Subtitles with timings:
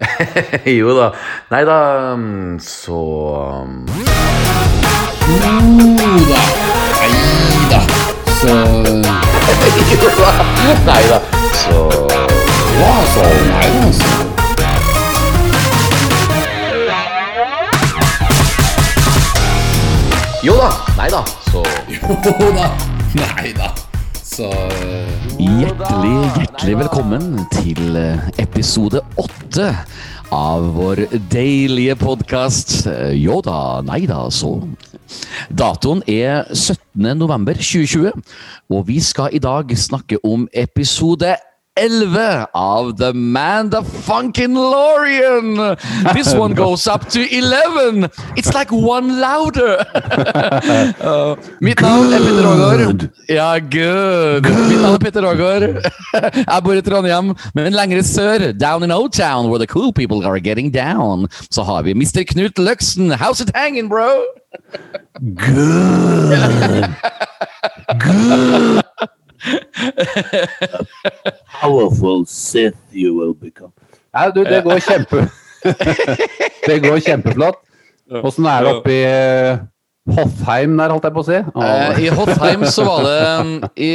[0.00, 1.14] 嘿嘿嘿，有了，
[1.50, 2.18] 来了，
[2.58, 3.86] 说，嗯，
[5.28, 6.36] 有了，
[7.00, 7.06] 哎，
[7.54, 7.78] 有了，
[8.34, 8.42] 说，
[9.46, 10.10] 嘿，有，又
[10.84, 11.22] 来了，
[11.52, 11.70] 说，
[12.80, 12.82] 哇
[13.14, 14.02] 说，来了，说，
[20.42, 20.62] 有了，
[20.98, 21.94] 来了，说，有
[22.50, 22.58] 了，
[23.14, 23.93] 来了。
[24.34, 24.48] Så
[25.38, 29.68] Hjertelig, hjertelig velkommen til eh, episode åtte
[30.34, 34.56] av vår deilige podkast Jo da, nei da, så.
[35.54, 37.12] Datoen er 17.
[37.20, 38.10] november 2020,
[38.74, 41.36] og vi skal i dag snakke om episode
[41.76, 45.76] 11 av The Man the Funkin' Lorian.
[46.14, 48.08] This one goes up to 11.
[48.36, 49.84] It's like one louder.
[51.04, 53.10] Uh, mitt navn er Petter Aagaard.
[53.28, 54.44] Ja, good.
[54.44, 55.62] Mitt navn er Petter Aagaard.
[56.48, 60.40] Jeg bor i Trondheim, men lenger sør, down in O-Town, where the cool people are
[60.40, 62.24] getting down, så har vi Mr.
[62.24, 63.12] Knut Løksen.
[63.12, 64.24] How's it hanging, bro?
[71.60, 73.72] powerful Sith you will become.
[74.14, 75.26] Nei, du, det går kjempe...
[76.68, 77.62] det går kjempeflott.
[78.20, 79.62] Åssen er det oppe i eh,
[80.12, 81.38] Hoffheim der, holdt jeg på å si?
[81.56, 81.96] Oh.
[81.96, 83.92] I Hoffheim så var det, um, i,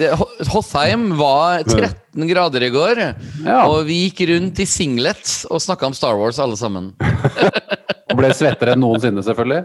[0.00, 0.08] det
[0.50, 3.02] Hoffheim var 13 grader i går,
[3.46, 3.60] Ja.
[3.70, 6.90] og vi gikk rundt i singlet og snakka om Star Wars alle sammen.
[8.12, 9.62] Og ble svettere enn noensinne, selvfølgelig.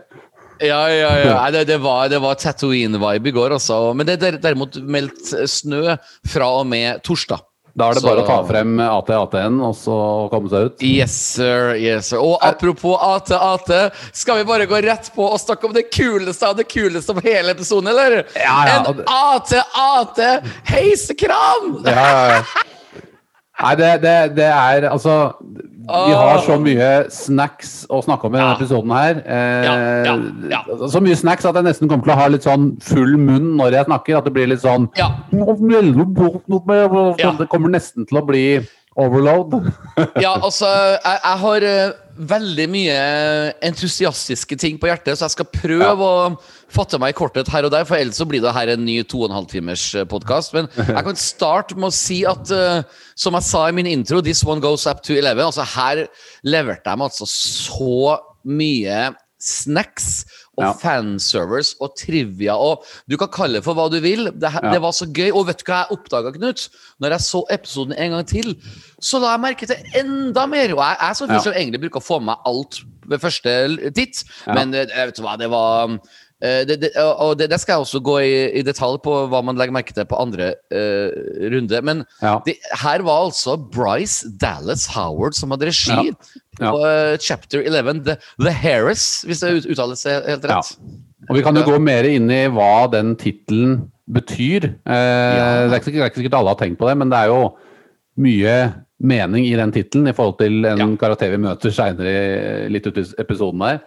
[0.62, 1.34] Ja, ja, ja.
[1.42, 3.94] Nei, Det, det var, det var Tatooine-vibe i går, altså.
[3.96, 7.44] Men det er derimot meldt snø fra og med torsdag.
[7.78, 9.96] Da er det Så- bare å ta frem AT-AT-en og så
[10.32, 10.82] komme seg ut.
[10.82, 11.76] Yes, sir.
[11.78, 12.18] yes, sir.
[12.18, 16.56] Og apropos AT-AT, skal vi bare gå rett på og snakke om det kuleste av
[16.58, 18.24] det kuleste om hele episoden, eller?
[18.34, 20.24] Ja, ja, En AT-AT
[20.74, 21.84] heisekran!
[21.86, 22.42] Ja, ja, ja.
[23.62, 25.34] Nei, det, det, det er altså
[25.88, 28.58] Vi har så mye snacks å snakke om i denne Ja.
[28.60, 29.22] episoden her.
[29.26, 30.16] Eh, Ja,
[30.52, 30.60] ja.
[30.92, 33.72] Så mye snacks at jeg nesten kommer til å ha litt sånn full munn når
[33.80, 34.18] jeg snakker.
[34.20, 35.10] At det blir litt sånn Ja.
[37.18, 37.32] Ja.
[37.40, 38.44] Det kommer nesten til å bli
[38.98, 39.56] overload.
[40.24, 42.98] Ja, altså, jeg, jeg har eh, veldig mye
[43.66, 46.30] entusiastiske ting på hjertet, så jeg skal prøve å
[46.74, 49.00] fatte meg i korthet her og der, for ellers så blir det her en ny
[49.08, 50.56] to og en halv timers podkast.
[50.58, 52.82] Men jeg kan starte med å si at, uh,
[53.18, 55.46] som jeg sa i min intro, this one goes up to 11.
[55.46, 56.06] Altså, her
[56.48, 59.08] leverte de altså så mye
[59.38, 60.26] snacks
[60.58, 60.72] og Ja.
[60.74, 64.26] fanservice og trivia og Du kan kalle det for hva du vil.
[64.32, 64.72] Det, her- Ja.
[64.74, 65.32] det var så gøy.
[65.32, 66.70] Og vet du hva jeg oppdaga, Knut?
[67.00, 68.56] Når jeg så episoden en gang til,
[69.00, 70.74] så la jeg merke til enda mer.
[70.74, 73.94] Og jeg er sånn fyr som egentlig bruker å få med meg alt ved første
[73.94, 75.98] titt, men jeg vet du hva, det var eh,
[76.40, 79.58] det, det, og det, det skal jeg også gå i, i detalj på hva man
[79.58, 81.10] legger merke til på andre uh,
[81.50, 81.80] runde.
[81.82, 82.36] Men Ja.
[82.84, 86.12] her var altså Bryce Dallas Howard som hadde regi
[86.62, 86.72] Ja.
[86.72, 90.60] på uh, chapter 11, The, The Harris, hvis det uttales helt Ja.
[90.62, 90.78] rett.
[91.30, 94.70] Og vi kan jo gå mer inn i hva den tittelen betyr.
[94.88, 97.18] Eh, det, er ikke, det er ikke sikkert alle har tenkt på det, men det
[97.20, 97.42] er jo
[98.24, 98.54] mye
[99.04, 100.88] mening i den tittelen i forhold til en Ja.
[101.02, 103.82] karakter vi møter seinere litt ute i episoden her.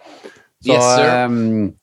[0.61, 1.09] Så Yes, sir.
[1.09, 1.73] ehm,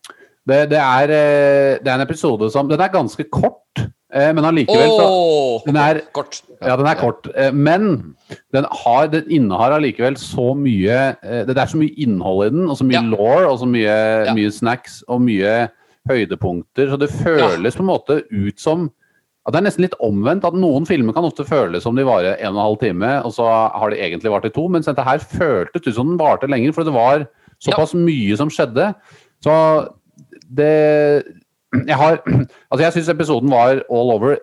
[0.48, 3.82] det, det, er, eh, det er en episode som Den er ganske kort,
[4.12, 6.40] eh, men allikevel så Åh, den er- kort.
[6.62, 7.28] ja, den er kort.
[7.36, 8.14] eh, Men
[8.52, 11.16] den, har, den innehar allikevel så mye
[11.46, 13.08] Det er så mye innhold i den, og så mye Ja.
[13.16, 14.34] law, og så mye, Ja.
[14.34, 15.68] mye snacks og mye
[16.08, 16.88] høydepunkter.
[16.90, 18.90] Så det føles på en måte ut som
[19.46, 20.44] at Det er nesten litt omvendt.
[20.44, 23.32] at Noen filmer kan ofte føles som de varer en og en halv time, og
[23.32, 24.68] så har de egentlig vart i to.
[24.68, 27.26] Mens dette her føltes ut som den varte lenger, for det var
[27.64, 28.94] såpass mye som skjedde.
[29.42, 29.88] Så
[30.48, 31.24] det
[31.86, 34.36] Jeg har Altså, jeg syns episoden var all over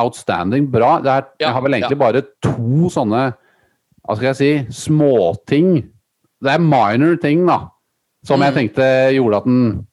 [0.00, 0.96] outstanding bra.
[1.04, 2.02] Det er, Ja, jeg har vel egentlig ja.
[2.02, 3.34] bare to sånne
[4.02, 4.50] Hva skal jeg si
[4.88, 5.84] småting.
[6.42, 7.68] Det er minor ting, da.
[8.26, 8.56] Som jeg Mm.
[8.58, 9.86] tenkte gjorde at den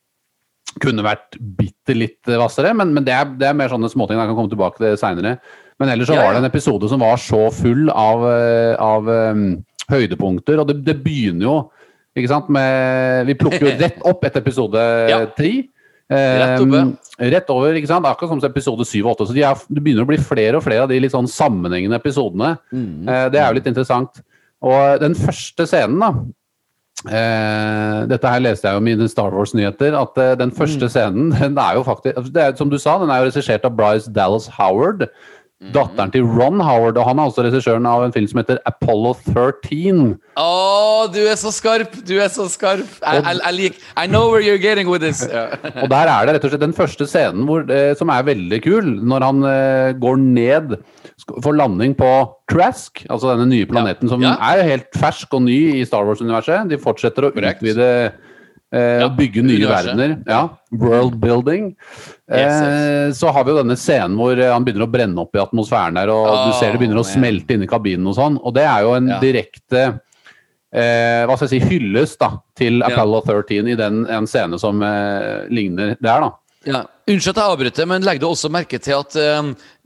[0.81, 2.73] kunne vært bitte litt hvassere.
[2.75, 4.17] Men, men det, er, det er mer sånne småting.
[4.17, 5.35] Jeg kan komme tilbake til det seinere.
[5.79, 8.25] Men ellers så Ja, var det en episode som var så full av,
[8.79, 10.59] av um, høydepunkter.
[10.59, 11.55] Og det, det begynner jo
[12.21, 14.87] ikke sant, med Vi plukker jo rett opp etter episode
[15.37, 15.53] tre.
[16.09, 16.63] Rett.
[16.63, 18.07] Um, rett over, ikke sant?
[18.09, 19.29] Akkurat som episode 7 og 8.
[19.29, 21.99] Så de er, det begynner å bli flere og flere av de litt sånn sammenhengende
[21.99, 22.55] episodene.
[22.73, 23.05] Mm.
[23.05, 24.21] Eh, det er jo litt interessant.
[24.65, 26.09] Og den første scenen, da
[27.07, 29.95] eh, Dette her leste jeg jo i mine Star Wars-nyheter.
[29.99, 33.13] At eh, den første scenen, den er jo faktisk det er, Som du sa, den
[33.13, 35.05] er jo regissert av Bryce Dallas Howard.
[35.59, 36.97] Datteren til Ron Howard.
[36.97, 40.13] Og han er også regissøren av en film som heter Apollo 13.
[40.39, 40.47] Å,
[41.11, 41.97] du er så skarp!
[42.07, 42.87] Du er så skarp!
[43.03, 45.25] I, I, I, like, I know where you're getting with this.
[45.83, 48.61] Og der er det rett og slett den første scenen hvor, eh, som er veldig
[48.63, 50.77] kul, når han eh, går ned
[51.43, 52.07] for landing på
[52.49, 54.37] Trask, altså denne nye planeten som Ja.
[54.55, 56.69] er helt fersk og ny i Star Wars-universet.
[56.71, 57.59] De fortsetter å Correct.
[57.61, 57.89] utvide
[58.73, 59.95] eh, Ja, bygge nye universet.
[59.95, 60.17] verdener.
[60.27, 61.75] Ja, world building.
[62.29, 63.17] Yes, yes.
[63.19, 65.95] så har vi jo denne scenen hvor eh, han begynner å brenne opp i atmosfæren
[65.97, 67.13] der, og du Oh, ser det begynner å man.
[67.15, 68.37] smelte inni kabinen og sånn.
[68.43, 69.19] Og det er jo en Ja.
[69.19, 69.81] direkte
[70.71, 72.83] eh, hva skal jeg si, hyllest da, til.
[72.85, 76.21] Apollo 13 i den, en scene som eh, ligner der.
[76.27, 76.31] da.
[76.67, 76.83] Ja.
[77.09, 79.15] Unnskyld at jeg avbryter, men legg du også merke til at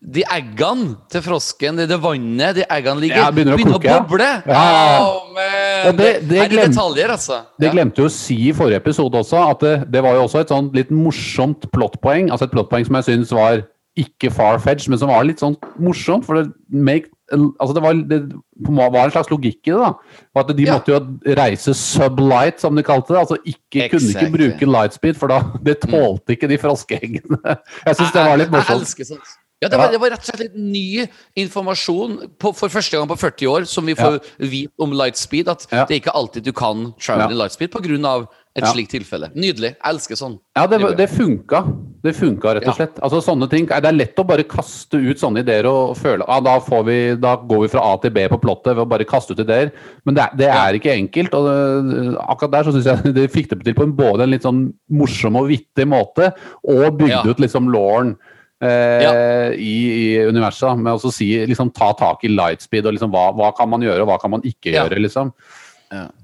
[0.06, 4.02] de eggene til frosken, det, det vannet de eggene ligger Ja, begynner å koke, å
[4.08, 4.30] boble?
[4.46, 4.64] Ja.
[5.00, 7.38] Oh, det, det- det er glem- detaljer, altså.
[7.60, 7.72] Det Ja.
[7.74, 10.50] glemte jo å si i forrige episode også, at det, det var jo også et
[10.50, 12.30] sånn litt morsomt plottpoeng.
[12.32, 13.64] Altså et plottpoeng som jeg syns var
[13.96, 16.26] ikke far-fetched, men som var litt sånn morsomt.
[16.26, 18.22] For det, make, altså det, var, det
[18.68, 19.78] var en slags logikk i det.
[19.80, 19.94] da.
[20.36, 20.80] Og at de Ja.
[20.80, 23.22] måtte jo reise sublight, som de kalte det.
[23.22, 27.40] Altså ikke, kunne ikke bruke lightspeed, for da det tålte ikke de froskeeggene.
[27.86, 28.82] Jeg syns det var litt Jeg, jeg morsomt.
[28.82, 29.40] elsker sånt.
[29.64, 31.08] Ja, det var, det var rett og slett litt ny
[31.40, 35.50] informasjon på, for første gang på 40 år som vi får vite om lightspeed.
[35.54, 35.86] At Ja.
[35.86, 37.36] det er ikke alltid du kan travel Ja.
[37.36, 38.28] i lightspeed pga.
[38.56, 38.70] et Ja.
[38.72, 39.32] slikt tilfelle.
[39.34, 39.74] Nydelig.
[39.74, 40.38] Jeg elsker sånn.
[40.56, 41.64] Ja, det, det funka.
[42.04, 42.86] Det funka, rett og Ja.
[42.86, 43.00] slett.
[43.02, 46.40] Altså sånne ting, Det er lett å bare kaste ut sånne ideer og føle ah,
[46.40, 49.06] da, får vi, da går vi fra A til B på plottet ved å bare
[49.06, 49.72] kaste ut ideer.
[50.06, 51.34] Men det, det er ikke enkelt.
[51.34, 54.30] og det, Akkurat der så syns jeg de fikk det til på en, både en
[54.30, 56.32] litt sånn morsom og vittig måte,
[56.64, 57.24] og bygde Ja.
[57.26, 58.16] ut liksom Lauren.
[58.64, 63.30] Eh, i, I universet, med å si, liksom, ta tak i lightspeed og liksom, hva,
[63.36, 64.86] hva kan man gjøre og hva kan man ikke Ja.
[64.88, 65.02] gjøre.
[65.04, 65.34] liksom.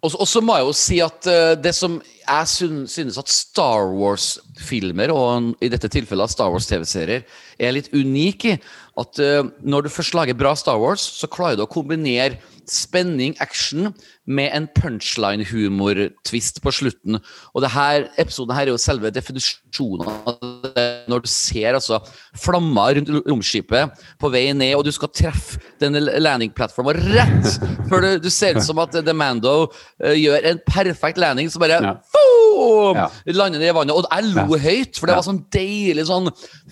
[0.01, 2.45] Og, så- og så må jeg jo si at uh, det som jeg
[2.89, 7.21] synes at Star Wars-filmer, og i dette tilfellet Star Wars-TV-serier,
[7.59, 8.55] er litt unik i
[8.97, 12.39] at uh, når du først lager bra Star Wars, så klarer du å kombinere
[12.69, 13.93] spenning, action,
[14.25, 17.19] med en punchline-humor-twist på slutten.
[17.53, 20.37] Og det her, episoden her er jo selve definisjonen av
[20.75, 20.98] det.
[21.09, 21.99] Når du ser altså
[22.37, 27.49] flammer rundt romskipet på vei ned, og du skal treffe denne landing-plattformen rett
[27.89, 31.61] før du, du ser ut som at The Mando uh, gjør en perfekt landing, så
[31.61, 31.93] bare Ja.
[32.13, 33.07] boom, Ja.
[33.33, 33.95] lander ned i vannet.
[33.95, 36.29] Og jeg lo høyt, for det var sånn deilig sånn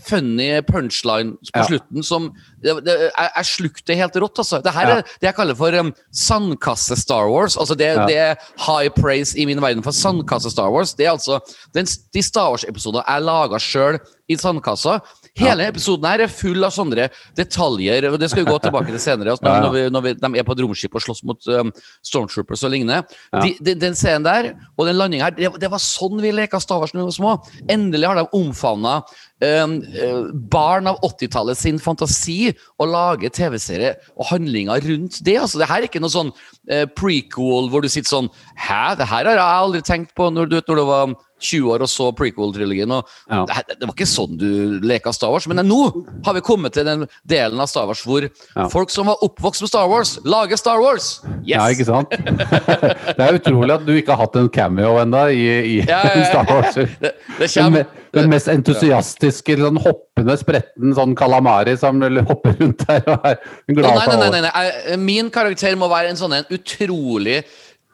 [0.08, 2.32] funny punchline på slutten som
[2.64, 4.60] det, det, jeg, jeg slukte det helt rått, altså.
[4.66, 4.96] Det her Ja.
[4.98, 7.58] er det jeg kaller for um, sandkasse-Star Wars.
[7.58, 8.06] Altså det, Ja.
[8.08, 10.94] det er high praise i min verden for sandkasse-Star Wars.
[10.98, 11.40] Det er altså
[11.74, 14.98] den, de Star Wars-episodene jeg laga sjøl i sandkassa.
[15.38, 17.06] Hele episoden her er full av sånne
[17.38, 19.36] detaljer, og det skal vi gå tilbake til senere.
[19.36, 19.72] Altså, når, Ja, ja.
[19.72, 21.72] vi, når vi, de er på et romskip og slåss mot um,
[22.04, 23.04] stormtroopers og lignende.
[23.44, 26.82] De, de, den scenen der og den landinga her, det, var sånn vi leka Star
[26.82, 27.38] Wars da vi var små.
[27.70, 28.98] Endelig har de omfavna
[29.38, 35.38] barn av 80-tallet sin fantasi og lage TV-serie og handlinger rundt det.
[35.38, 36.32] Altså, det her er ikke noe sånn
[36.72, 40.50] eh, prequel hvor du sitter sånn Hæ, det her har jeg aldri tenkt på når
[40.50, 42.92] du, når du var 20 år og så prequel-trilogien.
[42.92, 43.46] og Ja.
[43.46, 45.48] det, det var ikke sånn du leka Star Wars.
[45.48, 45.80] Men nå
[46.26, 48.26] har vi kommet til den delen av Star Wars hvor
[48.56, 48.68] Ja.
[48.70, 51.22] folk som var oppvokst med Star Wars, lager Star Wars!
[51.46, 51.58] Yes!
[51.58, 52.10] Ja, ikke sant?
[53.18, 55.46] det er utrolig at du ikke har hatt en cameo ennå i,
[55.78, 56.02] i Ja.
[56.32, 56.74] Star Wars.
[56.76, 63.04] Det, det Den, den mest entusiastiske, sånn hoppende, spretten sånn kalamari som hopper rundt der
[63.14, 63.38] og er
[63.70, 64.98] glad for nei, nei, nei, nei.
[64.98, 67.44] Min karakter må være en sånn en utrolig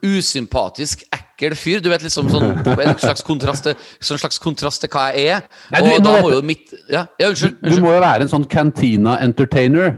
[0.04, 1.82] usympatisk, ekkel fyr.
[1.84, 5.42] Du vet liksom sånn En slags kontrast til, sånn slags kontrast til hva jeg er.
[5.72, 7.60] Nei, du- må jo mitt Ja, ja unnskyld.
[7.62, 9.98] Du må jo være en sånn cantina-entertainer.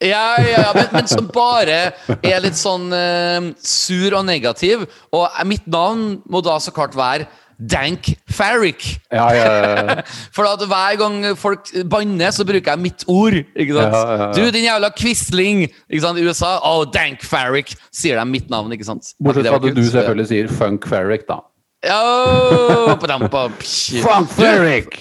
[0.00, 1.92] Ja, ja, ja men, men som bare
[2.22, 4.86] er litt sånn uh, sur og negativ.
[5.12, 7.26] Og mitt navn må da så klart være
[7.58, 8.84] Dank Farrick.
[9.10, 9.94] Ja, ja, ja.
[10.36, 13.34] For at hver gang folk banner, så bruker jeg mitt ord.
[13.58, 14.36] Ikke sant?
[14.38, 15.64] Du, din jævla quisling!
[15.90, 16.18] Ikke sant?
[16.22, 16.58] I USA.
[16.62, 17.74] Oh, Dank Farrick!
[17.90, 19.14] Sier de mitt navn, ikke sant?
[19.18, 21.40] Bortsett fra at du selvfølgelig sier Funk Farrick, da.
[21.86, 23.42] Ja, på dem, på.
[24.02, 24.96] Funk Farrick!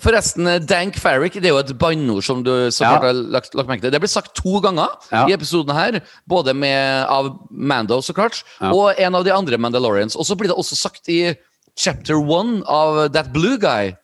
[0.00, 2.92] Forresten, Dank Farrick det er jo et banneord som du så Ja.
[3.02, 3.92] har lagt, lagt merke til.
[3.92, 4.88] Det ble sagt to ganger
[5.28, 6.00] i episoden her.
[6.28, 10.16] Både med, av Mando, så klart, og en av de andre Mandalorians.
[10.16, 11.34] Og så blir det også sagt i
[11.78, 13.94] chapter one av That Blue Guy.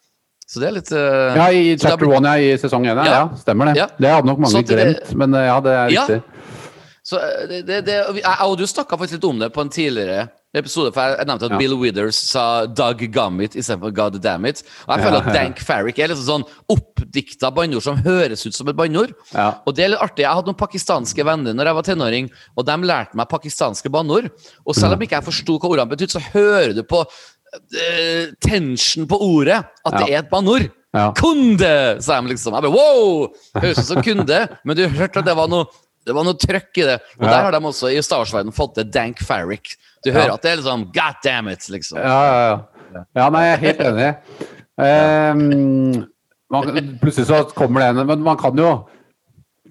[0.50, 2.98] Så det er litt uh, Ja, i chapter blitt- one, ja, i sesong én.
[2.98, 3.04] Ja.
[3.06, 3.22] Ja.
[3.38, 3.76] stemmer det.
[3.78, 3.86] Ja.
[3.98, 6.02] Det hadde nok mange glemt, det- men eh, ja, det er Ja.
[6.06, 6.22] riktig.
[7.06, 9.70] Så eh, det, det, det, jeg og du snakka faktisk litt om det på en
[9.70, 11.54] tidligere episode, for jeg, nevnte at.
[11.58, 14.64] Bill Withers sa 'Doug Gummit' istedenfor 'God damn it'.
[14.88, 18.66] Og jeg føler at Dank Farrick er liksom sånn oppdikta banneord som høres ut som
[18.68, 19.14] et banneord.
[19.32, 19.54] Ja.
[19.64, 20.24] Og det er litt artig.
[20.26, 24.26] Jeg hadde noen pakistanske venner når jeg var tenåring, og de lærte meg pakistanske banneord.
[24.66, 27.04] Og selv om ikke jeg forsto hva ordene betydde, så hører du på
[27.54, 30.68] eh, tension på ordet at det er et banneord.
[30.94, 31.12] Ja.
[31.14, 32.00] Kunde!
[32.02, 32.56] sa de liksom.
[32.56, 33.28] Jeg bare, wow!
[33.62, 35.68] Høres ut som kunde, men du hørte at det var noe
[36.08, 36.94] det var noe trøkk i det.
[37.20, 37.30] Og Ja.
[37.30, 39.74] der har de også i Star Wars-verdenen fått til Dank Farrick.
[40.02, 40.34] Du hører Ja.
[40.38, 41.98] at det er liksom God damn it, liksom.
[42.00, 42.60] Ja, ja,
[42.94, 43.02] ja.
[43.20, 44.14] ja nei, jeg er helt enig.
[44.80, 46.06] Um,
[46.48, 46.70] man,
[47.02, 48.70] plutselig så kommer det en Men man kan jo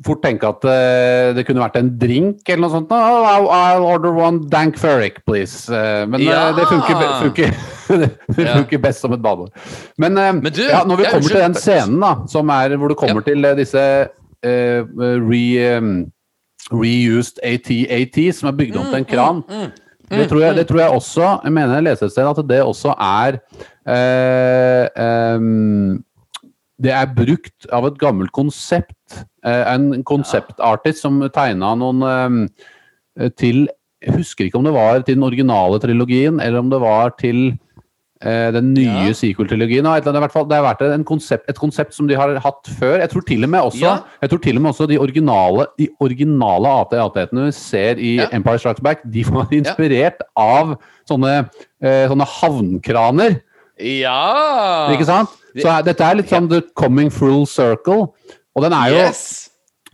[0.05, 2.91] fort tenke at uh, det kunne vært en drink eller noe sånt.
[2.95, 5.67] Oh, I'll, I'll order one dank ferric, please.
[5.67, 6.49] Uh, men ja.
[6.49, 7.51] uh, det funker, funker,
[8.37, 8.53] det Ja.
[8.59, 9.49] funker best som et badeord.
[9.97, 12.87] Men, eh, Men du, ja, når vi kommer til den scenen da, som er hvor
[12.93, 13.83] du kommer til eh, disse
[14.45, 15.43] eh, re,
[15.77, 15.93] um,
[16.71, 19.43] reused AT-AT som er bygd om til en kran.
[20.09, 22.63] Det tror, jeg, det tror jeg også Jeg mener jeg leste et sted at det
[22.65, 23.35] også er
[23.85, 25.43] eh,
[26.81, 29.25] Det er brukt av et gammelt konsept.
[29.43, 32.47] Eh, en konseptartist som tegna noen
[33.35, 33.67] til
[34.01, 37.57] Jeg husker ikke om det var til den originale trilogien, eller om det var til
[38.23, 39.11] eh, den nye Ja.
[39.11, 39.83] sequel-trilogien.
[39.83, 42.97] Det har vært en konsept, et konsept som de har hatt før.
[42.99, 43.97] Jeg tror til og med også, Ja.
[44.21, 48.27] jeg tror til og med også de originale, de originale AT-AT-ene vi ser i Ja.
[48.31, 51.49] Empire Strikes Back, de var inspirert av sånne,
[51.81, 53.41] eh, sånne havnkraner.
[53.79, 54.89] Ja!
[54.95, 55.29] Ikke sant?
[55.57, 58.09] Så dette er litt sånn The Coming Full Circle.
[58.55, 59.23] Og den er jo Yes!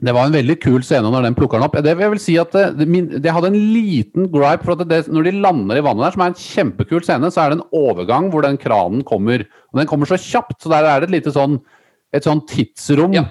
[0.04, 1.78] Det var en veldig kul scene når den plukker den opp.
[1.80, 5.06] Det jeg vil si at det, det, min, det hadde en liten gripe for det,
[5.08, 7.70] når de lander i vannet der, som er en kjempekul scene, så er det en
[7.80, 9.46] overgang hvor den kranen kommer.
[9.72, 11.62] Og den kommer så kjapt, så der er det et lite sånn
[12.16, 13.16] et sånn tidsrom.
[13.16, 13.26] Ja.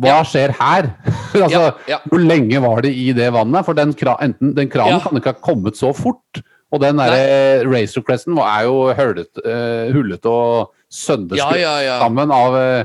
[0.00, 0.24] Hva Ja.
[0.26, 0.90] skjer her?
[1.44, 1.98] altså, Ja.
[2.10, 3.64] Hvor lenge var det i det vannet?
[3.66, 6.42] For den, kra, enten, den kranen kan ikke ha kommet så fort.
[6.70, 11.98] Og den der Racer Cresten er jo hullete uh, hullet og sønderskutt Ja, ja, ja.
[12.02, 12.84] sammen av, eh,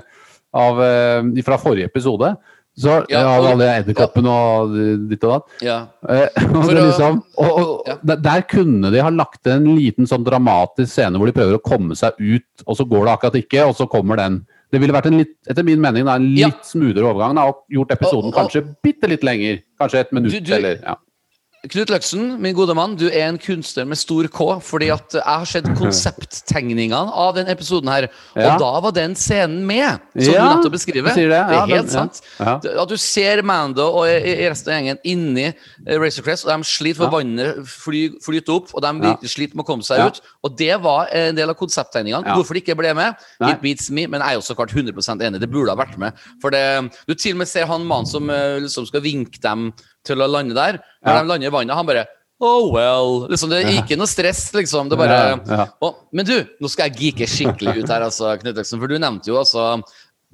[0.54, 2.36] av, eh, fra forrige episode.
[2.78, 4.74] Så Ja, og- alle edderkoppene og
[5.10, 5.62] ditt og datt.
[5.64, 5.78] Ja.
[6.10, 8.16] Eh, og, det liksom, og, og Ja.
[8.16, 11.96] der, kunne de ha lagt en liten sånn dramatisk scene hvor de prøver å komme
[11.96, 14.46] seg ut, og så går det akkurat ikke, og så kommer den.
[14.74, 16.64] Det ville vært en litt, etter min mening da, en litt Ja.
[16.68, 17.36] smoothere overgang.
[17.36, 19.62] Da, og gjort episoden kanskje bitte litt lenger.
[19.80, 20.96] Kanskje et minutt Du- du- eller ja.
[21.72, 24.48] Knut Løksen, min gode mann, du er en kunstner med stor K.
[24.62, 28.58] Fordi at jeg har sett konsepttegningene av den episoden her, og Ja.
[28.62, 31.14] da var den scenen med, som Ja, du nettopp beskriver.
[31.16, 31.26] Det.
[31.30, 31.56] Ja, det.
[31.56, 32.22] Er helt den- sant.
[32.40, 35.48] At du ser Mando og resten av gjengen inni
[35.88, 39.56] Racer Razor Crest, og de sliter for vannet fly, flyter opp, og de virkelig sliter
[39.56, 40.22] med å komme seg ut.
[40.44, 42.24] Og det var en del av konsepttegningene.
[42.36, 43.52] Hvorfor de ikke ble med, Nei.
[43.52, 45.40] it beats me, men jeg er jo så klart 100% enig.
[45.40, 46.14] Det burde ha vært med.
[46.42, 49.74] For det, du til og med ser han mannen som eh, liksom skal vinke dem
[50.06, 50.80] til å lande der.
[51.06, 51.22] Når Ja.
[51.22, 52.06] de lander i vannet, han bare
[52.42, 53.30] Oh well.
[53.32, 54.90] Liksom, det er ikke noe stress, liksom.
[54.92, 55.92] Det bare Ja, ja.
[56.12, 59.28] Men du, nå skal jeg geeke skikkelig ut her, altså, Knut Øksen, for du nevnte
[59.32, 59.82] jo altså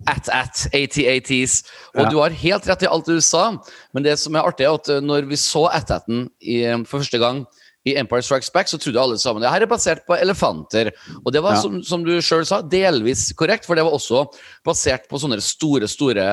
[0.10, 1.64] at-at, AT-ATs.
[1.96, 2.10] Og Ja.
[2.10, 3.52] du har helt rett i alt du sa,
[3.94, 7.20] men det som er artig, er at uh, når vi så at-aten i- for første
[7.20, 7.46] gang
[7.86, 10.92] i Empire Strikes Back, så trodde alle sammen det her er basert på elefanter.
[11.26, 11.62] Og det var, Ja.
[11.62, 14.26] som, som du sjøl sa, delvis korrekt, for det var også
[14.66, 16.26] basert på sånne store, store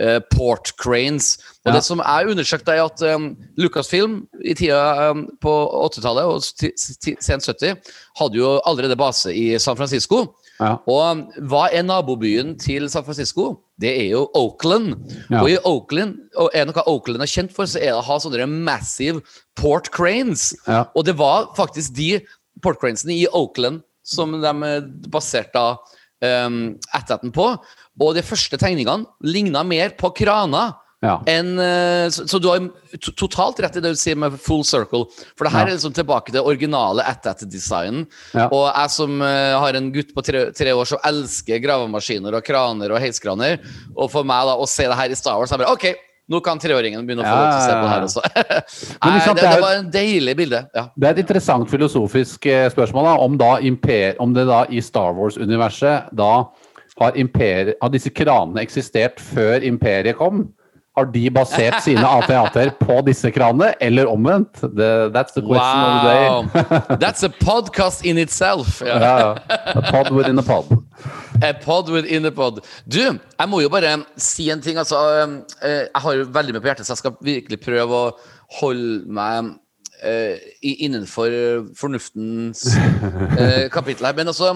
[0.00, 1.36] eh, port cranes.
[1.64, 1.76] Og Ja.
[1.78, 5.54] det som jeg undersøkte, er at um, Lucasfilm i tida um, på
[5.94, 7.76] 80-tallet og sent 70
[8.18, 10.34] hadde jo allerede base i San Francisco.
[10.60, 10.74] Ja.
[10.90, 13.62] Og hva er nabobyen til San Francisco?
[13.80, 14.92] Det er jo Oakland.
[15.30, 15.40] Ja.
[15.40, 18.18] Og i Oakland, og er noe Oakland er kjent for, så er det å ha
[18.20, 19.24] sånne massive
[19.58, 20.50] port cranes.
[20.68, 20.84] Ja.
[20.94, 22.18] Og det var faktisk de
[22.64, 24.52] port cranesene i Oakland som de
[25.12, 25.64] baserte
[26.20, 26.60] um,
[26.96, 27.48] at-aten på.
[28.00, 31.14] Og de første tegningene ligna mer på kraner Ja.
[31.32, 32.60] enn eh, så, så du har
[33.16, 35.06] totalt rett i det du sier med full circle.
[35.32, 35.70] For det her Ja.
[35.72, 38.04] er liksom tilbake til originale at-at-designen.
[38.36, 38.50] Ja.
[38.52, 42.44] Og jeg som eh, har en gutt på tre, tre år som elsker gravemaskiner og
[42.44, 43.62] kraner og heiskraner,
[43.96, 45.88] og for meg da å se det her i Star Wars, jeg bare OK,
[46.30, 48.22] nå kan treåringen begynne å få lov til å se på det her også.
[49.00, 50.60] Nei, det, det er det var en deilig bilde.
[50.76, 50.84] Ja.
[50.94, 54.84] Det er et interessant filosofisk eh, spørsmål da, om, da imper, om det da i
[54.84, 56.30] Star Wars-universet da
[57.00, 60.44] har, imper, har disse kranene eksistert før imperiet kom?
[61.00, 64.60] Har de basert sine AT-AT-er på disse kranene, eller omvendt?
[64.60, 66.98] The, that's the question of the day.
[67.00, 68.82] That's a podcast in itself.
[68.84, 69.30] Ja, ja.
[69.72, 70.68] A pod within a pod.
[71.40, 72.60] A pod within a pod.
[72.84, 74.76] Du, jeg må jo bare si en ting.
[74.76, 75.00] Altså,
[75.62, 78.12] eh, jeg har jo veldig mye på hjertet, så jeg skal virkelig prøve å
[78.60, 79.54] holde meg
[80.04, 81.32] eh, innenfor
[81.80, 84.20] fornuftens eh, kapittel her.
[84.20, 84.52] Men altså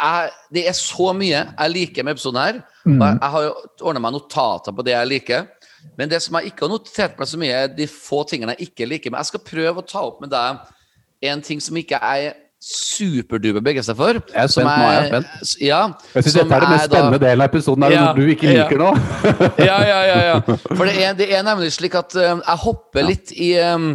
[0.00, 2.62] jeg, Det er så mye jeg liker med episoden her.
[2.86, 3.00] Mm.
[3.00, 5.46] jeg, jeg har jo ordna meg notater på det jeg liker.
[5.98, 8.70] Men det som jeg ikke har notert meg så mye, er de få tingene jeg
[8.70, 9.12] ikke liker.
[9.14, 12.42] Men jeg skal prøve å ta opp med deg en ting som ikke jeg er
[12.66, 14.18] superduper begeistra for.
[14.32, 15.52] Jeg er spent nå, jeg er spent.
[15.62, 15.80] Ja,
[16.14, 17.84] Jeg synes dette er den mest spennende delen av episoden.
[17.86, 18.64] Er Ja, noe du ikke ja.
[18.64, 18.88] liker nå?
[19.68, 20.56] ja, ja, ja, ja.
[20.72, 23.92] For det er, det er nemlig slik at um, jeg hopper litt i um,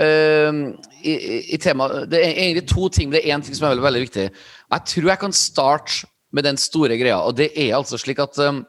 [0.00, 0.60] um,
[1.02, 1.14] i,
[1.54, 4.02] i, tema, Det er egentlig to ting, det er én ting som er veldig, veldig
[4.06, 4.26] viktig.
[4.70, 7.20] Jeg tror jeg kan starte med den store greia.
[7.26, 8.64] Og det er altså slik at um,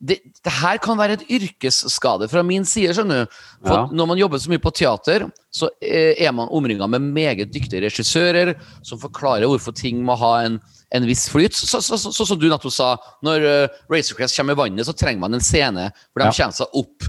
[0.00, 2.94] det, det her kan være et yrkesskade fra min side.
[2.96, 3.34] skjønner du?
[3.66, 3.88] For Ja.
[3.92, 7.84] Når man jobber så mye på teater, så eh, er man omringa med meget dyktige
[7.84, 10.58] regissører som forklarer hvorfor ting må ha en,
[10.90, 11.52] en viss flyt.
[11.52, 14.88] Sånn så, så, så, som du nettopp sa, når uh, Razor Crest kommer i vannet,
[14.88, 16.32] så trenger man en scene hvor de Ja.
[16.32, 17.08] kommer seg opp.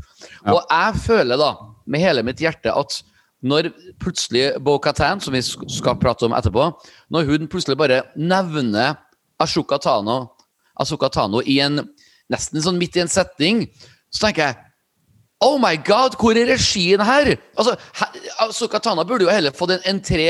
[0.51, 1.51] Og jeg føler da,
[1.88, 3.00] med hele mitt hjerte, at
[3.46, 3.70] når
[4.02, 6.70] plutselig Bo-Katan, som vi skal prate om etterpå,
[7.14, 8.98] når hun plutselig bare nevner
[9.42, 10.32] Ashoka Tano,
[10.82, 11.84] Ashoka Tano i en
[12.32, 13.68] nesten sånn midt i en setning,
[14.10, 14.62] så tenker jeg
[15.44, 17.34] Oh my god, hvor er regien her?
[17.60, 17.75] Altså,
[18.42, 20.30] Ashoka Tano burde jo heller fått en entré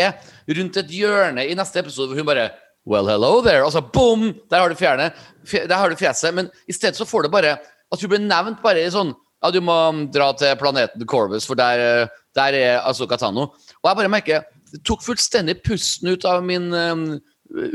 [0.49, 2.49] rundt et hjørne i neste episode hvor hun bare
[2.85, 3.63] Well, hello there.
[3.65, 4.27] Altså, boom!
[4.51, 5.07] Der har du fjerne.
[5.51, 6.33] Der har du fjeset.
[6.37, 9.49] Men i stedet så får du bare at hun blir nevnt bare i sånn Ja,
[9.53, 9.73] du må
[10.13, 13.51] dra til planeten Corvus, for der, eh, der er Asuka Tano.
[13.81, 17.03] Og jeg bare merker Det tok fullstendig pusten ut av min um,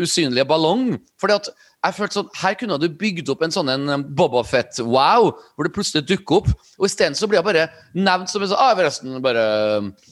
[0.02, 0.98] usynlige ballong.
[1.20, 1.48] Fordi at
[1.80, 5.64] jeg følte sånn, Her kunne du bygd opp en sånn en um, Boba Fett-wow, hvor
[5.64, 6.50] det plutselig dukker opp.
[6.76, 9.44] Og isteden så blir jeg bare nevnt som en sånn ah, forresten, bare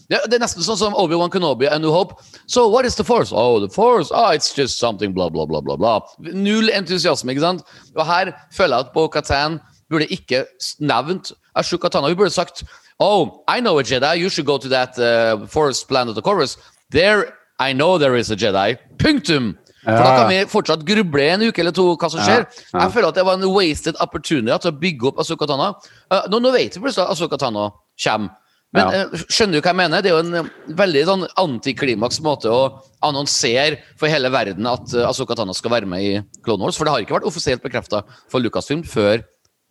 [0.08, 2.16] ja, Det er nesten sånn som Obi-Wan Kenobi and New Hope.
[2.46, 3.34] So what is the force?
[3.34, 4.08] Oh, the force?
[4.14, 5.76] Oh, it's just something bla, bla, bla, bla.
[5.76, 5.98] bla.
[6.32, 7.66] Null entusiasme, ikke sant?
[7.98, 9.60] Og her føler jeg at Bo-Katan
[9.92, 10.46] burde ikke
[10.80, 12.08] nevnt Ashuk Tano.
[12.08, 12.64] Hun burde sagt
[13.00, 14.18] Oh, I know a Jedi.
[14.18, 16.56] You should go to that uh, forest planet of Corvus.
[16.90, 18.76] There, I know there is a Jedi.
[18.96, 19.56] Punktum!
[19.88, 22.42] For da kan vi fortsatt gruble en uke eller to hva som skjer.
[22.74, 22.80] ja.
[22.82, 25.68] Jeg føler at det var en wasted opportunity til å bygge opp Asuka Tana.
[26.10, 27.70] Uh, nå, nå vet vi plutselig at Asuka Tana
[28.02, 28.34] kommer.
[28.76, 29.04] Men Ja.
[29.06, 30.02] uh, skjønner du hva jeg mener?
[30.04, 34.92] Det er jo en uh, veldig sånn antiklimaks måte å annonsere for hele verden at
[34.98, 36.12] uh, Asuka Tana skal være med i
[36.44, 36.76] Clone Wars.
[36.76, 39.22] For det har ikke vært offisielt bekrefta for Lucasfilm før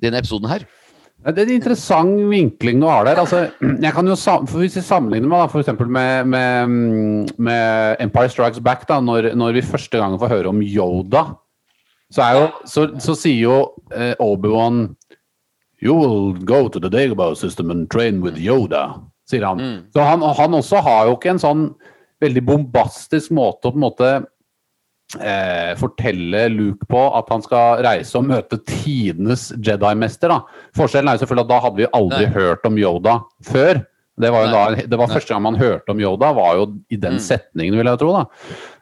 [0.02, 0.66] denne episoden her.
[1.28, 3.20] Det er en interessant vinkling du har der.
[3.20, 4.16] Altså, jeg kan jo
[4.54, 9.52] Hvis vi sammenligner meg for med, med, mm, med Empire Strikes Back, da, når, når
[9.52, 11.26] vi første gang får høre om Yoda,
[12.12, 13.58] så, jo, så, så sier jo
[13.92, 14.96] eh, Obi-Wan
[15.84, 19.84] You will go to the Dagobah system and train with Yoda, sier han.
[19.94, 21.68] Så han, han også har jo ikke en sånn
[22.24, 24.14] veldig bombastisk måte å på en måte
[25.16, 30.34] eh, fortelle Luke på at han skal reise og møte tidenes Jedi-mester.
[30.78, 32.34] Forskjellen er jo selvfølgelig at da hadde vi aldri Nei.
[32.36, 33.84] hørt om Yoda før.
[34.18, 37.20] Det var, da, det var første gang man hørte om Yoda, var jo i den
[37.20, 37.22] Mm.
[37.22, 38.14] setningen, vil jeg tro.
[38.18, 38.24] da.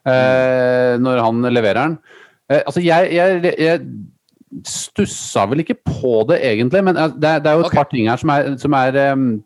[0.07, 1.97] Eh, når han leverer den.
[2.49, 3.81] Eh, altså, jeg, jeg, jeg
[4.63, 7.81] stussa vel ikke på det, egentlig, men eh, det, det er jo et okay.
[7.81, 9.43] par ting her som er, som er um,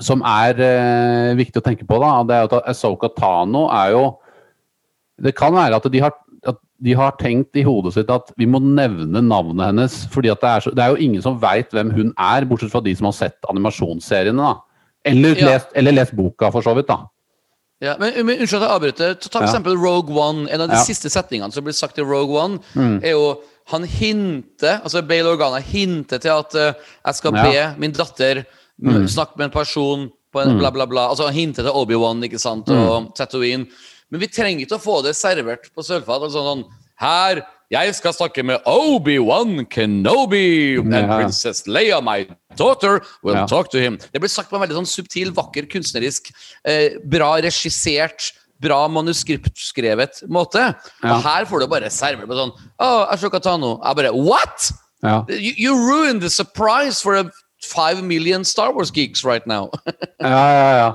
[0.00, 1.98] som er eh, viktig å tenke på.
[2.02, 4.04] da, det er jo at Asoka Tano er jo
[5.22, 6.14] Det kan være at de har,
[6.48, 10.06] at de har tenkt i hodet sitt at vi må nevne navnet hennes.
[10.12, 12.80] fordi det er, så, det er jo ingen som veit hvem hun er, bortsett fra
[12.84, 14.40] de som har sett animasjonsseriene.
[14.40, 14.54] da.
[15.04, 15.46] Eller, Ja.
[15.54, 16.88] lest, eller lest boka, for så vidt.
[16.88, 16.98] da.
[17.80, 19.14] Ja, men, men Unnskyld at jeg avbryter.
[19.20, 19.48] Ta, for Ja.
[19.48, 20.48] eksempel Rogue One.
[20.52, 22.60] En av de siste setningene som blir sagt i Rogue One,
[23.02, 26.72] er jo Han hinter altså Bale Organa hinter til at uh,
[27.06, 28.44] jeg skal be min datter
[28.82, 29.06] mm.
[29.06, 31.08] snakke med en person på en bla, bla, bla.
[31.08, 33.66] Altså Han hinter til Obi-Wan ikke sant, og Tatooine.
[34.10, 36.26] Men vi trenger ikke å få det servert på sølvfat.
[36.26, 36.64] Altså, sånn,
[37.00, 41.18] her jeg skal snakke med Obi-Wan Kenobi and Ja.
[41.20, 43.46] Princess Leia, my daughter, will Ja.
[43.46, 43.96] talk to him.
[44.12, 46.32] Det blir sagt på en veldig sånn subtil, vakker, kunstnerisk,
[46.64, 50.74] eh, bra regissert, bra manuskriptskrevet måte.
[51.02, 51.14] Ja.
[51.16, 53.80] Og her får du bare servert på sånn Å, Ashoka Tano.
[53.84, 54.72] Jeg bare What?!
[55.02, 55.24] Ja.
[55.28, 57.30] You, you ruined the surprise for a
[57.62, 59.70] five million Star Wars geeks right now.
[60.20, 60.94] Ja, ja, ja.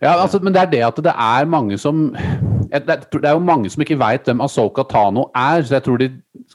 [0.00, 2.16] ja altså, men det er det at det er mange som
[2.72, 5.84] jeg- Det det er jo mange som ikke veit hvem Asoka Tano er, så jeg
[5.84, 6.08] tror de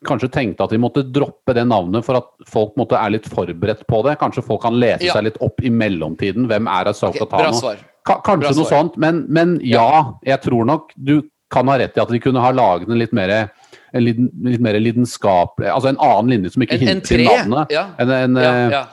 [0.06, 3.86] kanskje tenkte at de måtte droppe det navnet for at folk måtte er litt forberedt
[3.88, 4.18] på det.
[4.20, 5.14] Kanskje folk kan lese Ja.
[5.14, 6.48] seg litt opp i mellomtiden.
[6.48, 7.28] Hvem er Asoka Tano.
[7.30, 7.60] bra Tano?
[7.62, 7.78] svar.
[8.06, 12.02] Ka kanskje noe sånt, men, men ja, jeg tror nok du kan ha rett i
[12.02, 13.50] at de kunne ha laget en litt mer
[13.94, 17.70] en liten, litt mer lidenskapelig Altså en annen linje som ikke hinter til navnet.
[17.72, 17.86] Ja.
[17.98, 18.86] En, en, Ja, eh, ja.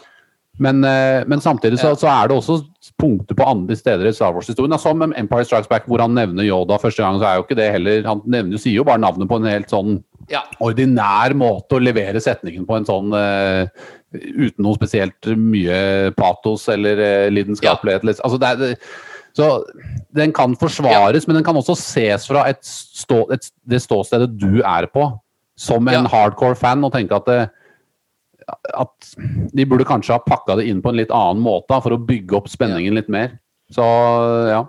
[0.57, 2.61] Men, eh, men samtidig så, så er det også
[3.01, 4.77] punkter på andre steder i Star Wars-historien.
[4.79, 7.71] Som Empire Strikes Back, hvor han nevner Yoda første gang, så er jo ikke det
[7.75, 9.99] heller Han nevner, sier jo bare navnet på en helt sånn
[10.31, 10.45] ja.
[10.63, 13.67] ordinær måte å levere setningen på en sånn uh,
[14.15, 18.07] uten noe spesielt mye patos eller uh, lidenskapelighet.
[18.07, 18.17] Ja.
[18.23, 18.79] Altså, det er,
[19.35, 19.51] så
[20.15, 24.63] den kan forsvares, men den kan også ses fra et stå, et, det ståstedet du
[24.63, 25.11] er på,
[25.59, 26.11] som en Ja.
[26.15, 27.43] hardcore fan, og tenke at det,
[28.49, 29.15] at
[29.55, 32.37] de burde kanskje ha pakka det inn på en litt annen måte for å bygge
[32.37, 33.39] opp spenningen litt mer.
[33.73, 33.83] Så
[34.49, 34.67] ja, Ja,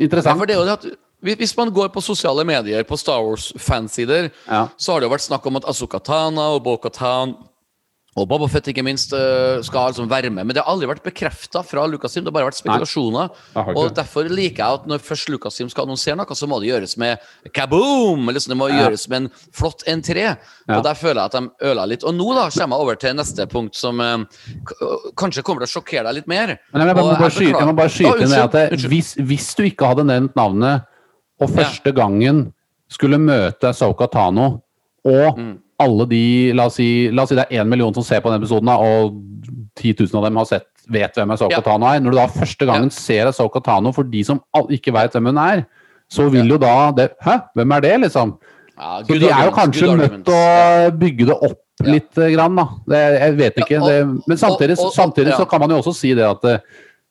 [0.00, 0.40] interessant.
[0.50, 0.86] er at
[1.22, 4.68] hvis- man går på sosiale medier, på Star Wars-fansider, Ja.
[4.76, 7.36] så har det jo vært snakk om at Asuka Tana og Bo-Katan
[8.12, 10.44] Og Boba Fett ikke minst øh, skal liksom være med.
[10.44, 12.26] Men det har aldri vært bekrefta fra Lucasfilm.
[12.26, 13.30] Det har bare vært spekulasjoner.
[13.56, 16.68] det Og derfor liker jeg at når først Lucasfilm skal annonsere noe, så må det
[16.68, 17.24] gjøres med
[17.56, 18.28] kaboom!
[18.28, 20.26] Eller sånn, det må gjøres med en flott entré.
[20.68, 22.04] Og der føler jeg at de øla litt.
[22.04, 24.28] Og nå da kommer jeg over til neste punkt som øh,
[25.16, 26.58] kanskje kommer til å sjokkere deg litt mer.
[26.76, 28.66] Men jeg, må Og bare skyte, jeg må bare skyte Ja, inn det at det,
[28.76, 28.92] unnskyld, unnskyld.
[28.92, 30.84] hvis, hvis du ikke hadde nevnt navnet,
[31.40, 32.44] og første gangen
[32.92, 34.58] skulle møte Soka Tano,
[35.08, 35.54] og Mm.
[35.82, 36.22] Alle de
[36.56, 38.68] la oss, si, la oss si det er én million som ser på denne episoden,
[38.72, 39.18] og
[39.80, 41.60] 10 000 av dem har sett, vet hvem Soka Ja.
[41.64, 42.00] Tano er.
[42.02, 45.38] Når du da første gangen ser Soka Tano for de som ikke vet hvem hun
[45.38, 45.64] er,
[46.10, 48.34] så vil jo da det Hæ, hvem er det, liksom?
[48.78, 52.56] Ja, Så de er jo kanskje nødt til å bygge det opp litt, eh, grann,
[52.56, 52.64] da.
[52.88, 53.80] Det, jeg vet Ja, ikke.
[53.82, 56.44] og- det, men samtidig, og- og- samtidig så kan man jo også si det at
[56.44, 56.58] eh,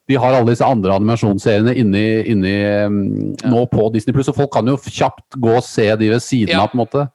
[0.09, 4.51] de har alle disse andre animasjonsseriene inni, inni um, nå på Disney Pluss, så folk
[4.51, 6.63] kan jo kjapt gå og se de ved siden Ja.
[6.63, 7.09] av, på en måte.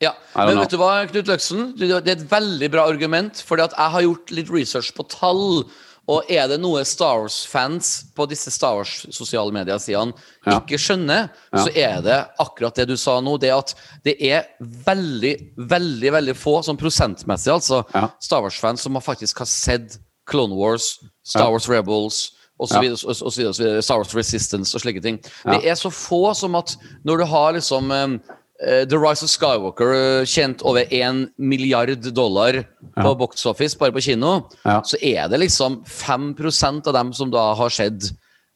[0.00, 1.74] Ja, men vet du hva, Knut Løksen?
[1.76, 5.64] Det er et veldig bra argument, For jeg har gjort litt research på tall.
[6.10, 10.14] Og er det noe Star Wars-fans på disse Star Wars-sosiale medier-sidene
[10.46, 10.56] Ja.
[10.58, 11.58] ikke skjønner, Ja.
[11.64, 13.38] så er det akkurat det du sa nå.
[13.38, 18.08] Det at det er veldig, veldig veldig få, sånn prosentmessig, altså, Ja.
[18.18, 21.50] Star Wars-fans som faktisk har sett Clone Wars, Star.
[21.50, 25.18] Wars Rebels videre, Star Wars Resistance og slike ting.
[25.44, 28.20] Det er så få som at når du har liksom
[28.60, 32.58] The Rise of Skywalker kjent over 1 milliard dollar
[33.00, 34.82] på box office, bare på kino, Ja.
[34.84, 38.10] så er det liksom 5% av dem som da har sett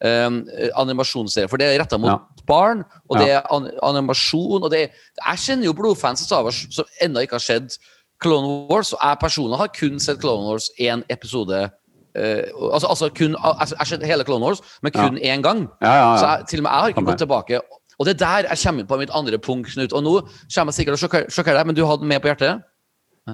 [0.05, 0.43] um,
[0.77, 1.49] animasjonsserier.
[1.49, 2.19] For det er retta mot Ja.
[2.45, 4.89] barn, og det er an animasjon og det er,
[5.25, 7.79] Jeg kjenner jo blodfans av Star Wars som ennå ikke har sett
[8.21, 11.71] Clone Wars, og jeg personlig har kun sett Clone Wars én episode.
[12.15, 15.67] Uh, altså, altså kun, altså, Jeg har sett hele Clone Wars, men kun én gang.
[15.81, 16.17] Ja, ja, ja.
[16.17, 17.59] Så jeg, til og med jeg har ikke gått tilbake.
[17.99, 19.93] Og det er der jeg kommer på mitt andre punkt, Knut.
[19.93, 22.63] Og nå kommer jeg sikkert til å sjokkere- deg, men du hadde med på hjertet?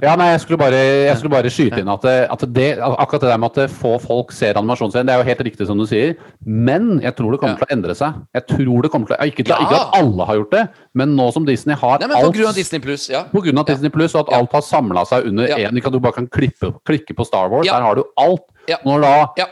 [0.01, 3.25] Ja, nei, jeg skulle bare, jeg skulle bare skyte inn at, det, at det, akkurat
[3.25, 5.83] det der med at få folk ser animasjonsserien, det er jo helt riktig som du
[5.85, 6.13] sier.
[6.47, 7.65] Men jeg tror det kommer Ja.
[7.65, 8.13] til å endre seg.
[8.33, 9.57] Jeg tror det kommer til å, ikke, til, Ja.
[9.59, 12.35] ikke at alle har gjort det, men nå som Disney har Nei, men på alt
[12.37, 13.23] grunn av Disney Pluss, ja.
[13.33, 15.91] På grunn av Disney Plus, og at alt har samla seg under én.
[15.91, 17.67] Du bare kan klippe, klikke på Star Wars.
[17.67, 18.47] Der har du alt.
[18.85, 19.45] Når da Ja.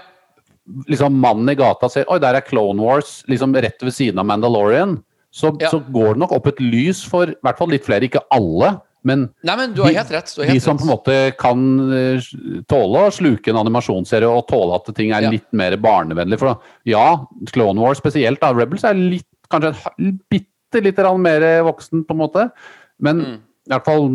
[0.88, 4.26] Liksom mannen i gata ser Oi, der er Clone Wars liksom rett ved siden av
[4.30, 4.98] Mandalorian,
[5.32, 5.70] så, Ja.
[5.70, 8.80] så går det nok opp et lys for i hvert fall litt flere, ikke alle.
[9.04, 11.60] Men Nei, men du har de, de som på en måte kan
[11.94, 12.20] eh,
[12.68, 15.30] tåle å sluke en animasjonsserie og tåle at ting er Ja.
[15.32, 16.38] litt mer barnevennlig.
[16.40, 21.40] For ja, Clone Wars spesielt, da, Rebels er litt, kanskje et bitte litt grann mer
[21.64, 22.52] voksen, på en måte.
[23.00, 23.38] Men Mm.
[23.70, 24.10] i hvert fall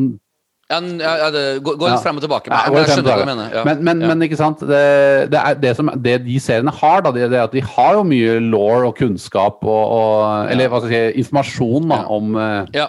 [1.00, 1.92] Ja, det går, Ja.
[1.94, 2.50] litt frem og tilbake.
[2.50, 3.54] Men, jeg skjønner hva du mener.
[3.54, 3.64] Ja.
[3.68, 7.28] Men, men, men ikke sant, det, det, det, som, det de seriene har, da, det,
[7.30, 11.14] er at de har jo mye law og kunnskap og, og Eller hva skal jeg
[11.14, 12.88] si, informasjon da, om eh, ja.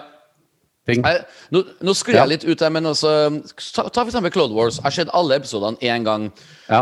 [0.88, 1.04] ting.
[1.04, 2.22] Jeg, nå, nå Ja.
[2.22, 3.12] jeg litt ut her, men også
[3.74, 4.78] Ta, ta for eksempel Clone Wars.
[4.80, 6.30] Jeg har sett alle episodene én gang.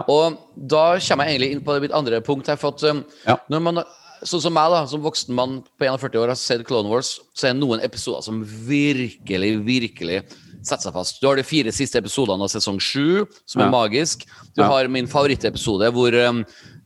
[0.08, 2.56] Og da kommer jeg egentlig inn på mitt andre punkt her.
[2.60, 3.04] For at um,
[3.52, 3.82] når man,
[4.24, 7.48] sånn som meg, da, som voksen mann på 41 år, har sett Clone Wars, så
[7.50, 10.22] er det noen episoder som virkelig, virkelig
[10.64, 11.20] setter seg fast.
[11.20, 13.70] Du har de fire siste episodene av sesong sju, som er Ja.
[13.70, 14.24] magisk.
[14.56, 14.68] Du Ja.
[14.68, 16.44] har min favorittepisode, hvor, um,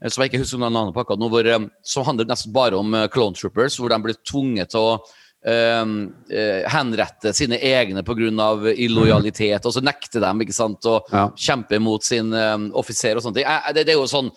[0.09, 2.93] som jeg ikke husker noen på akkurat nå, hvor, um, som handler nesten bare om
[2.95, 4.99] uh, Clone Troopers, hvor de blir tvunget til å
[5.47, 6.11] Uh,
[6.69, 8.75] henrette sine egne pga.
[8.75, 11.29] illojalitet, og så nekter dem ikke sant, å Ja.
[11.31, 13.45] kjempe mot sin uh, offiser og sånne ting.
[13.47, 14.33] Eh, Det, det er jo sånn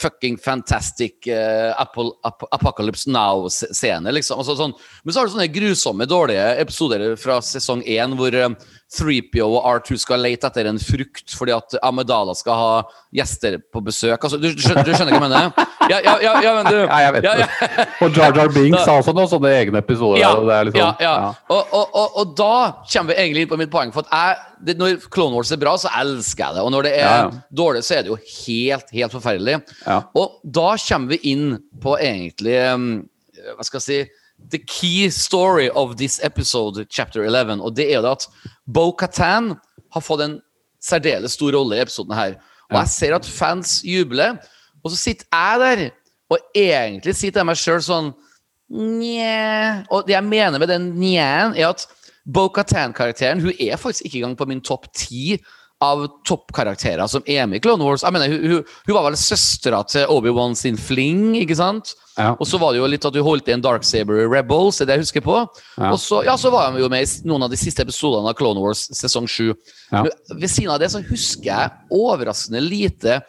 [0.00, 4.40] fucking fantastic uh, Apple, Ap Apocalypse Now-scene, liksom.
[4.42, 4.74] Altså, sånn.
[5.04, 8.56] Men så har du sånne grusomme, dårlige episoder fra sesong én hvor um,
[8.86, 12.74] 3PO og R2 skal lete etter en frukt fordi at Amedala skal ha
[13.14, 14.14] gjester på besøk.
[14.14, 15.64] Altså, du, du, skjønner, du skjønner hva jeg mener?
[15.90, 17.86] Ja, ja, ja, ja, men du Ja, jeg vet ja, det.
[18.02, 20.20] Og Jar Jar Binks har også noen sånne egne episoder.
[20.22, 21.32] Ja, liksom, ja, ja.
[21.50, 22.52] Og, og, og, og da
[22.92, 23.94] kommer vi egentlig inn på mitt poeng.
[23.94, 26.66] For jeg, det, Når Clone Wars er bra, så elsker jeg det.
[26.66, 29.58] Og når det er dårlig, så er det jo helt helt forferdelig.
[29.82, 29.98] Ja.
[30.18, 32.88] Og da kommer vi inn på egentlig um,
[33.56, 34.00] Hva skal jeg si
[34.50, 37.60] The key story of this episode, chapter 11.
[37.60, 38.28] Og det er jo at
[38.66, 39.54] Bo-Katan
[39.92, 40.36] har fått en
[40.82, 42.36] særdeles stor rolle i episoden her.
[42.70, 44.38] Og jeg ser at fans jubler,
[44.84, 45.82] og så sitter jeg der
[46.30, 48.14] og egentlig sier til meg sjøl sånn
[48.66, 51.84] Nja Og det jeg mener med den njaen, er at
[52.26, 55.36] Bo-Katan-karakteren Hun er faktisk ikke engang på min topp ti
[55.84, 58.04] av toppkarakterer som er med i Clone Wars.
[58.04, 61.92] Jeg mener, Hun, hun, var vel søstera til Obi-Wan sin fling, ikke sant?
[62.16, 62.30] Ja.
[62.40, 64.88] Og så var det jo litt at hun holdt i en Darksaber i Rebels, er
[64.88, 65.36] det jeg husker på.
[65.76, 65.90] Ja.
[65.90, 68.38] Og så, ja, så var hun jo med i noen av de siste episodene av
[68.38, 69.52] Clone Wars sesong 7.
[69.92, 70.06] Ja.
[70.32, 73.20] Ved siden av det så husker jeg overraskende lite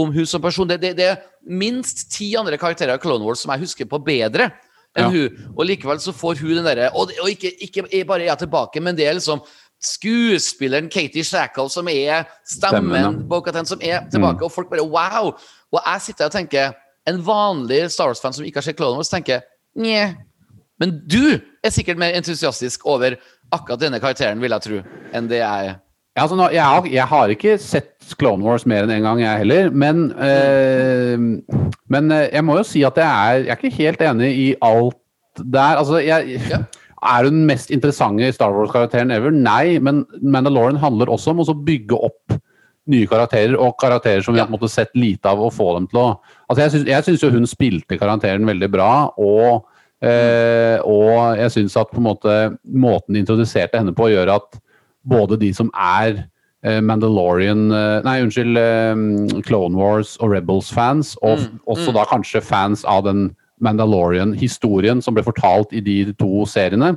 [0.00, 0.66] om hun som person.
[0.66, 4.02] Det, det, det er minst ti andre karakterer av Clone Wars som jeg husker på
[4.02, 4.50] bedre
[4.98, 5.28] enn Ja.
[5.56, 8.80] Og likevel så får hun den derre Og, og ikke, ikke bare er jeg tilbake,
[8.84, 9.40] men det er liksom
[9.82, 13.64] skuespilleren Katie Shackle som er stemmen, Stemmen, ja.
[13.66, 15.32] Som er tilbake, og folk bare wow!
[15.72, 16.74] Og jeg sitter og tenker
[17.08, 19.40] En vanlig Star Wars-fan som ikke har sett Clone Wars, tenker
[19.74, 20.12] nje.
[20.78, 23.16] Men du er sikkert mer entusiastisk over
[23.50, 24.78] akkurat denne karakteren, vil jeg tro,
[25.10, 25.80] enn det jeg er.
[26.12, 29.08] Ja, altså nå, jeg, har, jeg har ikke sett Clone Wars mer enn én en
[29.08, 29.70] gang, jeg heller.
[29.72, 31.26] Men, øh,
[31.90, 34.48] men eh, jeg må jo si at jeg er, jeg er ikke helt enig i
[34.62, 34.98] alt
[35.40, 35.80] der.
[35.80, 36.62] Altså, jeg, Ja.
[37.02, 39.34] Er hun den mest interessante Star Wars-karakteren ever?
[39.34, 42.38] Nei, men Mandalorian handler også om å bygge opp
[42.92, 44.46] nye karakterer, og karakterer som vi Ja.
[44.46, 46.18] har sett lite av, og få dem til å
[46.50, 49.64] Altså, jeg syns, jo hun spilte karakteren veldig bra, og
[50.02, 52.32] Eh, og jeg syns at på en måte
[52.66, 54.56] måten de introduserte henne på, gjør at
[55.06, 56.24] både de som er
[56.64, 58.58] eh, Mandalorian eh, Nei, unnskyld.
[58.58, 63.28] Eh, Clone Wars og Rebels-fans, og mm, også da kanskje fans av den
[63.62, 66.96] Mandalorian-historien som ble fortalt i de to seriene,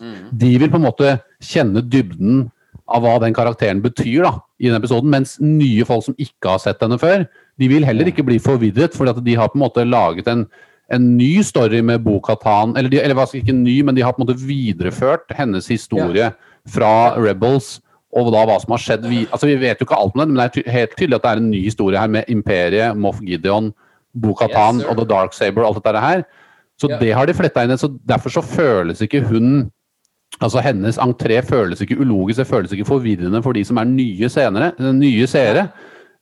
[0.00, 2.46] de vil på en måte kjenne dybden
[2.90, 6.62] av hva den karakteren betyr da, i den episoden, mens nye folk som ikke har
[6.62, 7.26] sett henne før,
[7.60, 10.46] de vil heller ikke bli forvirret, fordi de har på en måte laget en,
[10.90, 14.26] en ny story med Bo-Katan, eller, de, eller ikke ny, men de har på en
[14.26, 16.32] måte videreført hennes historie
[16.70, 17.78] fra Rebels,
[18.10, 19.04] og da hva som har skjedd.
[19.06, 21.26] Vi, altså, vi vet jo ikke alt om det, men det er helt tydelig at
[21.26, 23.70] det er en ny historie her med Imperiet, Moff Gideon,
[24.14, 26.24] Bo-Katan Yes, og The Dark Saber og alt dette her.
[26.80, 27.00] Så yeah.
[27.02, 29.68] det har de fletta inn så derfor så føles ikke hun
[30.40, 34.28] Altså Hennes entré føles ikke ulogisk, det føles ikke forvirrende for de som er nye,
[34.30, 35.66] senere, nye seere.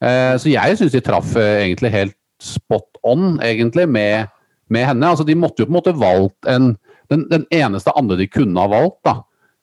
[0.01, 4.33] Eh, så jeg syns de traff eh, egentlig helt spot on, egentlig, med,
[4.73, 5.13] med henne.
[5.13, 6.77] Altså De måtte jo på en måte valgt en
[7.09, 9.15] Den, den eneste andre de kunne ha valgt, da.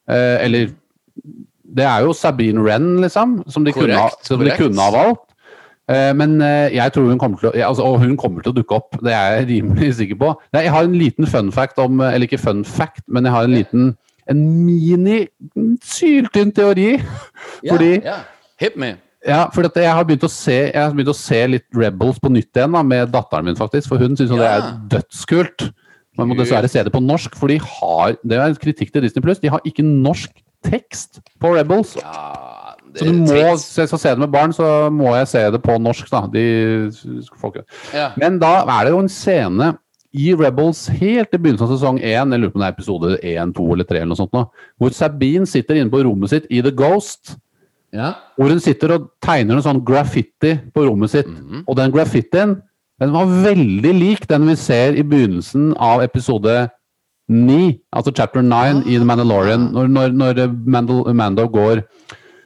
[0.10, 0.70] Eh, eller
[1.78, 5.25] Det er jo Sabine Wren, liksom, som de, kunne, ha, som de kunne ha valgt.
[5.92, 8.58] Eh, Men eh, jeg tror hun kommer til å altså, Og hun kommer til å
[8.58, 10.32] dukke opp, det er jeg rimelig sikker på.
[10.58, 13.54] Jeg har en liten fun fact om Eller ikke fun fact, men jeg har en
[13.56, 13.92] liten
[14.26, 15.20] En mini
[15.86, 16.96] syltynn teori.
[17.70, 18.24] Fordi ja.
[18.58, 18.96] Hit me.
[19.28, 22.56] ja, for jeg har å se Jeg har begynt å se litt Rebels på nytt
[22.56, 23.90] igjen da, med datteren min, faktisk.
[23.92, 25.68] For hun syns jo det er dødskult.
[26.18, 29.04] Man må dessverre se det på norsk, for de har Det er en kritikk til
[29.04, 29.42] Disney Pluss.
[29.44, 30.32] De har ikke norsk
[30.66, 31.98] tekst på Rebels.
[32.00, 32.55] Ja,
[32.96, 35.78] Så du må, se, skal se det med barn, så må jeg se det på
[35.82, 36.26] norsk, da.
[36.32, 36.46] De
[37.42, 37.66] får ikke.
[38.22, 39.74] Men da er det jo en scene
[40.16, 43.16] i Rebels helt i begynnelsen av sesong 1, jeg lurer på om det er episode
[43.20, 44.46] 1, 2 eller 3, eller noe sånt nå,
[44.80, 47.36] hvor Sabine sitter inne på rommet sitt i The Ghost.
[47.96, 48.14] Ja.
[48.36, 51.28] Hvor hun sitter og tegner en sånn graffiti på rommet sitt.
[51.64, 52.58] Og den graffitien
[53.02, 56.70] den var veldig lik den vi ser i begynnelsen av episode
[57.28, 61.82] 9, altså chapter 9 i The Mandalorian, når, når, når Mandal, Mando går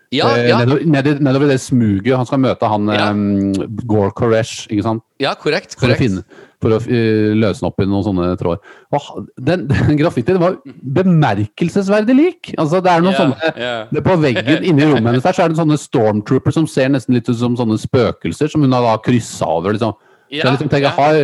[0.10, 2.15] Ja, eh, ja, nedover, ned- nedover det smuget.
[2.17, 3.12] Han skal møte han Ja.
[3.12, 3.54] um,
[3.86, 5.04] Gore Koresh, ikke sant?
[5.22, 5.76] ja, korrekt.
[5.78, 6.24] For å, finne,
[6.63, 8.60] for å uh, løse den opp i noen sånne tråder.
[8.95, 12.52] Oh, den, den graffitien var bemerkelsesverdig lik!
[12.58, 13.82] Altså, det er noen yeah, sånne yeah.
[13.93, 17.17] det På veggen inni rommet hennes der, så er det sånne stormtroopers som ser nesten
[17.17, 19.78] litt ut som sånne spøkelser som hun har da kryssa over.
[19.78, 19.93] liksom.
[20.34, 21.22] så, liksom tenker, har,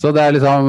[0.00, 0.68] så det er liksom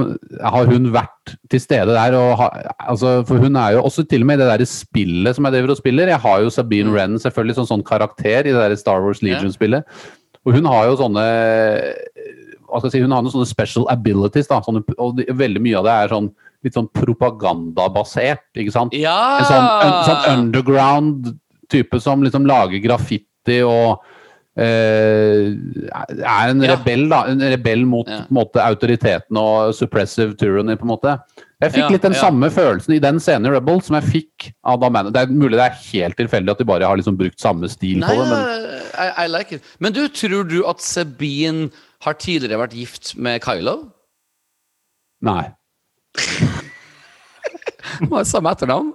[0.55, 1.18] Har hun vært
[1.51, 2.15] til stede der?
[2.17, 5.35] Og har, altså, for hun er jo også til og med i det der spillet
[5.37, 6.11] som jeg driver og spiller.
[6.13, 9.87] Jeg har jo Sabine Wren selvfølgelig som sånn karakter i det der Star Wars Legion-spillet.
[10.45, 11.25] Og hun har jo sånne
[12.69, 14.47] hva skal jeg si, Hun har noen sånne special abilities.
[14.47, 16.29] da, sånne, og Veldig mye av det er sånn
[16.65, 18.43] litt sånn propagandabasert.
[18.59, 18.93] ikke sant?
[18.93, 19.39] Ja!
[19.39, 21.29] En sånn, en sånn underground
[21.71, 24.03] type som liksom lager graffiti og
[24.59, 26.75] er en Ja.
[26.75, 27.23] rebell, da.
[27.31, 28.25] En rebell mot Ja.
[28.29, 31.19] måte, autoriteten og suppressive tyranny, på en måte.
[31.61, 32.19] Jeg fikk Ja, litt den ja.
[32.21, 35.11] samme følelsen i den scenen i Rebel som jeg fikk av da Man.
[35.11, 37.99] Det er mulig det er helt tilfeldig at de bare har liksom brukt samme stil
[37.99, 38.39] Nei, på det, men
[38.97, 39.61] I, I like it.
[39.79, 41.69] Men du, tror du at Sabine
[42.01, 43.91] har tidligere vært gift med Kylo?
[45.21, 45.49] nei.
[47.99, 48.93] Hun har samme etternavn.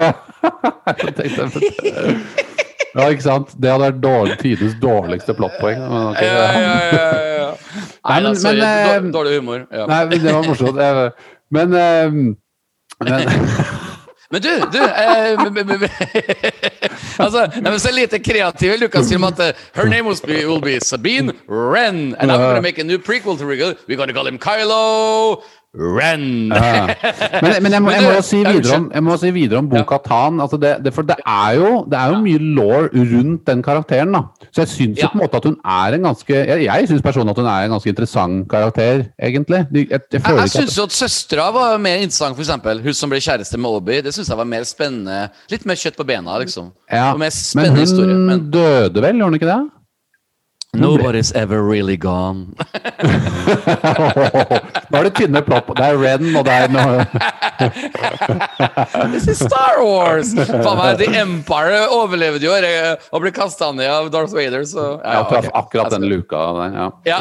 [0.00, 2.20] Jeg tenkte-
[2.94, 3.54] Ja, ikke sant?
[3.56, 5.78] Det hadde vært dårlig, tidenes dårligste plottpoeng.
[5.80, 7.06] Men, okay, Ja, ja, ja,
[7.38, 7.50] ja.
[8.10, 8.58] Nei, men- sorry.
[8.58, 9.66] men, eh, Dårlig humor.
[9.72, 9.86] Ja.
[9.86, 10.76] Nei, men det var morsomt.
[11.50, 12.10] Men, eh,
[13.00, 13.26] men
[14.32, 15.36] Men du, du eh,
[17.22, 21.34] Altså, nei, så lite kreativ Lucasfilm at eh, Her name will be, will be Sabine
[21.48, 22.14] Wren.
[22.18, 26.52] And I'm gonna make a new prequel to Riggle We're gonna call him Kylo Ren.
[26.52, 26.86] Ja.
[27.40, 30.40] Men, men jeg, må, jeg, må si videre om, jeg må si videre om Bo-Katan.
[30.44, 34.12] Altså det, det, for det er, jo, det er jo mye law rundt den karakteren.
[34.12, 34.20] da.
[34.52, 35.08] Så jeg syns Ja.
[35.08, 37.64] på en måte at hun er en ganske Jeg, jeg syns personlig at hun er
[37.64, 39.64] en ganske interessant karakter, egentlig.
[39.72, 42.82] Jeg, jeg, Jeg, jeg syns jo at søstera var mer interessant, eksempel.
[42.84, 44.00] Hun som ble kjæreste med Obi.
[44.04, 45.30] Det syns jeg var mer spennende.
[45.50, 46.68] Litt mer kjøtt på bena, liksom.
[46.92, 47.32] ja, Men
[47.72, 48.18] hun historie.
[48.18, 49.62] Men døde vel, gjorde hun ikke det?
[50.74, 52.54] Nobody's ever really gone.
[54.88, 55.68] Nå er det tynne plopp.
[55.76, 57.04] Det er Ren, og det er noe
[59.12, 60.32] This is Star Wars!
[60.32, 65.20] Faen meg, The Empire overlevde jo og ble kasta ned av Darth Vader, så Ja,
[65.28, 65.58] traff okay.
[65.60, 66.72] akkurat den luka der.
[66.80, 66.88] Ja.
[67.04, 67.20] Ja.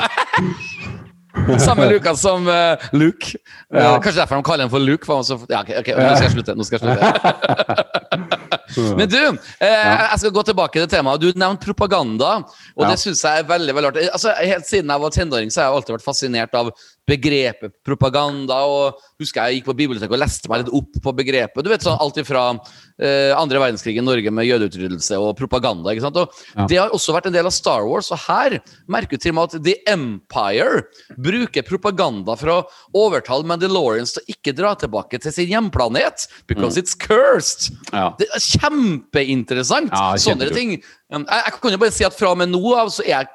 [1.65, 3.35] Samme luka som uh, Luke.
[3.67, 3.99] Ja.
[3.99, 5.05] Kanskje derfor de kaller den for Luke.
[5.05, 6.55] For så, ja, ok, okay, nå skal jeg slutte.
[6.55, 8.60] Nå skal jeg slutte.
[8.77, 9.17] Men du,
[9.59, 11.19] eh, jeg skal gå tilbake til temaet.
[11.21, 12.37] Du nevnte propaganda,
[12.75, 12.89] og Ja.
[12.91, 14.09] det syns jeg er veldig veldig artig.
[14.11, 16.71] Altså, helt siden jeg var tenåring, så har jeg alltid vært fascinert av
[17.07, 18.55] begrepet propaganda.
[18.63, 21.63] og husker Jeg gikk på biblioteket og leste meg litt opp på begrepet.
[21.63, 22.59] Du vet sånn Alt ifra
[23.01, 25.91] eh, andre verdenskrig i Norge med jødeutryddelse og propaganda.
[25.91, 26.17] ikke sant?
[26.17, 26.65] Og Ja.
[26.67, 29.35] Det har også vært en del av Star Wars, og her merker du til og
[29.35, 30.83] med at The Empire
[31.17, 36.77] bruker propaganda for å overtale Mandalorians til å ikke dra tilbake til sin hjemplanet, because
[36.77, 37.71] it's cursed.
[37.91, 38.13] Ja.
[38.17, 39.91] Det er kjempeinteressant.
[39.91, 40.77] Ja, Sånne ting.
[40.81, 43.27] Jeg, jeg kan jo bare si at fra og med nå av så er jeg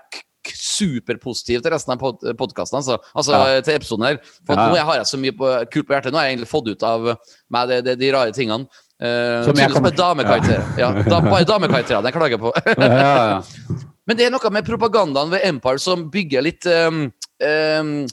[0.57, 2.79] superpositiv til resten av pod podkasten.
[2.79, 3.61] Altså, altså Ja.
[3.67, 4.19] til episoden her.
[4.47, 4.69] For Ja.
[4.71, 6.13] nå har jeg så mye på, kult på hjertet.
[6.13, 7.17] Nå har jeg egentlig fått ut av
[7.51, 8.69] meg de, de, de rare tingene.
[9.03, 10.79] Uh, Som jeg kommer- er damekarakterer.
[10.79, 10.93] Ja.
[11.03, 12.53] da, bare damekarakterene jeg klager på.
[12.79, 13.43] Ja, ja, ja.
[14.07, 17.13] Men det er noe med propagandaen ved Empire som bygger litt um,
[17.43, 18.07] um,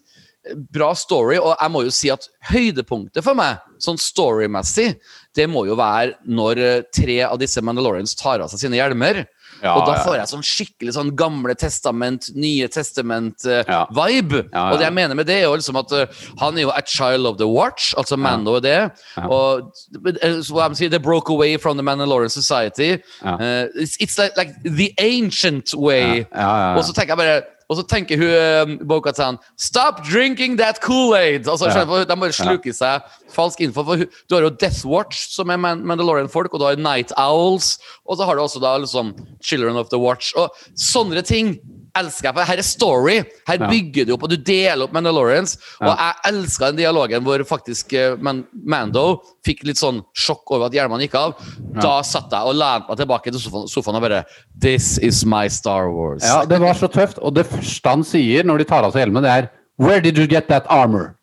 [0.74, 4.96] bra story, og jeg må jo si at høydepunktet for meg, sånn storymessig,
[5.36, 9.24] det må jo være når eh, tre av disse Mandalorians tar av seg sine hjelmer.
[9.64, 14.42] Ja, og da får jeg sånn skikkelig sånn Gamle testament, Nye testament-vibe.
[14.52, 16.74] Ja, Og det jeg mener med det, er jo liksom at uh, han er jo
[16.74, 18.76] a child of the watch, altså Mando er det.
[19.16, 19.28] Ja.
[19.28, 22.98] Og uh, så I'm saying, they broke away from the Mandalorian society.
[23.24, 23.38] Ja.
[23.40, 26.26] Eh, it's, it's like, like the ancient way.
[26.34, 26.78] Ja, ja, ja.
[26.78, 31.48] Og så tenker jeg bare og så tenker hun um, Bo-Katan Stop drinking that Kool-Aid!
[31.48, 32.04] Altså, Ja.
[32.06, 33.02] De bare sluker seg
[33.34, 33.84] falsk info.
[33.88, 37.78] For du har jo Death Watch, som er Mandalorian-folk, og du har Night Owls.
[38.06, 40.34] Og så har du også da liksom Children of the Watch.
[40.38, 41.56] Og sånne ting
[41.96, 43.16] elsker jeg, for her er story.
[43.48, 43.68] Her Ja.
[43.70, 45.58] bygger du opp, og du deler opp Mandalorians.
[45.82, 45.96] Og Ja.
[46.24, 50.72] jeg elska den dialogen hvor faktisk eh, Man Mando fikk litt sånn sjokk over at
[50.74, 51.34] hjelmene gikk av.
[51.82, 54.26] Da satt jeg og lente meg tilbake til sofaen, sofaen og bare
[54.60, 56.24] This is my Star Wars.
[56.24, 57.20] ja, det var så tøft.
[57.22, 60.18] Og det første han sier når de tar av seg hjelmen, det er Where did
[60.18, 61.16] you get that armor?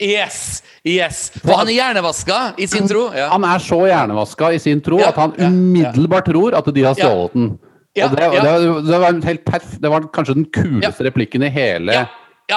[0.00, 0.62] Yes!
[0.86, 3.08] yes For han er hjernevaska i sin tro.
[3.12, 3.30] Ja.
[3.32, 5.48] Han er så hjernevaska i sin tro Ja, at han ja, ja.
[5.50, 7.04] umiddelbart tror at de har Ja.
[7.04, 7.58] stjålet den.
[7.98, 8.44] Ja, det, ja.
[8.44, 12.06] det, det, var helt perf det var kanskje den kuleste replikken i hele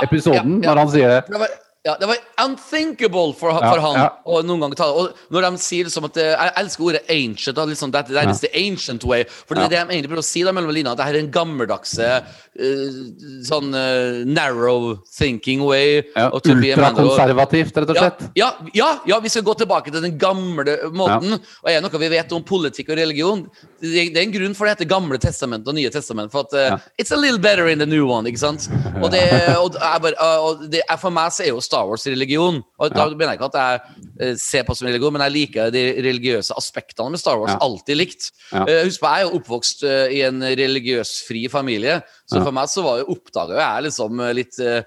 [0.01, 1.49] episoden, når han sier det.
[1.81, 4.09] Det ja, det var unthinkable for, Ja, han ja.
[4.29, 5.01] å noen gang ta det.
[5.01, 7.55] Og når de sier liksom at Jeg elsker ordet ancient.
[7.57, 9.23] Da, liksom, that, that is the ancient way.
[9.25, 11.17] For det er det de egentlig prøver å si da mellom linjene, at det her
[11.17, 12.99] er en gammeldagse uh,
[13.47, 16.03] sånn uh, narrow thinking way.
[16.13, 18.21] Ja, Ultrakonservativt, rett og slett.
[18.37, 21.39] ja, ja, ja, vi skal gå tilbake til den gamle måten.
[21.63, 23.41] Og er det noe vi vet om politikk og religion?
[23.81, 26.29] Det, det er en grunn for det heter Gamle testament og Nye testament.
[26.29, 28.69] For at uh, it's a little better in the new one, ikke sant?
[29.01, 29.25] Og, det,
[29.57, 32.59] og, og, og det, for meg så er jo Star Wars religion.
[32.77, 33.15] Og da Ja.
[33.15, 36.51] mener jeg ikke at jeg eh, ser på som religion, men jeg liker de religiøse
[36.59, 37.55] aspektene med Star Wars.
[37.55, 37.61] Ja.
[37.63, 38.27] Alltid likt.
[38.51, 38.65] Ja.
[38.67, 42.67] Eh, husk på, jeg er jo oppvokst eh, i en religiøsfri familie, så for meg
[42.69, 44.83] så var jo oppdaga jeg liksom litt eh,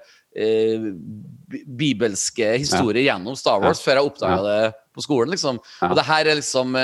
[1.79, 5.31] bibelske historier gjennom Star Wars før jeg oppdaga det på skolen.
[5.35, 5.59] liksom.
[5.89, 6.75] Og det her er liksom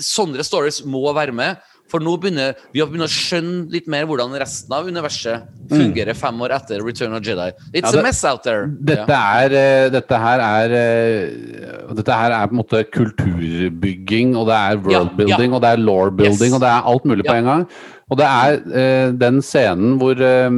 [0.00, 1.56] Sånne stories må være med.
[1.90, 6.14] For nå begynner vi har begynt å skjønne litt mer hvordan resten av universet fungerer
[6.18, 7.50] fem år etter Return of Jedi.
[7.74, 7.84] It's Mm.
[7.84, 8.66] Ja, det- a mess out there.
[8.66, 14.46] Dette er, eh, dette her er eh, Dette her er på en måte kulturbygging, og
[14.46, 15.56] det er worldbuilding, ja.
[15.56, 16.54] og det er law-building, Yes.
[16.54, 17.64] og det er alt mulig på en gang.
[18.10, 20.50] Og det er eh, den scenen hvor eh,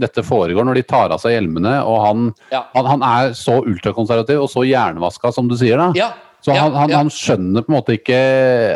[0.00, 2.64] dette foregår, når de tar av seg hjelmene, og han, Ja.
[2.74, 5.92] han, han er så ultrakonservativ og så hjernevaska, som du sier, da.
[5.96, 6.10] Ja.
[6.44, 8.20] Så han, han, han skjønner på en måte ikke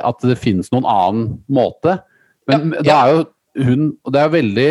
[0.03, 2.01] at det finnes noen annen måte.
[2.51, 3.23] Men da er jo
[3.63, 4.71] hun Og det er veldig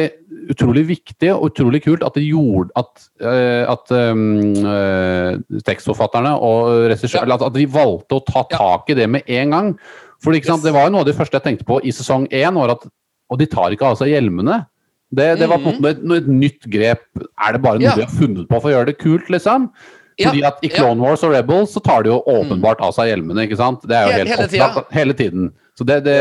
[0.50, 4.56] utrolig viktig og utrolig kult at gjorde at, eh, at um,
[5.68, 9.70] tekstforfatterne og regissøren at, at de valgte å ta tak i det med en gang.
[10.22, 12.74] For det var jo noe av det første jeg tenkte på i sesong én, var
[12.74, 12.90] at
[13.32, 14.64] Og de tar ikke av seg hjelmene.
[15.12, 17.06] Det, det var på en måte et, et nytt grep.
[17.40, 17.86] Er det bare noe.
[17.86, 17.96] Ja.
[17.96, 19.70] de har funnet på for å gjøre det kult, liksom?
[20.20, 20.70] Fordi at i.
[20.70, 23.82] Clone Wars og Rebels så tar de jo åpenbart av seg hjelmene, ikke sant?
[23.88, 24.84] Det er jo Hele- helt hele tida.
[24.92, 25.52] hele tiden.
[25.78, 26.18] Så, det, det,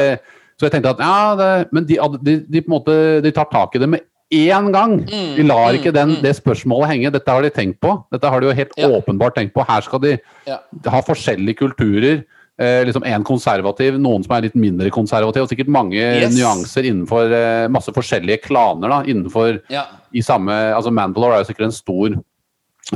[0.59, 3.51] så jeg tenkte at ja, det, men de, de, de på en måte de tar
[3.51, 4.01] tak i det med
[4.33, 5.01] én gang.
[5.03, 6.21] Mm, De lar mm, ikke den, mm.
[6.23, 7.11] det spørsmålet henge.
[7.13, 7.97] Dette har de tenkt på.
[8.15, 8.89] Dette har de jo helt Ja.
[8.89, 9.65] åpenbart tenkt på.
[9.67, 10.59] Her skal de Ja.
[10.87, 12.23] ha forskjellige kulturer.
[12.61, 16.35] Eh, liksom En konservativ, noen som er litt mindre konservativ, og sikkert mange Yes.
[16.37, 18.89] nyanser innenfor eh, masse forskjellige klaner.
[18.89, 19.87] da, innenfor Ja.
[20.15, 22.23] i samme, altså Mandalore er jo sikkert en stor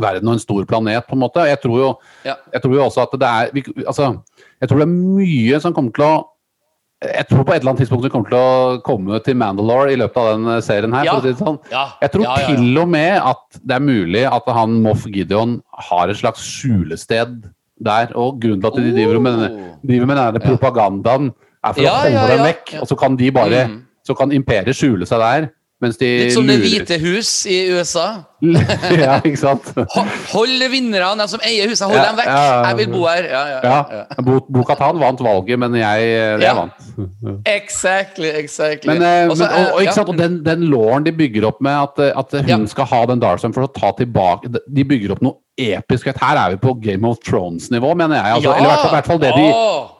[0.02, 1.44] verden og en stor planet, på en måte.
[1.46, 2.34] Jeg tror jo, Ja.
[2.52, 4.22] jeg tror jo også at det er vi, altså,
[4.60, 6.24] Jeg tror det er mye som kommer til å
[7.04, 9.96] jeg tror på et eller annet tidspunkt vi kommer til å komme til Mandalore i
[9.96, 11.04] løpet av den eh, serien her.
[11.04, 11.20] Ja.
[11.20, 11.58] si sånn.
[11.70, 15.58] Ja, Jeg tror ja, til og med at det er mulig at han Moff Gideon
[15.90, 17.50] har et slags skjulested
[17.84, 18.08] der.
[18.16, 21.34] Og grunnen til at de driver med, denne- driver med denne propagandaen,
[21.64, 22.72] er for å holde dem vekk.
[22.80, 23.80] Og så kan de bare Mm.
[24.06, 25.50] Så kan imperiet skjule seg der.
[25.84, 28.06] Mens de Litt som Det hvite hus i USA.
[28.44, 29.70] Ja, ikke sant?
[29.94, 30.04] Ho-
[30.34, 32.28] Hold vinnerne, de som eier huset, hold Ja, dem vekk!
[32.28, 32.56] ja.
[32.68, 33.28] Jeg vil bo her.
[33.30, 33.76] Ja, ja, ja.
[34.00, 34.24] Ja.
[34.26, 36.54] Bo- vant valget, men jeg, jeg Ja.
[36.58, 36.90] vant.
[37.56, 38.92] Exactly, exactly.
[38.92, 40.12] Men, eh, men, og, og, eh, ikke sant?
[40.12, 43.22] og den, den låren de bygger opp med at, eh, at hun skal ha den
[43.22, 46.08] Darson for å ta tilbake De bygger opp noe episk.
[46.18, 48.38] Her er vi på Game of Thrones-nivå, mener jeg.
[48.38, 48.54] Altså!
[48.58, 49.44] Eller i hvert fall, det de,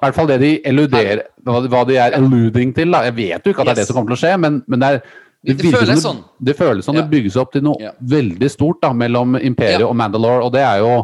[0.03, 2.91] hvert fall det de eluderer hva, hva de er alluding til.
[2.91, 3.05] Da.
[3.09, 4.83] Jeg vet jo ikke at det er det som kommer til å skje, men, men
[4.83, 5.05] det er
[5.45, 6.23] Det det, føles som sånn.
[6.41, 6.97] Det føles sånn.
[6.97, 7.05] Ja.
[7.05, 7.93] det bygges opp til noe Ja.
[8.01, 9.89] veldig stort da, mellom Imperiet Ja.
[9.89, 10.95] og Mandalore, og det er jo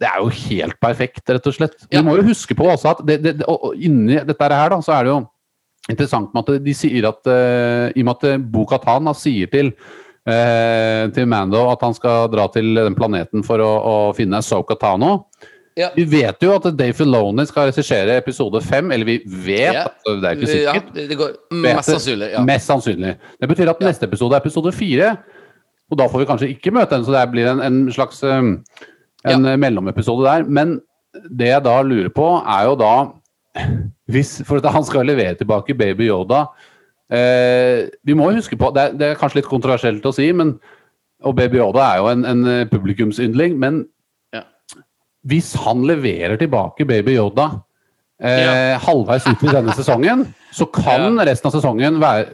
[0.00, 1.76] det er jo helt perfekt, rett og slett.
[1.88, 3.46] Vi må jo huske på også at det, det,
[3.78, 5.20] inni dette her da, så er det jo
[5.88, 11.10] interessant med at de sier at uh, I og med at Bo-Katan sier til uh,
[11.14, 15.26] til Mando at han skal dra til den planeten for å, å finne Soka Tano.
[15.74, 15.88] Ja.
[15.96, 19.88] Vi vet jo at Dave Filoni skal regissere episode fem, eller vi vet, Ja.
[19.88, 20.90] altså, det er ikke sikkert.
[20.94, 21.32] Ja, det går
[21.64, 22.28] mest sannsynlig.
[22.30, 22.42] Ja.
[22.46, 23.14] Mest sannsynlig.
[23.40, 25.16] Det betyr at neste episode er episode fire.
[25.90, 28.54] Og da får vi kanskje ikke møte henne, så det blir en, en slags um,
[29.24, 30.46] en eh, mellomepisode der.
[30.46, 30.78] Men
[31.30, 32.94] det jeg da lurer på, er jo da
[34.10, 36.40] hvis, For at han skal levere tilbake Baby Yoda
[37.06, 40.56] eh, Vi må huske på det er, det er kanskje litt kontroversielt å si, men
[41.24, 43.84] og Baby Yoda er jo en, en eh, publikumsyndling, men.
[45.24, 47.50] Hvis han leverer tilbake Baby Yoda
[48.22, 48.78] eh, Ja.
[48.84, 52.26] halvveis ut i denne sesongen, så kan resten av sesongen være,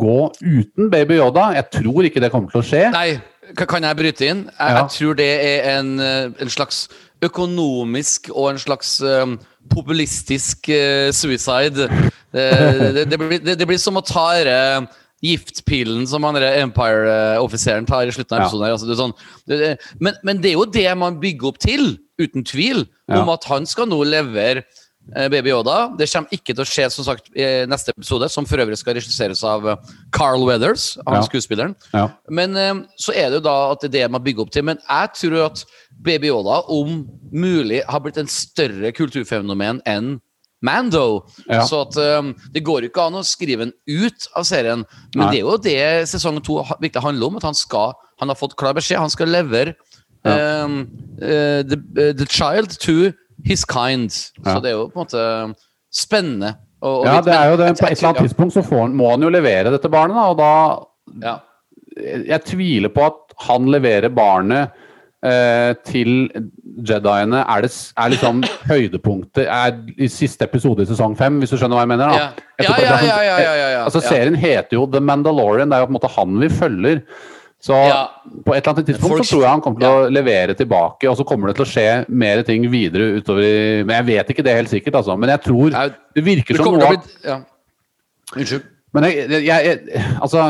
[0.00, 1.50] gå uten Baby Yoda.
[1.58, 2.86] Jeg tror ikke det kommer til å skje.
[2.94, 3.20] Nei,
[3.56, 4.42] kan jeg bryte inn?
[4.48, 4.80] Jeg, Ja.
[4.82, 6.88] jeg tror det er en, eh, en slags
[7.22, 9.34] økonomisk og en slags um,
[9.68, 11.88] populistisk uh, suicide.
[12.32, 12.46] Det,
[12.96, 14.86] det, det, blir, det, blir som å ta uh,
[15.20, 18.46] giftpilen som han Empire-offiseren tar i slutten av Ja.
[18.46, 18.64] episoden.
[18.64, 18.72] her.
[18.72, 22.44] Altså, det er sånn, men, men det er jo det man bygger opp til, uten
[22.46, 23.32] tvil, om Ja.
[23.34, 24.62] at han skal nå levere
[25.16, 25.96] eh, Baby Yoda.
[25.96, 28.94] Det kommer ikke til å skje som sagt i neste episode, som for øvrig skal
[28.98, 29.76] regisseres av eh,
[30.12, 31.26] Carl Weathers, han Ja.
[31.26, 31.74] skuespilleren.
[31.96, 32.08] Ja.
[32.28, 34.62] Men eh, så er det jo da at det er det man bygger opp til.
[34.68, 35.64] Men jeg tror at
[36.02, 40.18] Baby Yoda om mulig har blitt en større kulturfenomen enn
[40.62, 41.24] Mando.
[41.48, 41.62] Ja.
[41.64, 44.82] Så at um, det går ikke an å skrive den ut av serien.
[45.14, 45.30] Men Nei.
[45.32, 47.38] det er jo det sesong to virkelig handler om.
[47.40, 48.98] At han skal Han har fått klar beskjed.
[49.00, 49.72] Han skal levere
[50.24, 50.34] Ja.
[50.36, 50.64] eh,
[51.22, 53.12] eh, the, uh, the child to
[53.46, 54.10] his kind.
[54.44, 54.54] Ja.
[54.54, 55.54] Så det er jo på en måte
[55.92, 56.54] spennende.
[56.82, 57.70] Og, og Ja, det er jo det.
[57.80, 60.28] På et eller annet tidspunkt så får han, må han jo levere dette barnet, da,
[60.32, 61.38] og da ja.
[62.00, 64.70] Jeg tviler på at han leverer barnet
[65.26, 66.30] eh, til
[66.88, 67.42] Jediene.
[67.42, 71.76] Er, det, er liksom høydepunktet er i siste episode i sesong fem, hvis du skjønner
[71.80, 72.12] hva jeg mener?
[72.12, 72.14] da?
[72.14, 72.30] Ja.
[72.60, 73.82] Ja, ja, at det er ja, sånn- ja, ja, ja, ja.
[73.88, 77.02] Altså, serien heter jo The Mandalorian, det er jo på en måte han vi følger.
[77.60, 78.08] Så Ja.
[78.46, 81.04] på et eller annet tidspunkt Folk- så tror jeg han kommer til å levere tilbake,
[81.10, 84.30] og så kommer det til å skje mer ting videre utover i Men jeg vet
[84.32, 85.18] ikke det helt sikkert, altså.
[85.18, 85.70] Men jeg tror
[86.14, 87.40] det virker Det som noe bli ja.
[88.34, 88.62] Unnskyld.
[88.94, 90.46] men jeg, jeg, jeg Altså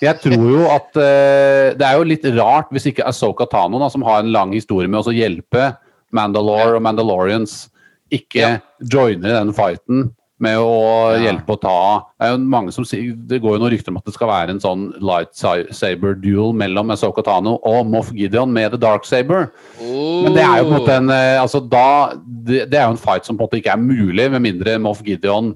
[0.00, 3.88] Jeg tror jo at uh, Det er jo litt rart hvis ikke Asoka Tano, da,
[3.88, 5.76] som har en lang historie med å hjelpe
[6.12, 7.68] Mandalore og Mandalorians,
[8.12, 8.58] ikke Ja.
[8.82, 11.18] joiner den fighten med å Ja.
[11.32, 13.98] hjelpe å ta Det er jo mange som sier Det går jo noen rykter om
[14.00, 18.72] at det skal være en sånn lightsaber duel mellom Asoka Tano og Moff Gideon med
[18.72, 19.50] The Dark Saber.
[19.80, 22.94] Men det er jo på en måte en eh, altså da, det, det er jo
[22.96, 25.54] en fight som på en måte ikke er mulig, med mindre Moff Gideon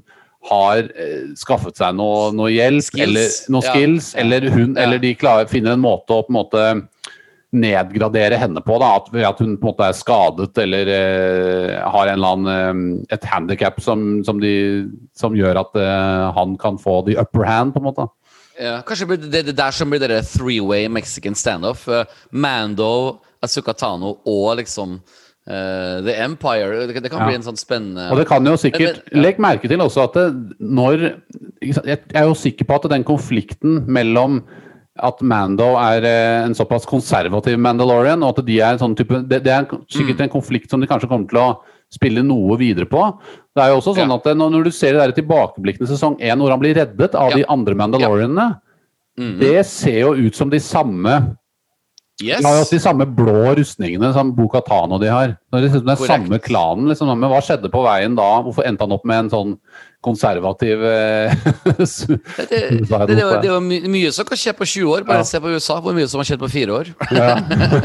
[0.50, 3.00] har eh, skaffet seg noe, noe hjelp, Skills.
[3.00, 4.20] eller noe skills, Ja.
[4.20, 4.82] eller hun, Ja.
[4.84, 6.64] eller de klarer, finner en måte å på en måte
[7.54, 12.10] nedgradere henne på, da, at, at hun på en måte er skadet eller eh, har
[12.12, 14.54] annen eh, et handikap som, som, de,
[15.16, 18.08] som gjør at eh, han kan få the upper hand, på en måte.
[18.60, 21.88] Ja, kanskje blir det det der som blir det three-way Mexican standoff.
[21.90, 25.00] Uh, Mando, Azuka Tano og liksom
[25.44, 26.86] Uh, The Empire.
[26.88, 27.26] Det, det kan Ja.
[27.26, 29.20] bli en sånn spennende Og det kan jo sikkert Men- men- ja.
[29.20, 31.20] Legg merke til også at det, når
[31.60, 34.42] Jeg er jo sikker på at den konflikten mellom
[35.02, 39.22] at Mando er eh, en såpass konservativ Mandalorian, og at de er en sånn type
[39.28, 40.24] Det, det er sikkert Mm.
[40.28, 41.58] en konflikt som de kanskje kommer til å
[41.90, 43.18] spille noe videre på.
[43.54, 44.14] Det er jo også sånn Ja.
[44.16, 47.30] at når, når du ser det der tilbakeblikkende sesong én, hvor han blir reddet av
[47.30, 47.36] Ja.
[47.36, 48.60] de andre Mandalorianene,
[49.18, 49.38] Mhm.
[49.40, 51.36] det ser jo ut som de samme
[52.22, 52.38] Yes!
[52.38, 55.32] de har jo også de samme blå rustningene som Boka Tano de har.
[55.50, 56.12] Det er liksom den Korrekt.
[56.12, 56.86] samme klanen.
[56.92, 57.10] Liksom.
[57.10, 58.28] Men hva skjedde på veien da?
[58.44, 59.56] Hvorfor endte han opp med en sånn
[60.04, 61.34] konservativ eh,
[61.80, 62.60] Det, det,
[63.08, 65.06] det, det, er my, mye som kan skje på 20 år.
[65.08, 65.26] Bare Ja.
[65.26, 66.92] se på USA, hvor mye som har skjedd på fire år.
[67.10, 67.34] Ja.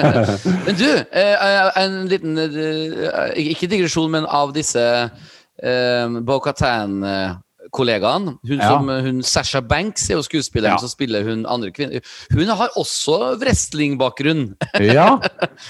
[0.67, 6.05] Men du, eh, en liten eh, Ikke digresjon, men av disse uh,
[7.71, 8.37] Bo-Katan-kollegaen.
[8.47, 8.67] Hun Ja.
[8.69, 10.77] som hun Sasha Banks er jo skuespilleren Ja.
[10.77, 12.01] som spiller hun andre kvinner.
[12.31, 14.55] Hun har også wrestlingbakgrunn.
[14.79, 15.19] Ja.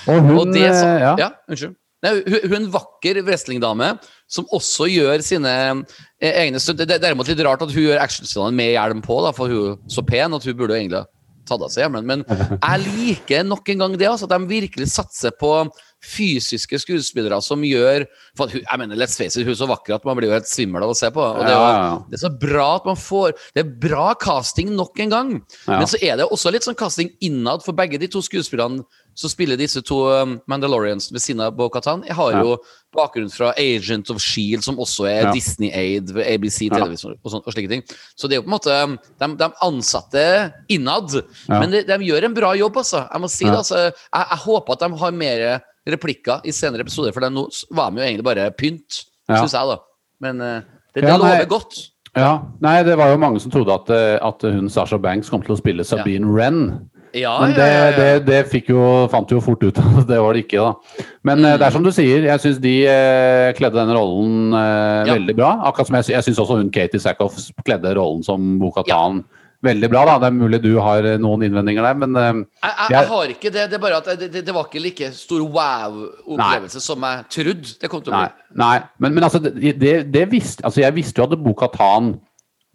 [0.07, 1.15] Og hun Og det som, eh, ja.
[1.17, 1.29] ja.
[1.49, 1.75] unnskyld.
[2.01, 5.83] Nei, hun, hun er en vakker wrestlingdame som også gjør sine
[6.21, 6.77] eh, egne stunt.
[6.79, 9.73] Det er derimot litt rart at hun gjør actionscenene med hjelm på, da, for hun
[9.73, 11.03] er så pen at hun burde egentlig
[11.49, 12.05] tatt av seg hjelmen.
[12.05, 12.23] Men
[12.63, 15.67] jeg liker nok en gang det, altså, at de virkelig satser på
[16.05, 18.05] fysiske skuespillere som gjør
[18.37, 20.47] for jeg mener, Let's face it, hun er så vakker at man blir jo helt
[20.47, 21.19] svimmel av å se på.
[21.19, 24.71] Og det, er, jo- det er så bra at man får Det er bra casting
[24.77, 25.33] nok en gang.
[25.67, 25.77] Ja.
[25.81, 28.83] Men så er det også litt sånn casting innad for begge de to skuespillerne
[29.19, 32.05] som spiller disse to um, Mandalorians ved siden av Bo-Katan.
[32.07, 32.53] Jeg har jo
[32.95, 35.33] bakgrunn fra Agent of Shield, som også er Ja.
[35.35, 36.85] Disney-aid ABC Ja.
[36.87, 36.95] Og,
[37.27, 37.83] sånt, og slike ting.
[38.15, 40.23] Så det er jo på en måte um, De, de ansatte
[40.71, 41.11] innad,
[41.49, 41.59] Ja.
[41.59, 43.03] men de, de gjør en bra jobb, altså.
[43.11, 43.81] Jeg må si det, altså.
[43.89, 45.43] Jeg, jeg håper at de har mer
[45.87, 49.43] replikker i senere episoder, for nå var vi jo egentlig bare pynt, Ja.
[49.43, 49.77] syns jeg, da.
[50.21, 50.61] Men uh,
[50.93, 51.31] det, det Ja, nei.
[51.37, 51.79] lover godt.
[52.17, 55.43] Ja, nei, det var jo mange som trodde at, eh, at hun Sasha Banks kom
[55.45, 56.89] til å spille Sabine Wren.
[57.13, 57.91] Ja, Men det, ja, ja.
[57.97, 61.05] det, det fikk jo, fant jo fort ut at det var det ikke, da.
[61.25, 61.57] Men mm.
[61.61, 65.13] det er som du sier, jeg syns de eh, kledde denne rollen eh, Ja.
[65.15, 65.51] veldig bra.
[65.69, 69.23] Akkurat som jeg, jeg syns også hun Katie Sackhoff kledde rollen som Bokatan
[69.63, 70.05] veldig bra.
[70.07, 70.13] da.
[70.23, 72.29] Det er mulig du har eh, noen innvendinger der, men eh,
[72.63, 73.65] Jeg, jeg, jeg har ikke det.
[73.71, 77.75] Det er bare at det, det, det var ikke like stor wow-opplevelse som jeg trodde
[77.81, 78.57] det kom til å Nei, bli.
[78.63, 78.77] nei.
[79.03, 82.13] Men, men altså, det, det, visste, altså, jeg visste jo at Bo-Katan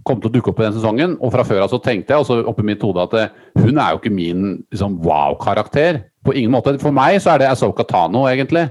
[0.05, 2.20] kom til å dukke opp i den sesongen, og fra før av så tenkte jeg
[2.26, 3.30] også oppi mitt hode at eh,
[3.62, 6.03] hun er jo ikke min liksom, wow-karakter.
[6.24, 6.76] På ingen måte.
[6.80, 8.66] For meg så er det Asoka Tano, egentlig,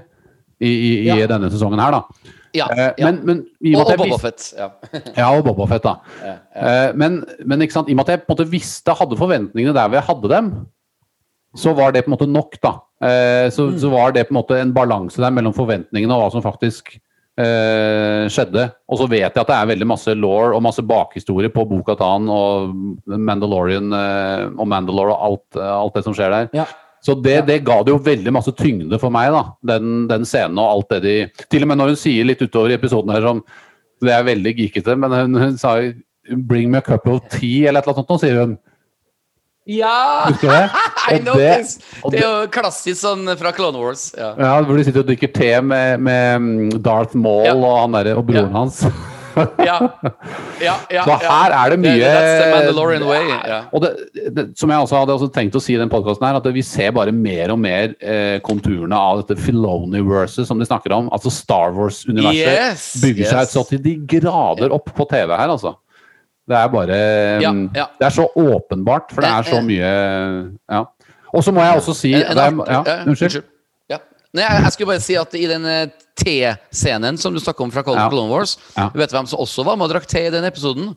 [0.62, 1.26] i, i, i Ja.
[1.30, 2.34] denne sesongen her, da.
[2.54, 3.06] Ja, Eh, ja.
[3.12, 4.54] Men, men i og, og med og at jeg Boba Fett.
[4.58, 4.68] Ja.
[5.22, 5.96] Ja, og Boba Fett, da.
[6.24, 6.92] Ja, ja.
[6.94, 7.90] Men, men sant?
[7.90, 10.30] i og med at jeg på en måte visste, hadde forventningene der hvor jeg hadde
[10.36, 10.52] dem,
[11.58, 12.76] så var det på en måte nok, da.
[13.04, 13.80] Eh, Så, Mm.
[13.80, 16.94] så var det på en måte en balanse der mellom forventningene og hva som faktisk
[17.38, 18.68] eh, skjedde.
[18.90, 22.30] Og så vet jeg at det er veldig masse law og masse bakhistorie på Bokatan
[22.30, 22.74] og
[23.10, 26.50] Mandalorian eh, og Mandalore og alt, eh, alt det som skjer der.
[26.54, 26.66] Ja.
[27.04, 29.42] Så det, det ga det jo veldig masse tyngde for meg, da.
[29.74, 31.16] Den, den scenen og alt det de
[31.52, 33.42] Til og med når hun sier litt utover i episoden her som
[34.04, 35.76] Det er veldig geekete, men hun, hun sa
[36.32, 38.58] 'bring me a cup of tea', eller et eller annet sånt, sier hun.
[39.68, 40.32] ja!
[40.42, 40.70] Det?
[41.12, 44.14] Og det- og Det er jo klassisk sånn fra Clone Wars.
[44.18, 44.34] Ja.
[44.40, 47.54] Ja, hvor de sitter og drikker te med, med mm, Darth Maul Ja.
[47.56, 48.58] og, han der, og broren Ja.
[48.58, 48.84] hans.
[49.64, 49.78] Ja.
[50.62, 53.30] Ja, ja, Så her er det mye det, the Mandalorian way.
[53.50, 53.60] Ja.
[53.74, 53.92] Og det,
[54.36, 56.64] det, som jeg også hadde også tenkt å si i den podkasten her, at vi
[56.66, 61.10] ser bare mer og mer eh, konturene av dette Filoni-verset som de snakker om.
[61.14, 65.50] Altså Star Wars-universet Yes, bygger seg ut så til de grader opp på TV her,
[65.50, 65.76] altså.
[66.44, 66.96] Det er bare
[67.40, 67.64] mm.
[67.72, 69.92] Det er så åpenbart, for det er så mye
[70.68, 70.84] Ja.
[71.34, 73.42] Og så må jeg også si Unnskyld.
[74.34, 75.84] Nei, jeg, jeg skulle bare si at i den eh,
[76.18, 78.08] T-scenen som du snakker om fra Call Ja.
[78.10, 78.90] Clone Wars, Ja.
[78.94, 80.96] du vet hvem som også var med og drakk te i den episoden?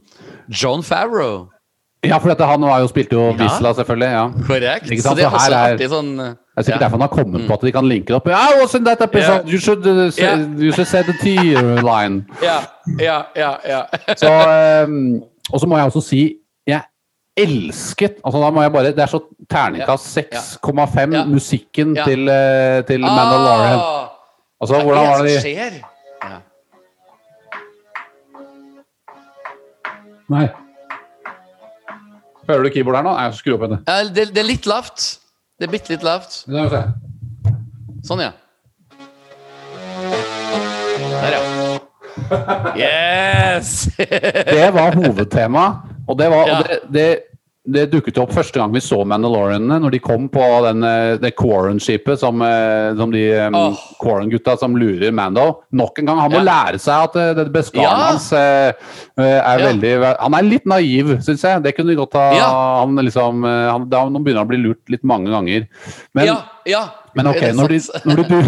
[0.48, 1.48] John Favreau.
[2.06, 3.48] Ja, for dette, han var jo, spilte jo Ja.
[3.74, 4.08] Selvfølgelig.
[4.12, 4.86] ja Korrekt.
[5.02, 7.46] Så det er Så også er- artig sånn Det er sikkert derfor han har kommet
[7.48, 8.28] på at de kan linke det opp.
[8.28, 9.44] I was in that episode!
[9.44, 9.52] Yeah.
[9.52, 10.38] You should, uh, say, yeah.
[10.56, 12.24] you should say the T-line.
[12.42, 12.60] Ja,
[12.98, 13.50] ja, ja.
[13.68, 13.82] ja.
[14.16, 14.30] Så,
[14.86, 15.20] um,
[15.52, 16.22] og så må jeg også si
[16.66, 16.80] jeg
[17.36, 19.20] elsket altså da må jeg bare, Det er så
[19.50, 21.24] terningkast 6,5 Ja.
[21.28, 22.04] musikken Ja.
[22.04, 23.78] til, eh, til Mandalorian.
[23.80, 24.02] Ah,
[24.60, 25.74] Altså, hva hvordan var det det de skjer?
[26.24, 26.38] Ja.
[30.32, 30.46] Nei.
[32.48, 33.12] Hører du keyboard her nå?
[33.18, 33.78] Nei, skru opp henne.
[33.86, 35.18] Ja, det, det er litt lavt.
[35.58, 36.38] Det er bitte litt lavt.
[38.06, 38.32] Sånn, ja.
[41.20, 41.42] Der, ja.
[42.80, 43.88] Yes!
[43.98, 45.66] Det var hovedtema,
[46.08, 46.58] og det, var, Ja.
[46.58, 47.08] og det, det,
[47.66, 51.32] det dukket opp første gang vi så Mandalorianene, når de kom på den, eh, det
[51.34, 53.74] Quarren-skipet som, eh, som de oh.
[53.98, 55.62] Quarren-gutta som lurer Mando.
[55.74, 56.46] Nok en gang, han må Ja.
[56.46, 58.12] lære seg at eh, det beskaren Ja.
[58.12, 61.62] hans er veldig Han er litt naiv, syns jeg.
[61.64, 62.28] Det kunne de godt ha
[62.84, 65.66] han liksom, han, da, begynner han å bli lurt litt mange ganger.
[66.14, 66.36] Men, ja,
[66.66, 66.84] ja.
[67.16, 68.40] Men ok, når de, når de,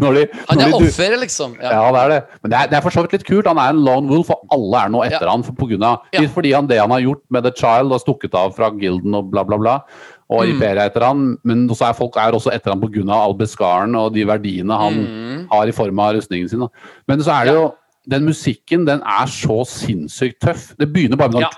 [0.00, 1.56] når de, når Han er offeret, liksom.
[1.60, 1.72] Ja.
[1.76, 2.20] ja, det er det.
[2.42, 3.46] Men det er, det er for så vidt litt kult.
[3.50, 5.34] Han er en lone wolf, og alle er nå etter Ja.
[5.34, 6.24] han for, på grunn av, Ja.
[6.32, 9.30] fordi han, det han har gjort med The Child og stukket av fra gilden og
[9.30, 9.76] bla, bla, bla.
[10.30, 10.52] Og Mm.
[10.54, 13.02] imperiet etter han, men er folk er også etter han pga.
[13.10, 15.46] albeskaren og de verdiene han Mm.
[15.50, 16.68] har i form av rustningen sin.
[17.08, 17.74] Men så er det jo
[18.08, 20.74] Den musikken den er så sinnssykt tøff.
[20.78, 21.50] Det begynner bare med Ja.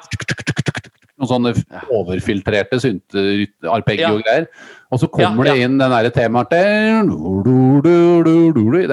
[1.22, 4.48] Noen sånne overfiltrerte synte-arpeggio-greier.
[4.92, 7.12] Og så kommer Ja, det inn den der temaet Den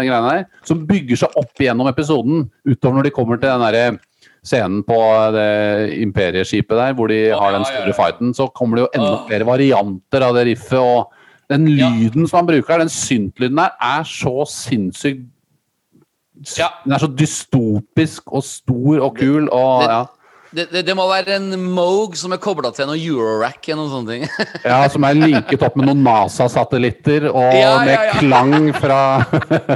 [0.08, 0.46] greia der.
[0.64, 2.46] Som bygger seg opp gjennom episoden.
[2.68, 4.00] Utover når de kommer til den derre
[4.46, 4.98] scenen på
[5.36, 8.34] det imperieskipet der, hvor de har den ja, ja, store fighten.
[8.34, 10.80] Så kommer det jo enda flere varianter av det riffet.
[10.80, 11.12] Og
[11.52, 15.28] den lyden som han bruker, den syntlyden der, er så sinnssykt
[16.56, 16.70] Ja.
[16.86, 20.06] Den er så dystopisk og stor og kul og ja.
[20.50, 23.92] Det, det, det må være en Moog som er kobla til noe Eurorack eller noen
[23.94, 24.48] sånne ting.
[24.72, 28.16] ja, som er linket opp med noen NASA-satellitter og Ja, ja, med ja.
[28.18, 29.02] klang fra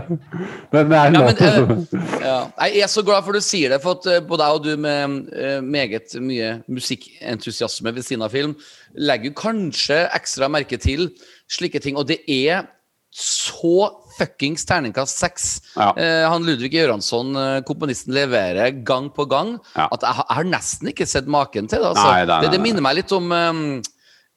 [0.73, 2.37] Men det er Ja, men, eh, ja.
[2.65, 4.71] Jeg er så glad for du sier det, for at eh, både jeg og du
[4.81, 8.55] med eh, meget mye musikkentusiasme ved siden av film,
[8.97, 11.11] legger kanskje ekstra merke til
[11.51, 11.99] slike ting.
[12.01, 12.65] Og det er
[13.13, 15.47] så fuckings terningkast seks.
[15.75, 15.91] Ja.
[15.97, 19.87] Eh, han Ludvig Göransson, eh, komponisten, leverer gang på gang Ja.
[19.91, 21.83] at jeg, jeg har nesten ikke sett maken til.
[21.83, 22.05] Altså.
[22.05, 23.63] Nei, nei, nei, det, det minner meg litt om um,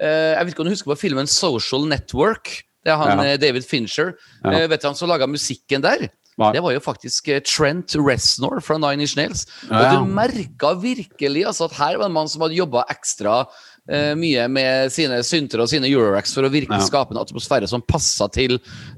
[0.03, 2.63] uh, Jeg vet ikke om du husker på filmen Social Network?
[2.87, 3.37] Det er han Ja.
[3.41, 4.15] David Fincher.
[4.45, 4.53] Ja.
[4.53, 6.09] Uh, vet du han som laga musikken der?
[6.37, 6.51] Nei.
[6.53, 9.47] Det var jo faktisk Trent Reznor fra Nine Inch Nails.
[9.71, 13.39] Og du merka virkelig altså, at her var en mann som hadde jobba ekstra
[14.19, 16.87] mye med sine synter og sine Euroracks for å virkelig Ja.
[16.89, 18.57] skape en atmosfære som passa til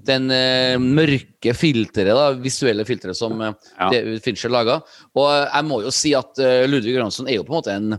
[0.08, 3.90] den uh, mørke filteret, da, visuelle filteret som uh, Ja.
[4.24, 4.78] Fincher laga.
[5.12, 7.74] Og eh, jeg må jo si at uh, Ludvig Ransson er jo på en måte
[7.76, 7.98] en,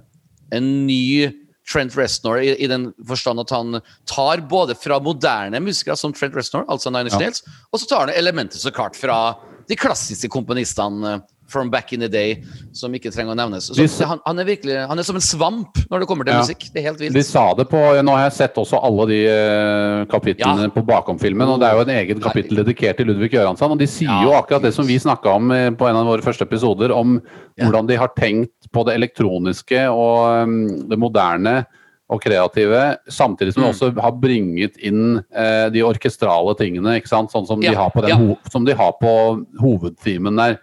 [0.57, 1.29] en ny
[1.69, 3.77] Trent Reznor i, i den forstand at han
[4.09, 7.27] tar både fra moderne musikere som Trent Reznor, altså Nine Inch Ja.
[7.27, 9.35] Nails, og så tar han elementer så klart fra
[9.69, 13.68] de klassiske komponistene eh, from back in the day, som ikke trenger å nevnes.
[13.72, 16.34] Så, Hvis- han, han er virkelig Han er som en svamp når det kommer til
[16.36, 16.41] Ja.
[16.43, 16.68] musikk.
[16.74, 17.26] Det er helt De vilt.
[17.26, 20.70] sa det på Nå har jeg sett også alle de eh, kapitlene Ja.
[20.70, 23.72] på bakomfilmen, og det er jo en egen kapittel dedikert til Ludvig Göransson.
[23.72, 24.24] Og de sier Ja.
[24.24, 27.22] jo akkurat det som vi snakka om eh, på en av våre første episoder, om
[27.60, 31.66] hvordan de har tenkt på det elektroniske og um, det moderne
[32.12, 33.74] og kreative, samtidig som de Mm.
[33.74, 37.30] også har bringet inn eh, de orkestrale tingene, ikke sant?
[37.32, 38.36] sånn som, Ja, de har på den ja.
[38.50, 40.58] som de har på hovedtimen der.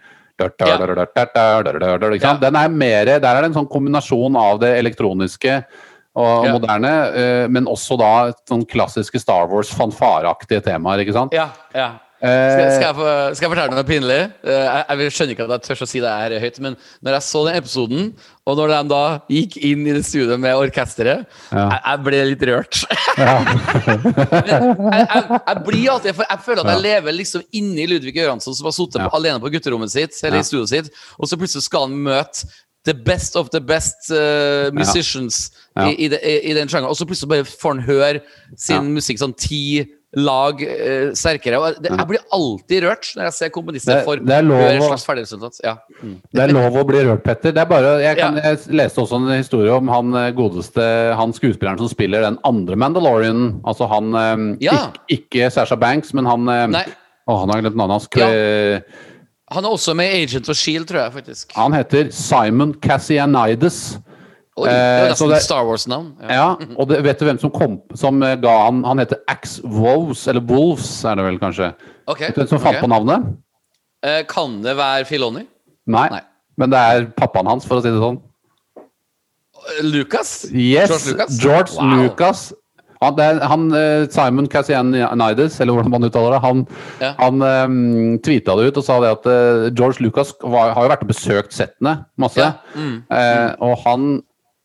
[2.43, 5.61] Den er mer, der er det en sånn kombinasjon av det elektroniske
[6.17, 8.11] og moderne, eh, men også da
[8.49, 11.35] sånn klassiske Star Wars-fanfareaktige temaer, ikke sant?
[11.37, 11.91] Ja, ja.
[12.17, 14.17] Skal, Eh, skal, jeg få, skal jeg fortelle noe pinlig?
[14.41, 17.13] Eh, Jeg, jeg skjønner ikke at jeg tør å si det her høyt, men når
[17.17, 18.07] jeg så den episoden,
[18.47, 21.67] og når de da gikk inn i det studioet med orkesteret, Ja.
[21.75, 22.79] jeg, jeg ble litt rørt.
[23.21, 23.35] ja.
[25.47, 29.01] jeg, blir alltid Jeg føler at jeg lever liksom inni Ludvig Göransson, som har sittet
[29.03, 29.09] Ja.
[29.13, 32.47] alene på gutterommet sitt, eller i studioet sitt, og så plutselig skal han møte
[32.87, 35.51] the best of the best uh, musicians.
[35.75, 38.21] I, i, de, i, den sjangeren, og så plutselig bare får han høre
[38.57, 39.83] sin musikk sånn ti
[40.15, 41.57] lag uh, sterkere.
[41.83, 44.81] Det, jeg blir alltid rørt når jeg ser komponister for det er lov høre et
[44.81, 45.59] å- slags ferdigresultat.
[45.65, 45.73] Ja.
[46.01, 46.13] Mm.
[46.31, 47.51] Det er lov å bli rørt, Petter.
[47.51, 48.53] Det er bare, jeg, kan, Ja.
[48.53, 50.87] jeg leste også en historie om han eh, godeste
[51.19, 53.59] han skuespilleren som spiller den andre Mandalorian.
[53.67, 54.77] Altså han um, Ja.
[54.87, 56.79] ikke, ikke Sasha Banks, men han um,
[57.27, 58.83] Å, han har glemt navnet hans.
[59.51, 61.51] Han er også med i Agent of Shield, tror jeg faktisk.
[61.55, 63.97] Han heter Simon Cassianides.
[64.57, 66.07] Oi, det Eh, nesten det- Star Wars-navn.
[66.23, 66.33] Ja.
[66.33, 66.45] Ja,
[66.77, 70.27] og det, vet du hvem som kom som eh, ga han Han heter Axe Wolves,
[70.27, 71.73] eller Wolves er det vel kanskje.
[72.07, 72.81] Okay, Vet du hvem som fant okay.
[72.81, 73.27] på navnet?
[74.03, 75.45] Eh, kan det være Filoni?
[75.87, 76.07] Nei.
[76.09, 76.21] Nei.
[76.57, 78.17] Men det er pappaen hans, for å si det sånn.
[78.77, 80.47] Eh, Lucas?
[80.53, 81.37] Yes, George Lucas?
[81.43, 81.97] George Wow.
[82.01, 82.53] Lucas.
[83.01, 86.63] Han, han eh, Simon Cassianides, eller hvordan man uttaler det, han,
[86.99, 87.11] Ja.
[87.19, 90.89] han um, tweeta det ut og sa det at uh, George Lucas var, har jo
[90.89, 92.41] vært og besøkt settene masse.
[92.41, 94.07] Ja, mm, Uh, og han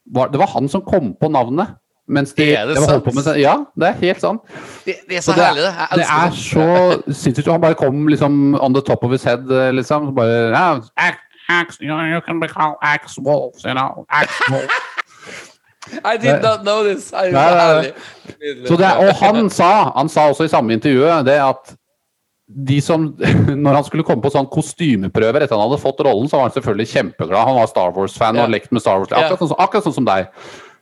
[0.07, 1.66] var, Det var han som kom på navnet.
[2.09, 3.05] Mens de, Er det de holdt sant?
[3.05, 4.40] på med, ja, det er helt sant.
[4.84, 5.74] Det, det er så Så det, herlig, det.
[5.78, 7.48] Jeg det er så sinnssykt.
[7.48, 10.07] Han bare kom liksom on the top of his head, eh, liksom.
[10.07, 14.05] Så Bare ja, Axe, Axe, you, know, you can be called Axe Wolves, you know.
[14.11, 14.68] Ax Wolves.
[16.12, 17.12] I did not know this.
[17.12, 18.66] I, Nei, nei, nei.
[18.66, 21.74] Så det, og han sa, han sa også i samme intervjuet det at
[22.55, 23.07] de som,
[23.64, 26.57] når han skulle komme på sånn kostymeprøver etter han hadde fått rollen, så var han
[26.57, 27.46] selvfølgelig kjempeglad.
[27.48, 28.44] Han var Star Wars-fan Ja.
[28.44, 29.09] og lekt med Star Wars.
[29.11, 29.24] Ja.
[29.26, 30.26] Akkurat, sånn, som- akkurat sånn som deg.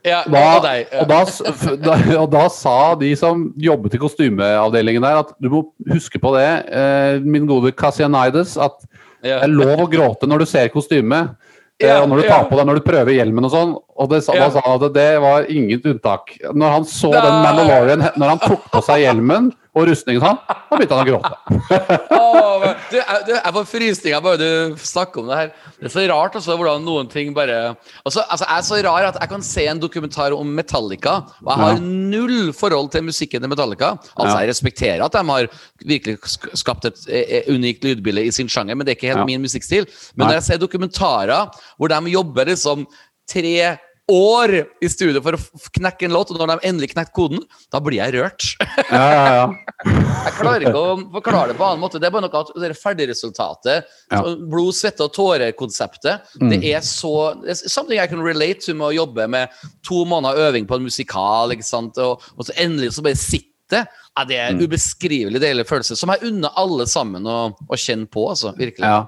[0.02, 0.86] Ja, Da, og deg.
[0.92, 1.00] Ja.
[1.02, 5.64] og, da, da, og da sa de som jobbet i kostymeavdelingen der, at du må
[5.92, 8.80] huske på det, eh, min gode Cassianides, at
[9.22, 11.36] det er lov å gråte når du ser kostyme.
[11.80, 12.30] eh, Ja, og når du ja.
[12.38, 13.70] tar på deg når du prøver hjelmen og sånn.
[13.96, 14.48] Og det, Ja.
[14.48, 16.32] da sa han at det var inget unntak.
[16.52, 20.76] Når han så den Mandalorian, når han tok på seg hjelmen og rustningen hans, da
[20.76, 21.60] begynte han å gråte.
[22.16, 25.50] oh, du, jeg, du, jeg får frysninger bare du snakker om det her.
[25.78, 27.58] Det er så rart altså, hvordan noen ting bare
[28.02, 31.52] altså, altså, Jeg er så rar at jeg kan se en dokumentar om Metallica, og
[31.52, 31.84] jeg har Ja.
[32.10, 33.92] null forhold til musikken til Metallica.
[34.16, 34.40] Altså, Ja.
[34.40, 35.46] Jeg respekterer at de har
[35.86, 36.18] virkelig
[36.58, 39.28] skapt et eh, eh, unikt lydbilde i sin sjanger, men det er ikke helt Ja.
[39.30, 39.86] min musikkstil.
[40.16, 40.32] Men Nei.
[40.32, 41.46] når jeg ser dokumentarer
[41.78, 42.86] hvor de jobber liksom
[43.30, 43.78] tre
[44.10, 44.52] år
[44.82, 47.42] i studio for å knekke en låt, og når de endelig knekte koden,
[47.72, 48.46] da blir jeg rørt.
[48.90, 49.46] Ja, ja, ja.
[50.20, 52.00] Jeg klarer ikke å forklare det på en annen måte.
[52.02, 54.20] Det er bare noe at det er ferdigresultatet, Ja.
[54.50, 58.90] blod, svette og tårer-konseptet, det er så det er Something I can relate to med
[58.90, 59.48] å jobbe med
[59.86, 63.48] to måneder øving på en musikal, ikke sant, og, og så endelig så bare sitter
[63.70, 63.84] det,
[64.18, 68.08] ja, det er en ubeskrivelig deilig følelse, som jeg unner alle sammen å, å kjenne
[68.10, 68.50] på, altså.
[68.58, 68.82] Virkelig.
[68.82, 69.04] Ja.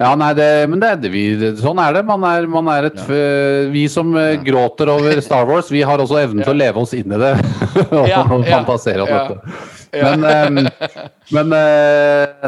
[0.00, 2.02] Ja, nei, det, men det, det, vi, det, sånn er det.
[2.08, 3.68] Man er, man er et, ja.
[3.72, 4.36] Vi som ja.
[4.44, 7.32] gråter over Star Wars, vi har også evnen til å leve oss inn i det.
[7.96, 9.58] og Ja, fantasere oss dette.
[9.96, 10.96] Men, øh,
[11.32, 11.52] men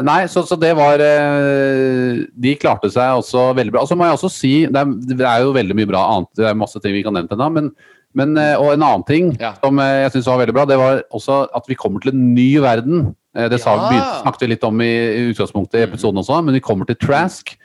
[0.05, 3.85] Nei, så, så det var De klarte seg også veldig bra.
[3.85, 6.29] Og så må jeg også si det er, det er jo veldig mye bra annet.
[6.37, 7.49] Det er masse ting vi kan nevne ennå.
[7.55, 7.71] Men,
[8.19, 9.55] men, og en annen ting Ja.
[9.63, 12.51] som jeg syns var veldig bra, det var også at vi kommer til en ny
[12.63, 13.09] verden.
[13.35, 13.89] Eh, Det sa, Ja.
[13.89, 14.21] Mm.
[14.23, 17.55] snakket vi litt om i, i utgangspunktet i episoden også, men vi kommer til Trask.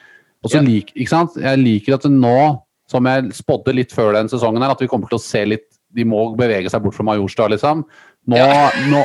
[0.44, 0.62] Og så Ja.
[0.62, 1.36] lik, ikke sant?
[1.40, 2.60] Jeg liker at nå,
[2.90, 5.64] som jeg spådde litt før den sesongen, her, at vi kommer til å se litt
[5.94, 7.84] De må bevege seg bort fra Majorstua, liksom.
[8.26, 8.36] Nå,
[8.90, 9.04] nå,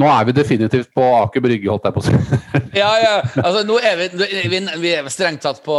[0.00, 2.12] nå er vi definitivt på Aker Brygge, holdt jeg på å si.
[2.80, 3.20] Ja, ja.
[3.44, 4.08] Altså, nå er vi,
[4.48, 5.76] vi, vi er strengt tatt på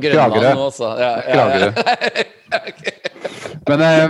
[0.00, 0.54] Grønland Kragere.
[0.56, 0.98] nå også.
[0.98, 2.24] Ja, ja, ja.
[3.68, 4.08] Men, eh,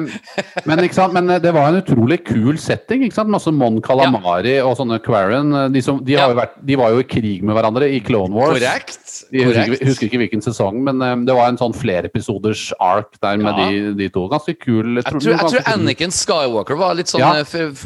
[0.64, 0.80] men,
[1.12, 3.02] men eh, det var en utrolig kul setting.
[3.04, 3.28] ikke sant?
[3.32, 5.50] Masse Mon Calamari og sånne Quarren.
[5.52, 6.36] eh, De, som, de, har Ja.
[6.38, 8.54] vært, de var jo i krig med hverandre i Clone Wars.
[8.58, 9.10] Korrekt.
[9.34, 13.58] Jeg husker, husker ikke hvilken sesong, men det var en sånn flerepisoders ark der med
[13.58, 13.66] Ja.
[13.68, 14.28] de, de to.
[14.30, 14.94] Ganske kul.
[15.00, 15.72] Jeg tror, jeg tror.
[15.74, 17.42] Anakin Skywalker var litt sånn Ja.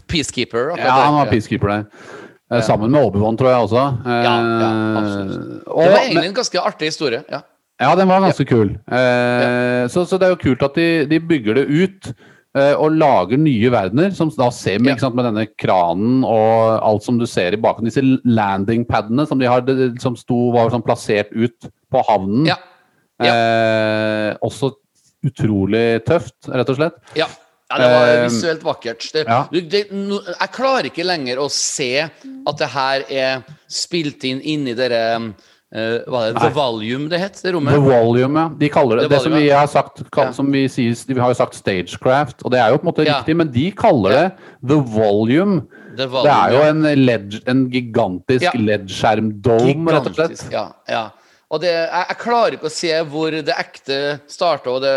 [0.06, 0.76] peacekeeper.
[0.78, 2.60] Ja, han var peacekeeper der.
[2.62, 3.82] Sammen med Obi-Wan, tror jeg også.
[4.04, 5.64] Ja, ja, absolutt.
[5.64, 7.24] Det var egentlig en ganske artig historie.
[7.32, 7.40] Ja.
[7.82, 8.76] Ja, den var ganske kul.
[8.86, 12.10] Eh, så, så det er jo kult at de, de bygger det ut
[12.54, 15.00] eh, og lager nye verdener, som da ser med, Ja.
[15.02, 17.90] sant, med denne kranen og alt som du ser i bakgrunnen.
[17.90, 22.46] Disse landingpadene som de har, det- som sto, var sånn plassert ut på havnen.
[22.52, 22.60] Ja.
[23.22, 24.72] Eh, også
[25.24, 26.96] utrolig tøft, rett og slett.
[27.16, 27.26] Ja.
[27.72, 29.06] ja, det var Eh, visuelt vakkert.
[29.14, 29.40] Det, ja.
[29.50, 34.74] det, no, jeg klarer ikke lenger å se at det her er spilt inn inni
[34.78, 35.04] dere
[35.74, 36.38] uh, Hva er det?
[36.38, 36.44] Nei.
[36.46, 38.46] The Volume det het, det The volume, ja.
[38.60, 40.36] De kaller det, det som vi har sagt, kall, Ja.
[40.36, 43.06] som vi sier, vi har jo sagt stagecraft, og det er jo på en måte
[43.06, 43.18] Ja.
[43.18, 44.24] riktig, men de kaller det
[44.62, 45.66] the volume.
[45.96, 48.50] The Det er jo en, LED, en gigantisk Ja.
[48.54, 50.48] LED-skjermdome, rett og slett.
[50.52, 51.10] Ja, ja.
[51.50, 53.98] Og det, jeg, jeg klarer ikke å se hvor det ekte
[54.30, 54.94] starter og det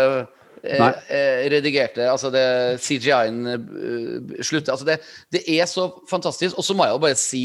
[0.64, 4.72] eh, eh, redigerte, altså det CGI-en uh, slutter.
[4.74, 4.98] Altså det,
[5.30, 6.58] det er så fantastisk.
[6.58, 7.42] Og så må jeg jo bare si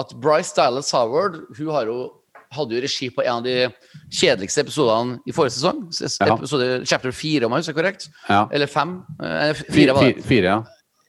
[0.00, 2.10] at Bryce Dallas Howard hun har jo,
[2.50, 3.54] hadde jo regi på en av de
[4.10, 5.84] kjedeligste episodene i forrige sesong.
[6.26, 6.84] Episode Ja.
[6.84, 8.08] Chapter fire, om jeg husker korrekt.
[8.28, 8.46] Ja.
[8.52, 8.96] Eller 5.
[9.22, 10.24] Eh, Fire, var det.
[10.26, 10.64] fire, ja.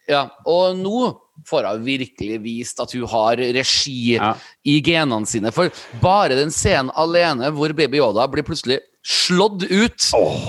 [0.10, 1.18] Ja, og nå
[1.48, 4.20] får hun virkelig vist at hun har regi
[4.66, 5.52] i genene sine.
[5.56, 5.70] For
[6.02, 10.04] bare den scenen alene hvor Baby Yoda blir plutselig slått ut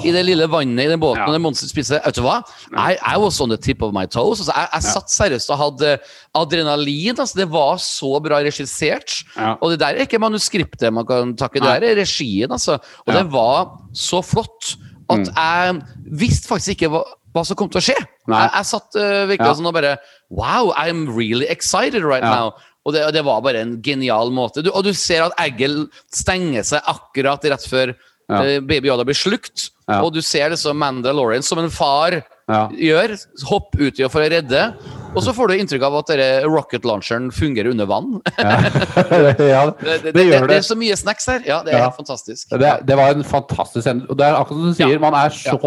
[0.05, 1.27] i det lille vannet i den båten Ja.
[1.27, 2.43] og det monsteret spiser Vet du hva?
[2.77, 4.43] I, I was on the tip of my toes.
[4.43, 5.93] Altså, jeg, jeg satt seriøst og hadde
[6.37, 7.17] adrenalin.
[7.19, 9.23] Altså, det var så bra regissert.
[9.37, 9.55] Ja.
[9.61, 12.79] Og det der er ikke manuskriptet man kan takke, det der er regien, altså.
[13.07, 13.23] Og Ja.
[13.23, 14.77] det var så flott
[15.11, 15.35] at Mm.
[15.35, 15.83] jeg
[16.21, 17.03] visste faktisk ikke hva,
[17.35, 17.97] hva som kom til å skje.
[18.29, 19.55] Jeg, jeg satt uh, virkelig Ja.
[19.55, 19.97] sånn og bare
[20.31, 22.35] Wow, I'm really excited right Ja.
[22.35, 22.53] now.
[22.85, 24.63] Og det, og det var bare en genial måte.
[24.63, 27.95] Du, og du ser at Eggel stenger seg akkurat rett før
[28.33, 28.43] Ja.
[28.57, 29.69] eh, Baby Yoda blir slukt.
[29.91, 30.01] Ja.
[30.03, 32.69] Og du ser liksom Mandalorian som en far Ja.
[32.75, 33.15] gjør.
[33.49, 34.75] Hopp uti for å redde.
[35.15, 36.11] Og så får du inntrykk av at
[36.49, 38.21] rocket launcheren fungerer under vann.
[38.39, 38.57] ja,
[39.83, 40.57] Det, det, det, gjør det det.
[40.57, 41.43] er så mye snacks her.
[41.47, 42.49] Ja, det er helt fantastisk.
[42.51, 44.07] Det, det var en fantastisk scene.
[44.09, 45.61] Og det er akkurat som du sier, man er så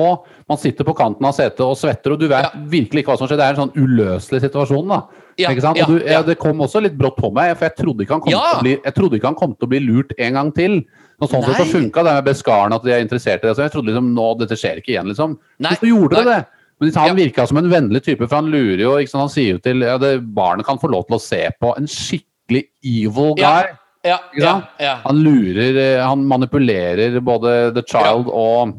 [0.50, 3.30] Man sitter på kanten av setet og svetter, og du vet virkelig ikke hva som
[3.30, 3.40] skjer.
[3.42, 5.00] Det er en sånn uløselig situasjon, da.
[5.42, 8.16] Ja, ja, du, ja, det kom også litt brått på meg, for jeg trodde ikke
[8.16, 10.78] han kom, til, å bli, kom til å bli lurt en gang til.
[11.22, 13.56] Noe sånn sett så funka, det med beskaren, at de er interessert i det.
[13.56, 15.38] Så jeg trodde liksom nå, dette skjer ikke igjen, liksom.
[15.60, 16.36] Nei, Men så gjorde det nei.
[16.36, 16.46] det.
[16.82, 17.14] Men han Ja.
[17.16, 19.22] virka som en vennlig type, for han lurer jo ikke sant?
[19.22, 21.88] Han sier jo til ja, det, barnet kan få lov til å se på en
[21.88, 23.64] skikkelig evil guy.
[24.04, 24.20] Ja.
[24.36, 24.62] Ja.
[25.06, 28.76] Han lurer, eh, han manipulerer både The Child og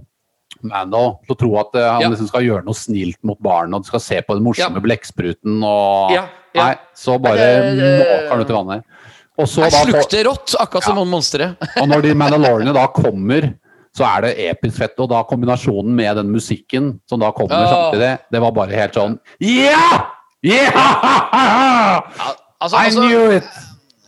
[0.62, 3.84] Mando til å tro at eh, han liksom skal gjøre noe snilt mot barnet, og
[3.86, 6.12] skal se på den morsomme blekkspruten og.
[6.56, 8.84] Nei, så bare Det- det- måker han ut i vannet.
[9.36, 11.60] Jeg slukte rått, akkurat som monsteret.
[11.80, 13.50] og når de Mandalorene da kommer,
[13.96, 14.96] så er det episk fett.
[15.02, 17.68] Og da kombinasjonen med den musikken som da kommer Ja.
[17.72, 20.12] samtidig, det var bare helt sånn Ja!
[20.44, 20.72] Yeah!
[22.60, 23.48] Altså, I altså, knew it!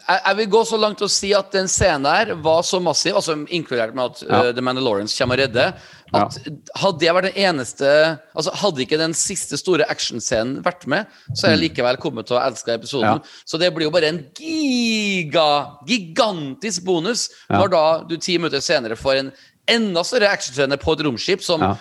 [0.09, 3.15] Jeg, jeg vil gå så langt og si at den scenen her var så massiv,
[3.21, 4.41] altså inkludert med at Ja.
[4.49, 5.75] uh, The Mandalorians kommer og redder,
[6.15, 6.39] at
[6.81, 7.89] hadde det vært den eneste
[8.35, 11.05] Altså Hadde ikke den siste store actionscenen vært med,
[11.37, 13.19] så er jeg likevel kommet til å elske episoden.
[13.19, 13.21] Mm.
[13.21, 13.43] Ja.
[13.45, 17.59] Så det blir jo bare en giga, gigantisk bonus Ja.
[17.61, 19.33] når da du ti minutter senere får en
[19.69, 21.75] enda større actionscene på et romskip, som, Ja.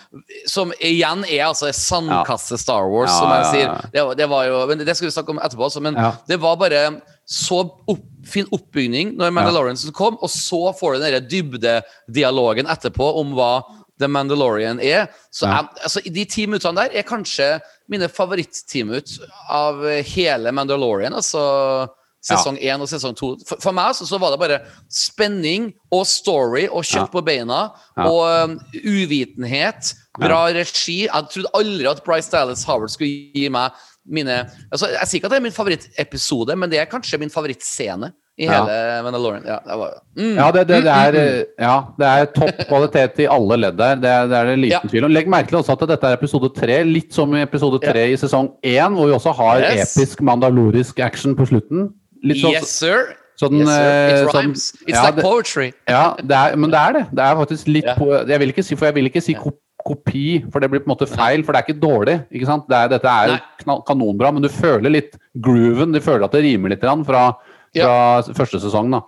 [0.46, 3.90] som igjen er altså sandkasse Star Wars, Ja, som jeg sier.
[3.94, 6.12] Det, var- det var jo, men det skal vi snakke om etterpå, altså, men Ja.
[6.28, 11.28] det var bare så opp, fin oppbygning når Mandalorian kom, og så får du den
[11.32, 13.52] dybdedialogen etterpå om hva
[13.98, 15.08] The Mandalorian er.
[15.34, 15.62] Så Ja.
[15.64, 17.60] jeg, altså, de ti minuttene der er kanskje
[17.90, 19.18] mine favoritt-ti-minutt
[19.50, 21.14] av hele Mandalorian.
[21.18, 21.88] Altså
[22.28, 23.38] sesong én og sesong to.
[23.48, 24.60] For, for meg så, så var det bare
[24.92, 27.14] spenning og story og kjøtt Ja.
[27.14, 27.60] på beina
[27.98, 28.06] Ja.
[28.10, 29.94] og um, uvitenhet.
[30.20, 31.06] Bra regi.
[31.08, 33.72] Jeg trodde aldri at Bryce Dallas Howard skulle gi meg
[34.08, 34.38] mine
[34.72, 38.12] altså, Jeg sier ikke at det er min favorittepisode, men det er kanskje min favorittscene
[38.38, 38.60] i Ja.
[38.64, 39.44] hele Mandalorian.
[39.50, 40.36] Ja, det var, mm.
[40.38, 43.96] Ja, det, det, det, er, eh, ja, det er topp kvalitet i alle ledd der.
[43.96, 45.12] Det det, er det liten tvil om.
[45.16, 48.18] Legg merke til også at dette er episode tre, litt som i episode tre i
[48.22, 49.96] sesong én, hvor vi også har Yes.
[49.98, 51.90] episk mandalorisk action på slutten.
[52.24, 53.16] Litt sånn, Yes, sir.
[53.42, 53.90] sånn, Yes, sir.
[53.90, 54.72] It It sånn- rhymes.
[54.88, 55.72] It's ja, like poetry.
[55.90, 57.06] Ja, det er, men det er det.
[57.12, 57.86] Det er faktisk litt
[58.30, 59.40] Jeg vil ikke si, for jeg vil ikke si Ja.
[59.88, 62.16] Ko- kopi, for det blir på en måte feil, for det er ikke dårlig.
[62.32, 62.68] ikke sant?
[62.68, 63.28] Det er, dette er
[63.68, 63.78] Nei.
[63.88, 65.94] kanonbra, men du føler litt grooven.
[65.96, 67.26] Du føler at det rimer litt fra, fra,
[67.74, 68.22] ja.
[68.36, 68.92] første sesong.
[68.92, 69.02] da.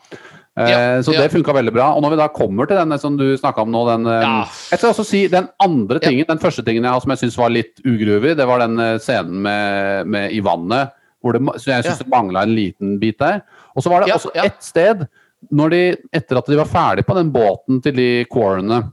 [0.58, 1.22] Eh, Ja, Så ja.
[1.22, 1.94] det funka veldig bra.
[1.96, 4.46] Og når vi da kommer til den som du snakka om nå, den eh, Ja.
[4.72, 7.38] Jeg skal også si den andre tingen, den første tingen jeg har som jeg syns
[7.38, 10.92] var litt ugruvig, det var den eh, scenen med, med i vannet,
[11.24, 12.04] hvor det, så jeg syns Ja.
[12.04, 13.42] det mangla en liten bit der.
[13.76, 14.44] Og så var det Ja, også ja.
[14.46, 15.08] ett sted,
[15.52, 18.92] når de, etter at de var ferdig på den båten til de Quarrene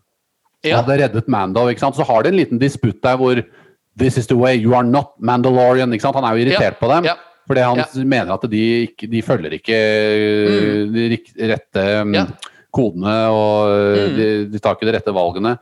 [0.70, 0.80] Ja.
[0.82, 1.96] hadde reddet Mando, ikke sant?
[1.96, 3.42] så har de en liten disputt der hvor
[3.98, 5.90] This is the way, you are not Mandalorian.
[5.92, 6.16] ikke sant?
[6.16, 7.04] Han er jo irritert på dem.
[7.08, 7.14] Ja.
[7.48, 7.84] Fordi han Ja.
[8.04, 9.78] mener at de, de følger ikke
[10.92, 12.14] de rette Mm.
[12.14, 12.26] Ja.
[12.74, 14.16] kodene, og uh, Mm.
[14.16, 15.58] de, de tar ikke de rette valgene.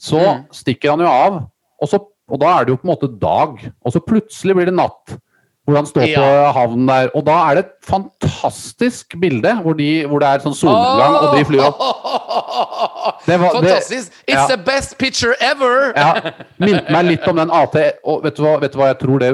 [0.00, 0.44] Så Mm.
[0.50, 1.34] stikker han jo av,
[1.82, 1.98] og, så,
[2.30, 3.58] og da er det jo på en måte dag.
[3.84, 5.18] Og så plutselig blir det natt.
[5.66, 7.10] Hvor han står på havnen der.
[7.16, 11.36] Og da er det et fantastisk bilde hvor, de, hvor det er sånn solnedgang, og
[11.38, 11.78] de flyr opp.
[13.26, 14.12] Det var- det- Fantastisk!
[14.26, 14.46] It's ja.
[14.48, 15.92] the best picture ever!
[15.96, 18.98] Ja, Minte meg litt om den AT Og vet du hva, vet du hva jeg
[19.00, 19.30] tror det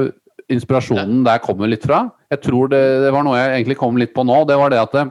[0.51, 2.09] inspirasjonen der kommer litt fra?
[2.31, 4.45] Jeg tror det, det var noe jeg egentlig kom litt på nå.
[4.49, 5.05] Det var det at det,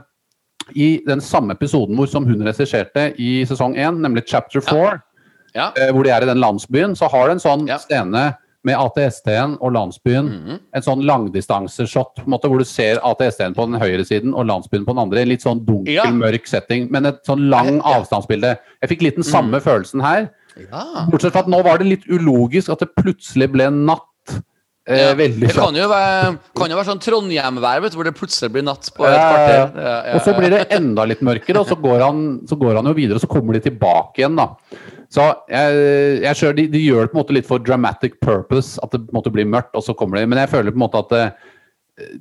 [0.76, 5.00] i den samme episoden hvor som hun regisserte i sesong 1, nemlig chapter 4,
[5.56, 5.72] Ja.
[5.76, 5.92] Ja.
[5.92, 7.78] hvor de er i den landsbyen, så har det en sånn Ja.
[7.78, 8.36] scene
[8.68, 10.26] med ATST-en og landsbyen.
[10.28, 10.60] Mhm.
[10.76, 14.96] En sånn langdistanseshot en hvor du ser ATST-en på den høyre siden og landsbyen på
[14.96, 15.26] den andre.
[15.26, 17.80] Litt sånn dunkel, mørk setting, men et sånn lang.
[17.80, 17.86] Mm.
[17.86, 18.58] avstandsbilde.
[18.82, 20.30] Jeg fikk litt den samme følelsen her.
[20.60, 21.06] Ja.
[21.10, 24.09] Bortsett fra at nå var det litt ulogisk at det plutselig ble natt.
[24.90, 25.14] Eh, Ja.
[25.14, 28.90] veldig Det kan jo være, kan jo være sånn Trondheim-vær, hvor det plutselig blir natt
[28.98, 29.76] på et kvarter.
[29.76, 30.04] ja.
[30.10, 32.86] Ja, Og så blir det enda litt mørkere, og så går han, så går han
[32.90, 34.48] jo videre, og så kommer de tilbake igjen, da.
[35.10, 38.80] Så jeg, jeg skjønner, de, de gjør det på en måte litt for dramatic purpose,
[38.82, 40.78] at det på en måte blir mørkt, og så kommer de Men jeg føler på
[40.82, 41.32] en måte at eh,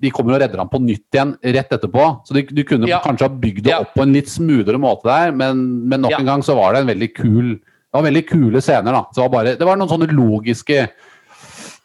[0.00, 2.26] de kommer og redder ham på nytt igjen rett etterpå.
[2.26, 2.98] Så de, de kunne Ja.
[3.00, 3.80] kanskje ha bygd det Ja.
[3.80, 6.18] opp på en litt smoothere måte der, men, men nok Ja.
[6.18, 9.04] en gang så var det en veldig kul Det var veldig kule scener, da.
[9.14, 10.90] Så det, var bare, det var noen sånne logiske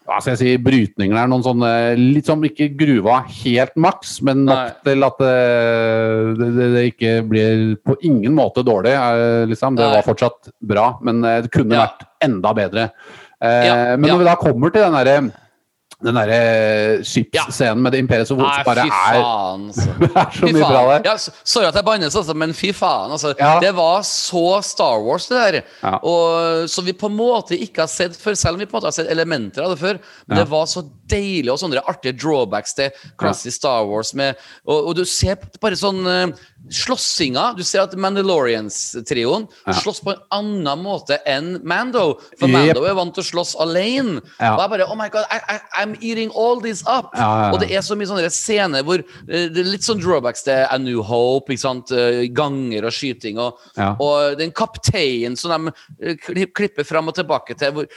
[0.04, 1.28] hva skal jeg si, brytninger der.
[1.32, 6.66] Noen sånne litt som ikke gruva helt maks, men nok til at eh, det, det,
[6.74, 8.92] det ikke blir på ingen måte dårlig.
[8.92, 9.76] eh, liksom.
[9.80, 11.86] Det var fortsatt bra, men eh, det kunne Ja.
[11.88, 12.90] vært enda bedre.
[13.40, 15.16] Eh, Ja, Men når vi da kommer til den derre
[16.02, 19.94] den der skipsscenen med det imperiet som bare er, altså.
[20.20, 21.06] er så mye bra der.
[21.06, 21.14] Ja,
[21.44, 23.14] sorry at jeg bannes, altså, men fy faen.
[23.14, 23.58] Altså, Ja.
[23.62, 25.60] Det var så Star Wars, det der.
[25.82, 25.96] Ja.
[26.02, 28.80] Og, som vi på en måte ikke har sett før, selv om vi på en
[28.82, 30.00] måte har sett elementer av det før.
[30.26, 32.90] Men det var så deilig, og sånne artige drawbacks til
[33.20, 34.14] klassisk Star Wars.
[34.14, 37.50] Med, og, og du ser bare sånn uh, slåssinga.
[37.58, 39.72] Du ser at Mandalorians-trioen Ja.
[39.72, 42.20] slåss på en annen måte enn Mando.
[42.38, 44.20] For Mando Mando er vant til å slåss alene.
[44.40, 44.54] Ja.
[44.54, 47.10] Og jeg bare Oh my God, I, I, I'm eating all this up.
[47.16, 47.50] Ja.
[47.52, 50.64] Og det er så mye sånne scener hvor eh, det er litt sånn drawbacks til
[50.64, 51.52] A New Hope.
[51.52, 51.92] ikke sant?
[51.94, 53.38] Eh, Ganger og skyting.
[53.42, 53.60] Og,
[54.00, 57.88] og den kapteinen som de eh, klipper fram og tilbake til, hvor,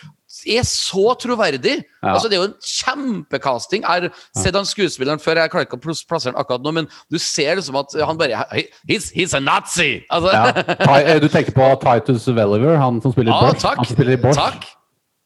[0.47, 1.80] er så troverdig.
[2.03, 2.58] Altså Det er jo en
[2.98, 3.84] kjempecasting.
[3.86, 4.10] Jeg har
[4.43, 7.56] sett han skuespilleren før, jeg klarer ikke å plassere han akkurat nå, men du ser
[7.60, 8.43] liksom at han bare
[8.89, 10.04] He's, he's a nazi!
[10.10, 10.98] Altså, Ja.
[10.98, 13.62] Eh, Du tenker på Titus Welliver, han som spiller i ah, Bosch?
[13.62, 13.78] takk.
[13.78, 14.36] Han spiller i Bosch.
[14.38, 14.66] takk.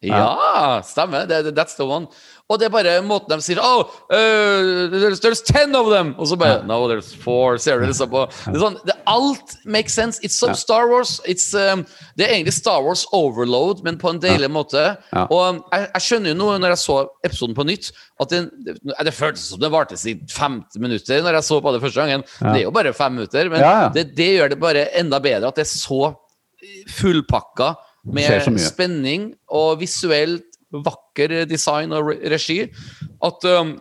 [0.02, 1.28] Ja, stemmer.
[1.54, 2.08] That's the one.
[2.52, 6.14] Og det er bare måten de sier Oh, uh, there's, there's ten of them!
[6.20, 7.58] Og så bare No, there's four.
[7.62, 10.20] Ser du liksom på det er sånn, det, Alt makes sense.
[10.26, 10.60] It's some Ja.
[10.60, 11.16] Star Wars.
[11.26, 11.86] It's, um,
[12.20, 14.84] det er egentlig Star Wars overload, men på en deilig måte.
[15.14, 15.24] Ja.
[15.32, 17.92] Og um, jeg, jeg skjønner jo nå, når jeg så episoden på nytt,
[18.22, 18.76] at det, det,
[19.08, 22.26] det føltes som det varte i 15 minutter når jeg så på det første gangen.
[22.42, 22.52] Ja.
[22.52, 23.88] Det er jo bare fem minutter, men Ja, ja.
[23.96, 26.12] Det, det gjør det bare enda bedre at det er så
[27.00, 27.74] fullpakka
[28.14, 32.64] med spenning og visuelt vakker design og regi.
[33.24, 33.76] At um,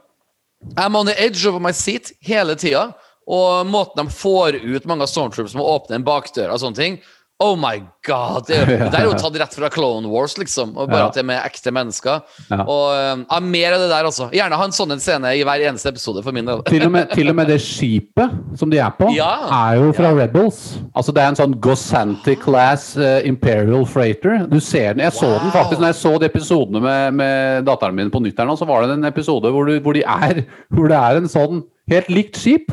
[0.76, 2.90] I'm on the edge of my seat hele tida.
[3.30, 6.78] Og måten de får ut mange av Stormtroopers som åpner åpne en bakdør og sånne
[6.80, 6.96] ting
[7.40, 8.44] Oh my god!
[8.50, 10.74] Det, er det er jo tatt rett fra Clone Wars, liksom.
[10.76, 11.08] Og bare Ja.
[11.08, 12.18] at det er med ekte mennesker.
[12.50, 12.58] Ja.
[12.68, 14.26] Og um, ja, Mer av det der, altså.
[14.34, 16.60] Gjerne ha en sånn en scene i hver eneste episode, for min del.
[16.68, 19.30] Til og, med, til og med det skipet som de er på, Ja.
[19.56, 20.58] er jo fra Rebels.
[20.92, 24.44] Altså Det er en sånn Gosanti class uh, Imperial Freighter.
[24.50, 27.96] Du ser den, Jeg så den faktisk når jeg så de episodene med, med datteren
[27.96, 30.44] min på nytt her nå, så var det en episode hvor, du, hvor, de er,
[30.76, 32.68] hvor det er en sånn helt likt skip.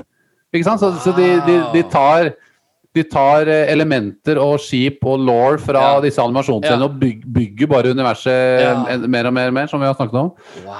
[0.51, 0.83] Ikke sant?
[0.83, 2.33] Så, så de, de, de tar
[2.97, 6.01] de tar eh, elementer og skip og law fra Ja.
[6.03, 6.89] disse animasjonsscenene Ja.
[6.89, 8.73] og bygger, bygger bare universet Ja.
[8.95, 10.31] en- mer og mer, og mer, som vi har snakket om.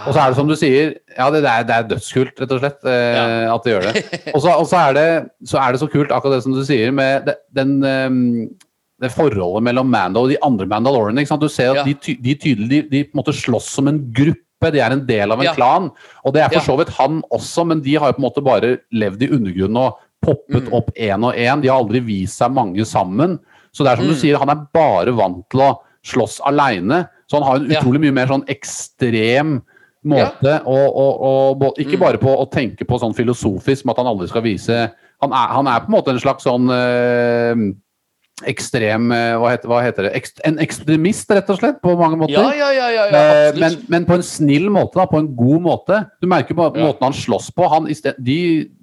[0.08, 2.52] Og så er det som du sier, ja, det, det, er, det er dødskult, rett
[2.52, 4.06] og slett, eh, at de gjør det.
[4.36, 5.08] Og så, er det,
[5.46, 8.50] så er det så kult, akkurat det som du sier, med det, den um,
[9.00, 11.22] det forholdet mellom Mando og de andre Mandalorene.
[11.22, 11.42] ikke sant?
[11.42, 11.84] Du ser at Ja.
[11.86, 14.72] de, de tydelig de, de på en måte slåss som en gruppe.
[14.74, 15.54] De er en del av en Ja.
[15.54, 15.92] klan.
[16.26, 18.44] Og det er for så vidt han også, men de har jo på en måte
[18.44, 20.74] bare levd i undergrunnen og poppet Mm.
[20.74, 21.62] opp én og én.
[21.62, 23.40] De har aldri vist seg mange sammen.
[23.74, 24.20] Så det er som du Mm.
[24.22, 27.08] sier, han er bare vant til å slåss aleine.
[27.30, 29.62] Så han har en utrolig mye mer sånn ekstrem
[30.06, 32.00] måte å, å, å, Ikke Mm.
[32.00, 34.92] bare på å tenke på sånn filosofisk med at han aldri skal vise
[35.22, 37.74] Han er, han er på en måte en slags sånn eh,
[38.46, 40.22] ekstrem eh, hva, heter, hva heter det?
[40.46, 42.38] En ekstremist, rett og slett, på mange måter.
[42.38, 45.32] Ja, ja, ja, ja, ja Eh, men, men på en snill måte, da, på en
[45.38, 46.04] god måte.
[46.22, 47.66] Du merker på måten han slåss på.
[47.72, 47.90] Han,
[48.22, 48.40] de,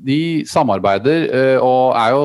[0.09, 2.25] de samarbeider eh, og er jo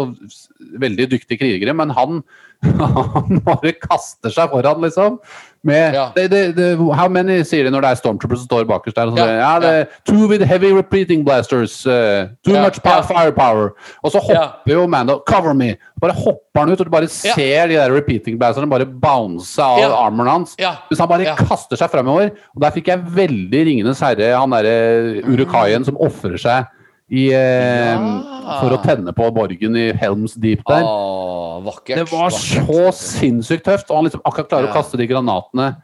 [0.81, 2.23] veldig dyktige krigere, men han,
[2.63, 5.19] han bare kaster seg foran, liksom.
[5.63, 6.05] Med, Ja.
[6.15, 9.09] det, det, det, how many, sier de når det er Stormtroopers som står bakerst der.
[9.19, 11.81] Ja, ja, det, Two with heavy repeating blasters.
[11.87, 13.73] Uh, too Ja, much firepower.
[14.03, 15.73] Og så hopper jo Mando Cover me!
[15.99, 19.83] Bare hopper han ut, og du bare ser de der repeating blasterne bare bounce av
[19.99, 20.55] armoren hans.
[20.87, 22.31] Hvis han bare kaster seg fremover.
[22.55, 26.67] Og der fikk jeg veldig Ringenes herre, han derre urukaien som ofrer seg
[27.11, 28.59] i, eh, Ja.
[28.61, 30.83] for å tenne på borgen i Helms Deep der.
[30.83, 31.95] Åh, vakkert.
[31.95, 32.65] det var vakkert.
[32.67, 34.73] så sinnssykt tøft, og han liksom akkurat klarer Ja.
[34.73, 35.77] å kaste de granatene.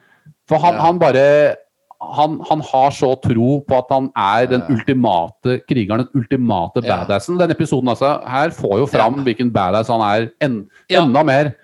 [0.48, 0.82] For han, Ja.
[0.82, 1.56] han bare
[2.02, 7.38] han, han har så tro på at han er den ultimate krigeren, den ultimate badassen.
[7.40, 11.56] Den episoden altså, her får jo fram hvilken badass han er en, enda mer.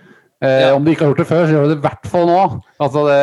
[0.41, 0.72] Eh.
[0.74, 2.62] Om de ikke har gjort det før, så gjør de det i hvert fall nå.
[2.82, 3.20] Altså det,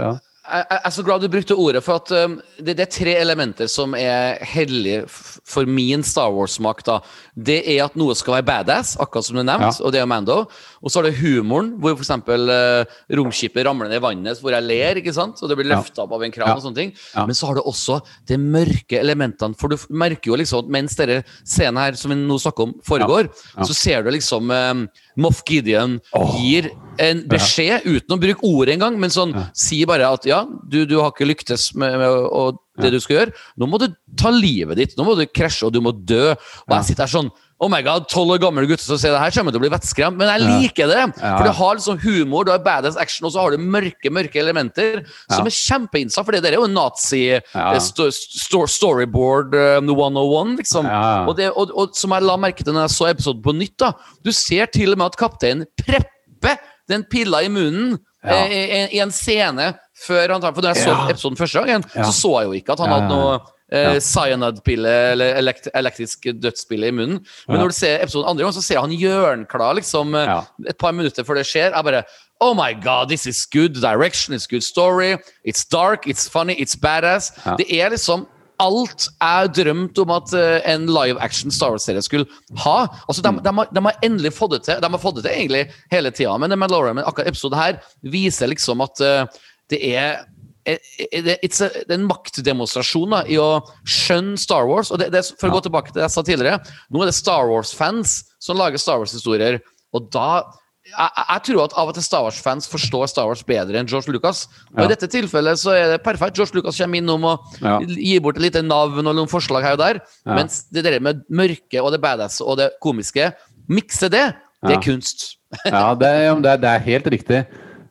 [0.00, 0.12] ja.
[0.12, 3.14] jeg, jeg er så glad du brukte ordet, for at um, det, det er tre
[3.20, 6.82] elementer som er hellige for min Star Wars-smak.
[6.86, 6.98] da.
[7.34, 9.84] Det er at noe skal være badass, akkurat som du nevnte, Ja.
[9.86, 10.38] og det er Mando.
[10.82, 12.10] Og så er det humoren, hvor f.eks.
[12.28, 12.84] Uh,
[13.18, 15.40] romskipet ramler ned i vannet, hvor jeg ler, ikke sant?
[15.42, 16.54] og det blir løfta opp av en kran Ja.
[16.56, 16.92] og sånne ting.
[17.14, 17.26] Ja.
[17.26, 20.96] Men så har du også de mørke elementene, for du merker jo liksom at mens
[20.98, 23.28] denne scenen her som vi nå snakker om, foregår,
[23.64, 24.86] så ser du liksom um,
[25.18, 25.98] Moff Gideon
[26.38, 26.70] gir
[27.02, 30.96] en beskjed uten å bruke ordet engang, men sånn sier bare at ja, du, du
[31.02, 33.32] har ikke lyktes med, med å- det du skal gjøre.
[33.58, 34.92] Nå må du ta livet ditt.
[34.96, 36.30] Nå må du krasje, og du må dø.
[36.68, 39.18] Og jeg sitter her sånn Oh my god, tolv år gamle gutter som sier det
[39.18, 40.14] her kommer til å bli vettskremt.
[40.20, 41.00] Men jeg liker det!
[41.18, 44.38] For det har liksom humor, du har badass action, og så har du mørke mørke
[44.38, 46.22] elementer som er kjempeinnsatt.
[46.28, 47.72] For det der er jo en nazi Ja.
[47.82, 50.86] st sto, sto, storyboard um, 101, liksom.
[50.86, 51.02] Ja.
[51.26, 53.74] Og, det, og, og som jeg la merke til når jeg så episoden på nytt,
[53.82, 53.90] da
[54.22, 58.34] Du ser til og med at kapteinen prepper den pilla i munnen Ja.
[58.46, 59.68] eh, i, en scene
[60.06, 62.74] før han tar For når jeg så episoden første gangen, så så jeg jo ikke
[62.74, 63.36] at han hadde noe
[63.72, 64.00] eh, Ja.
[64.00, 67.20] cyanide-pille eller elekt elektrisk dødspille i munnen.
[67.48, 67.62] Men Ja.
[67.62, 70.44] når du ser episoden andre gang, så ser han hjørnklar liksom, eh, Ja.
[70.68, 71.72] et par minutter før det skjer.
[71.74, 72.04] Jeg bare
[72.40, 76.76] Oh my god, this is good direction, it's good story, it's dark, it's funny, it's
[76.76, 77.32] badass.
[77.58, 78.26] Det er liksom
[78.60, 82.26] alt jeg drømte om at eh, en live action Star Wars-serie skulle
[82.58, 82.86] ha.
[83.08, 84.80] Altså, de, de, har, de har endelig fått det til.
[84.80, 87.80] De har fått det til egentlig hele tida, men The Mandalorian, men akkurat episoden her
[88.04, 89.26] viser liksom at uh,
[89.70, 90.24] det er
[90.68, 93.48] eh, eh, a, det er en maktdemonstrasjon da, i å
[93.88, 94.90] skjønne Star Wars.
[94.92, 96.60] og det, det, For å gå tilbake til det jeg sa tidligere,
[96.92, 99.60] nå er det Star Wars-fans som lager Star Wars-historier.
[99.96, 100.42] Og da
[100.88, 104.08] jeg, jeg- tror at av og til Star Wars-fans forstår Star Wars bedre enn George
[104.14, 104.46] Lucas.
[104.72, 104.84] Og Ja.
[104.86, 106.36] i dette tilfellet så er det perfekt.
[106.36, 107.78] George Lucas kommer innom og Ja.
[107.80, 110.00] gir bort et lite navn og noen forslag her og der.
[110.24, 110.34] Ja.
[110.34, 113.34] Mens det der med mørke og det badass og det komiske,
[113.68, 115.36] mikse det, det er kunst.
[115.66, 117.46] Ja, det, det, det er helt riktig.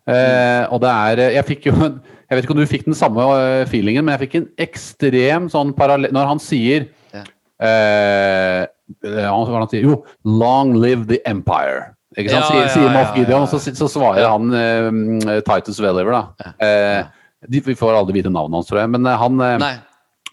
[0.08, 1.74] Eh, og det er Jeg fikk jo
[2.28, 5.46] Jeg vet ikke om du fikk den samme eh, feelingen, men jeg fikk en ekstrem
[5.54, 7.22] sånn parallell Når han sier Ja.
[7.64, 8.64] eh,
[9.04, 9.84] eh, Hva han sier?
[9.88, 11.94] Jo, 'Long live the empire'.
[12.18, 12.46] Ikke sant?
[12.46, 14.32] Ja, sier, ja, sier ja, Moff Gideon, og så, så svarer Ja.
[14.32, 16.54] han eh, Titus Welliver, da.
[16.60, 17.04] Eh,
[17.48, 19.78] de, vi får aldri vite navnet hans, tror jeg, men eh, han eh,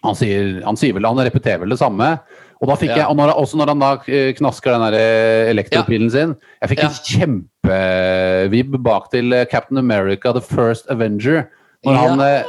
[0.05, 2.19] han sier, han sier vel, han repeterer vel det samme.
[2.61, 2.95] Og da fikk Ja.
[3.03, 3.89] jeg, og når, også når han da
[4.37, 6.89] knasker den der elektropilen sin Jeg fikk Ja.
[6.89, 11.47] en kjempevibb bak til Captain America, The First Avenger.
[11.85, 12.43] Når han eh,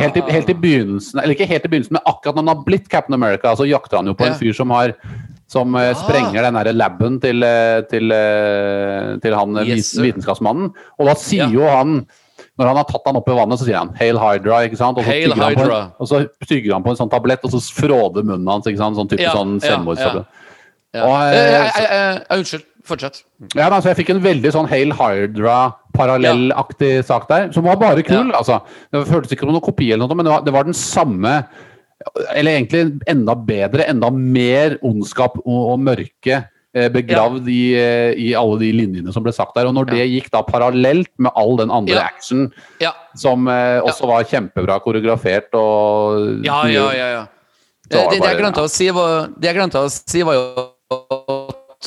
[0.00, 2.64] helt, i, helt i begynnelsen, eller ikke helt i begynnelsen, men akkurat når han har
[2.66, 4.96] blitt Captain America, så jakter han jo på en fyr som har
[5.52, 5.90] Som ah.
[5.92, 10.70] sprenger den laben til, eh, til, eh, til han eh, Yes, vitenskapsmannen.
[10.96, 11.50] Og da sier Ja.
[11.52, 12.06] jo han
[12.58, 14.64] når han har tatt han opp i vannet, så sier han 'Hail Hydra'.
[14.64, 14.96] ikke sant?
[14.96, 15.90] Og så, Hail tygger han på Hydra.
[15.98, 18.66] og så tygger han på en sånn tablett, og så fråder munnen hans.
[18.66, 18.96] ikke sant?
[18.96, 20.24] Sånn type Ja, sånn ja, ja.
[20.94, 21.04] Ja.
[21.08, 22.64] Og, Eh, eh, eh, eh, eh, unnskyld.
[22.86, 23.22] Fortsett.
[23.54, 28.02] Ja, da, altså, Jeg fikk en veldig sånn Hail Hydra-parallellaktig sak der, som var bare
[28.02, 28.30] kul.
[28.32, 28.38] Ja.
[28.40, 28.56] altså.
[28.90, 31.32] Det føltes ikke som noen kopi, eller noe, men det var, det var den samme
[32.34, 36.40] Eller egentlig enda bedre, enda mer ondskap og, og mørke
[36.74, 39.68] eh, begravd i, eh, i alle de linjene som ble sagt der.
[39.70, 42.08] Og når det gikk da parallelt med all den andre Ja.
[42.10, 42.48] action,
[42.82, 46.90] Ja, som eh, også var kjempebra koreografert og ja, ja.
[46.90, 47.24] ja, ja.
[47.86, 50.42] Det, det, det jeg glemte å si var, det jeg glemte å si, var jo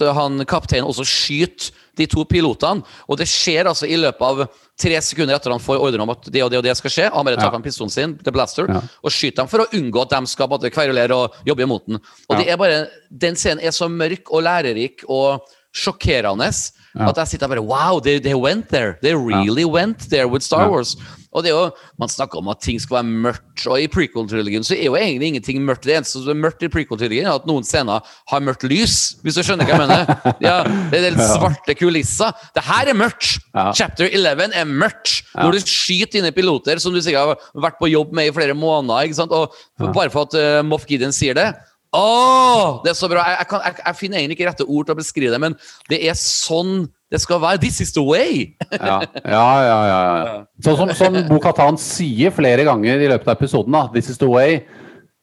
[0.02, 2.84] at han kapteinen også skyter de to pilotene.
[3.08, 6.26] Og det skjer altså i løpet av tre sekunder etter han får ordre om at
[6.32, 7.10] det og det og det skal skje.
[7.14, 7.60] Han bare tar Ja.
[7.60, 8.82] pistolen sin, The Blaster, Ja.
[9.04, 12.00] og skyter dem for å unngå at de skal både kverulere og jobbe imot den.
[12.30, 12.88] Og det er bare,
[13.18, 15.42] Den scenen er så mørk og lærerik og
[15.74, 16.52] sjokkerende
[16.96, 17.10] Ja.
[17.10, 18.98] at jeg sitter bare Wow, they, they went there!
[19.02, 20.70] They really went there with Star Ja.
[20.70, 20.96] Wars.
[21.36, 24.66] Og det er jo, Man snakker om at ting skal være mørkt, og i prequel-trilogien
[24.66, 25.86] så er jo egentlig ingenting mørkt.
[25.88, 29.38] Det eneste som er mørkt i prequel-trilogien, er at noen scener har mørkt lys, hvis
[29.38, 30.34] du skjønner hva jeg mener.
[30.44, 30.58] Ja,
[30.92, 32.34] det er helt svarte kulisser.
[32.56, 33.36] Det her er mørkt!
[33.52, 33.70] Ja.
[33.76, 35.22] Chapter 11 er mørkt.
[35.36, 38.56] Når du skyter dine piloter, som du sikkert har vært på jobb med i flere
[38.58, 39.36] måneder, ikke sant?
[39.36, 39.56] og
[39.96, 41.50] bare for at uh, Moff Gideon sier det
[41.96, 43.24] Åh, det er så bra!
[43.30, 45.56] Jeg, jeg, kan, jeg, jeg finner egentlig ikke rette ord til å beskrive det, men
[45.92, 47.62] det er sånn det skal være.
[47.62, 48.56] This is the way!
[48.74, 49.78] Ja, ja, ja.
[49.88, 50.34] ja.
[50.66, 54.28] Sånn som, som Bo-Katan sier flere ganger i løpet av episoden, da, 'This is the
[54.30, 54.64] way',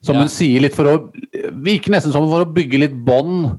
[0.02, 0.22] som Ja.
[0.24, 0.94] hun sier litt for å
[1.62, 3.52] Virker nesten som for å bygge litt bånd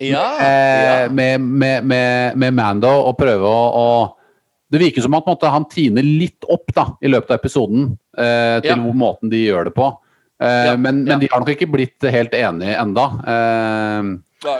[0.00, 3.88] Ja, eh, med, med, med, med Mando og prøve å, å
[4.70, 7.88] Det virker som at på måte, han tiner litt opp da, i løpet av episoden
[8.16, 8.92] eh, til Ja.
[8.94, 9.88] måten de gjør det på.
[10.40, 13.06] Eh, Ja, Men, men de har nok ikke blitt helt enige enda.
[13.28, 14.58] Eh,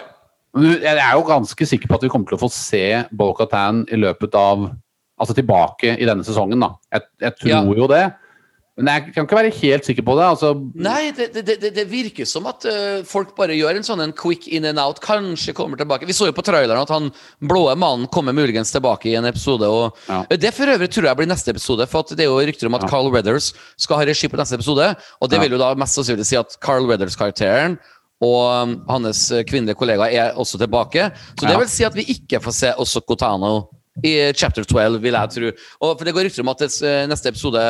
[0.61, 3.97] Jeg er jo ganske sikker på at vi kommer til å få se Bolkatan i
[4.01, 4.71] løpet av
[5.21, 6.71] Altså tilbake i denne sesongen, da.
[6.91, 7.59] Jeg, jeg tror Ja.
[7.77, 8.07] jo det.
[8.79, 10.25] Men jeg kan ikke være helt sikker på det.
[10.25, 14.15] altså Nei, det, det, det, virker som at uh, folk bare gjør en sånn en
[14.17, 15.03] quick in and out.
[15.05, 16.09] Kanskje kommer tilbake.
[16.09, 17.11] Vi så jo på traileren at han
[17.45, 19.69] blå mannen kommer muligens tilbake i en episode.
[19.69, 20.23] Og Ja.
[20.31, 22.79] Det for øvrig tror jeg blir neste episode, for at det er jo rykter om
[22.79, 22.93] at Ja.
[22.95, 24.95] Carl Weathers skal ha regi på neste episode.
[25.21, 27.79] Og det vil jo da mest sannsynlig si at Carl Weathers-karakteren
[28.21, 31.09] og um, hans eh, kvinnelige kollega er også tilbake.
[31.41, 33.71] Så det vil si at vi ikke får se også Kotano
[34.05, 35.51] i chapter 12, vil jeg tro.
[35.83, 37.61] Og for Det går rykter om at eh, neste episode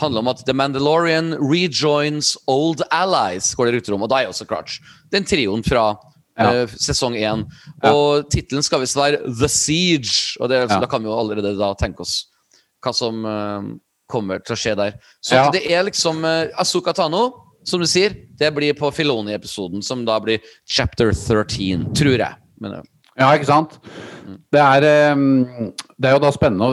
[0.00, 3.54] handler om at The Mandalorian rejoins old allies.
[3.54, 4.78] går det rykter om, og da er også så klart
[5.12, 5.96] den trioen fra
[6.38, 6.62] Ja.
[6.62, 7.40] uh, sesong én.
[7.82, 10.78] Og tittelen skal visst være The Siege, og det, Ja.
[10.78, 12.26] da kan vi jo allerede da tenke oss
[12.80, 13.62] hva som uh,
[14.08, 14.92] kommer til å skje der.
[15.20, 15.50] Så Ja.
[15.50, 17.32] det er liksom uh, Asuka Tano,
[17.66, 22.34] som du sier, det blir på Filoni-episoden, som da blir chapter 13, tror jeg.
[22.60, 22.82] Men, eh,
[23.18, 23.78] Ja, ikke sant?
[24.52, 25.14] Det er, eh,
[25.98, 26.68] det er jo da spennende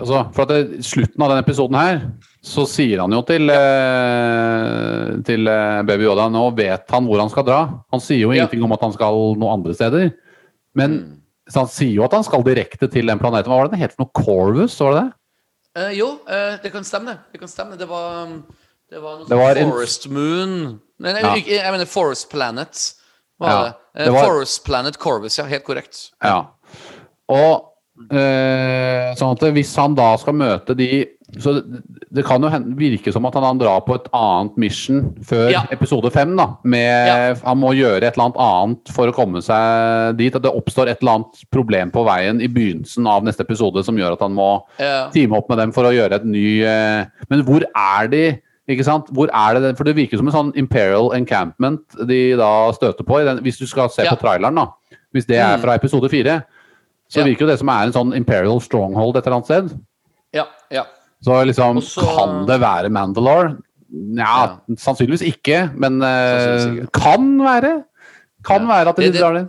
[0.00, 2.00] altså, For at det, slutten av denne episoden her,
[2.44, 7.30] så sier han jo til, eh, til eh, Baby Yoda Nå vet han hvor han
[7.32, 7.60] skal dra.
[7.94, 8.42] Han sier jo Ja.
[8.42, 10.12] ingenting om at han skal noen andre steder.
[10.74, 11.20] Men Mm.
[11.54, 13.46] han sier jo at han skal direkte til den planeten.
[13.50, 13.98] Hva var det den het?
[13.98, 14.78] Noe Corvus?
[14.80, 15.12] Var det det?
[15.76, 17.18] Uh, jo, uh, det kan stemme.
[17.32, 17.40] det.
[17.40, 17.76] Kan stemme.
[17.78, 18.44] Det var, um,
[18.90, 21.34] det var noe Det var Forest en- Moon Nei, nei Ja.
[21.34, 22.94] jeg, jeg mener Forest Planet.
[23.40, 23.74] Var Ja, det.
[24.00, 25.44] Eh, det var- Forest Planet Corvus, ja.
[25.44, 26.10] Helt korrekt.
[26.22, 26.46] Ja.
[27.28, 27.70] Og
[28.10, 31.06] eh, sånn at hvis han da skal møte de
[31.40, 31.56] Så
[32.14, 35.62] det, kan jo virke som at han drar på et annet mission før Ja.
[35.72, 36.36] episode fem.
[36.36, 40.34] da, med, Han må gjøre et eller annet annet for å komme seg dit.
[40.36, 43.96] At det oppstår et eller annet problem på veien i begynnelsen av neste episode som
[43.96, 45.08] gjør at han må Ja.
[45.10, 48.40] teame opp med dem for å gjøre et ny eh, Men hvor er de?
[48.68, 49.10] Ikke sant?
[49.12, 49.76] Hvor er det, den?
[49.76, 53.20] For det virker som en sånn Imperial Encampment de da støter på.
[53.20, 54.14] I den, hvis du skal se Ja.
[54.14, 54.66] på traileren, da.
[55.14, 55.60] Hvis det er Mm.
[55.62, 56.44] fra episode fire,
[57.10, 57.24] så Ja.
[57.24, 59.80] virker jo det som er en sånn Imperial Stronghold et eller annet sted.
[60.32, 60.84] Ja, ja.
[61.22, 62.00] Så liksom, Også...
[62.16, 63.56] kan det være Mandalore?
[63.92, 66.92] Nja, sannsynligvis ikke, men eh, Sannsynligvis ikke.
[66.92, 67.84] kan være.
[68.44, 68.66] Kan Ja.
[68.68, 69.48] være at de Det- det- drar det.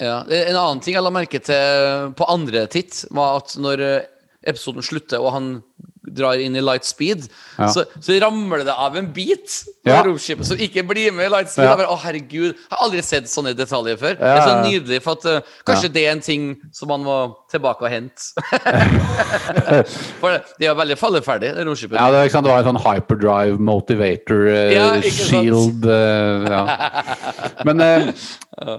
[0.00, 4.02] Ja, En annen ting jeg la merke til på andre titt, var at når eh,
[4.46, 5.62] episoden slutter og han
[6.02, 7.28] drar inn i light speed,
[7.58, 7.68] Ja.
[7.70, 9.46] så, så ramler det av en bit
[9.84, 10.02] på Ja.
[10.02, 11.68] romskipet som ikke blir med i light speed.
[11.68, 11.76] Ja.
[11.76, 14.16] Bare, å herregud, jeg har aldri sett sånne detaljer før.
[14.18, 17.18] Det er så nydelig, for at uh, kanskje det er en ting som man må
[17.52, 18.32] tilbake og hente.
[20.20, 21.98] for det, det er veldig falleferdig, det romskipet.
[21.98, 22.48] Ja, det, er, ikke sant?
[22.48, 26.62] det var en sånn hyperdrive motivator uh, shield uh, ja.
[27.68, 27.84] Men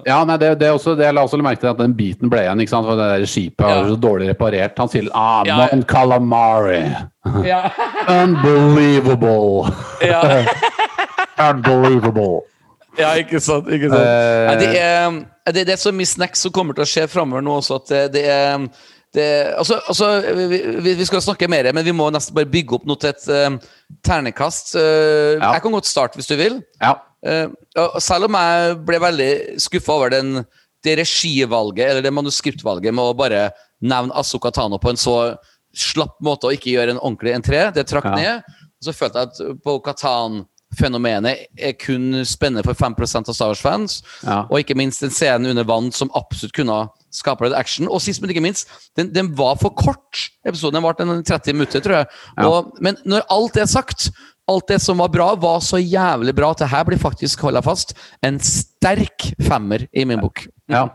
[0.06, 2.44] ja, nei, det, det også, det jeg la også merke til at den biten ble
[2.46, 2.60] igjen.
[2.62, 2.86] ikke sant?
[2.88, 3.88] For det der skipet var Ja.
[3.90, 4.78] så dårlig reparert.
[4.78, 5.82] Han sier ah, Ja, ja.
[5.90, 6.84] calamari.
[7.48, 7.62] Ja.
[8.22, 9.74] Unbelievable.
[10.02, 10.22] ja.
[11.50, 12.42] Unbelievable.
[13.00, 13.70] Ja, ikke sant.
[13.74, 14.02] ikke sant.
[14.06, 15.16] Uh, Nei, det, er,
[15.50, 18.14] det, det er så mye snacks som kommer til å skje framover nå også, at
[18.14, 18.68] det, er
[19.14, 19.26] det,
[19.58, 23.02] altså, altså, vi, vi- skal snakke mer, men vi må nesten bare bygge opp noe
[23.02, 23.58] til et eh,
[24.06, 24.76] ternekast.
[24.78, 25.42] Uh.
[25.42, 26.62] Jeg kan godt starte, hvis du vil.
[26.82, 26.94] Ja.
[27.26, 27.48] Eh,
[28.04, 29.32] selv om jeg ble veldig
[29.64, 30.44] skuffa over den,
[30.84, 33.46] det regivalget, eller det manuskriptvalget, med å bare
[33.84, 35.16] nevne Asuka Tano på en så
[35.74, 38.16] slapp måte og ikke gjøre en ordentlig entré, det trakk Ja.
[38.16, 38.44] ned.
[38.84, 44.02] Så følte jeg at på Katan-fenomenet er kun spennende for 5% av Star Wars-fans.
[44.26, 44.42] Ja.
[44.50, 47.88] Og ikke minst en scene under vann som absolutt kunne skape litt action.
[47.88, 48.68] Og sist, men ikke minst,
[48.98, 50.30] den, den var for kort.
[50.46, 52.08] Episoden den varte en 30 minutter, tror jeg.
[52.38, 52.48] Ja.
[52.50, 54.10] Og, men når alt er sagt,
[54.52, 57.62] alt det som var bra, var så jævlig bra at det her blir faktisk, holda
[57.64, 57.94] fast,
[58.26, 60.44] en sterk femmer i min bok.
[60.72, 60.88] Ja.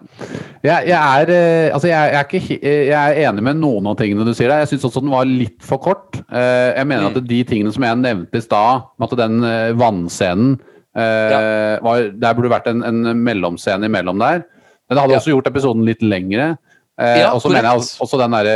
[0.65, 3.89] Jeg, jeg, er, eh, altså jeg, jeg, er ikke, eh, jeg er enig med noen
[3.89, 4.65] av tingene du sier der.
[4.65, 6.21] Jeg syns også den var litt for kort.
[6.29, 9.41] Eh, Jeg mener at de tingene som jeg nevnte i stad, at den
[9.79, 10.59] vannscenen
[10.99, 14.41] var, Der burde det vært en, en mellomscene imellom der.
[14.89, 16.57] Men det hadde også gjort episoden litt lengre.
[16.99, 18.47] Eh, Ja, og så mener jeg også- den der,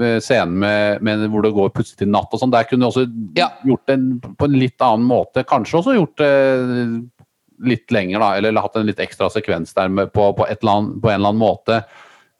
[0.00, 2.50] eh, scenen med, med hvor det går plutselig til natt og sånn.
[2.50, 3.06] Der kunne du også
[3.36, 3.50] Ja.
[3.64, 5.44] gjort det på en litt annen måte.
[5.46, 7.08] Kanskje også gjort det
[7.62, 11.20] litt lenger, da, eller hatt en litt ekstra sekvens der på, på, annet, på en
[11.20, 11.84] eller annen måte.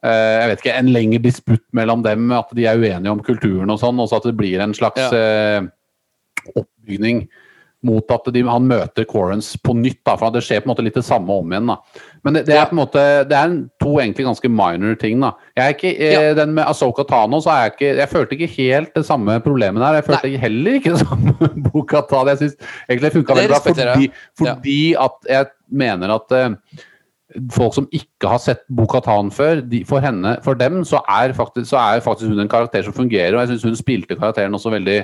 [0.03, 3.71] Eh, jeg vet ikke, En lengre disputt mellom dem, at de er uenige om kulturen
[3.71, 5.11] og sånn, og så at det blir en slags Ja.
[5.15, 5.61] eh,
[6.57, 7.29] oppbygning
[7.83, 9.99] mot at de, han møter Correns på nytt.
[10.07, 11.71] da, for Det skjer på en måte litt det samme om igjen.
[11.73, 12.03] da.
[12.23, 15.19] Men det, det er på en måte, det er en, to egentlig ganske minor ting.
[15.23, 15.33] da.
[15.57, 16.21] Jeg er ikke, eh, Ja.
[16.37, 19.83] Den med Asoka Tano så er jeg ikke, jeg følte ikke helt det samme problemet
[19.83, 19.99] der.
[19.99, 22.31] Jeg følte heller ikke det samme Boka Tan.
[22.31, 22.57] Jeg syns
[22.87, 25.05] egentlig det funka veldig bra fordi, fordi, ja.
[25.05, 25.51] at jeg
[25.83, 26.81] mener at eh,
[27.53, 31.33] folk som ikke har sett Boka Tan før, de, for, henne, for dem så er,
[31.35, 34.55] faktisk, så er faktisk hun en karakter som fungerer, og jeg syns hun spilte karakteren
[34.55, 34.99] også veldig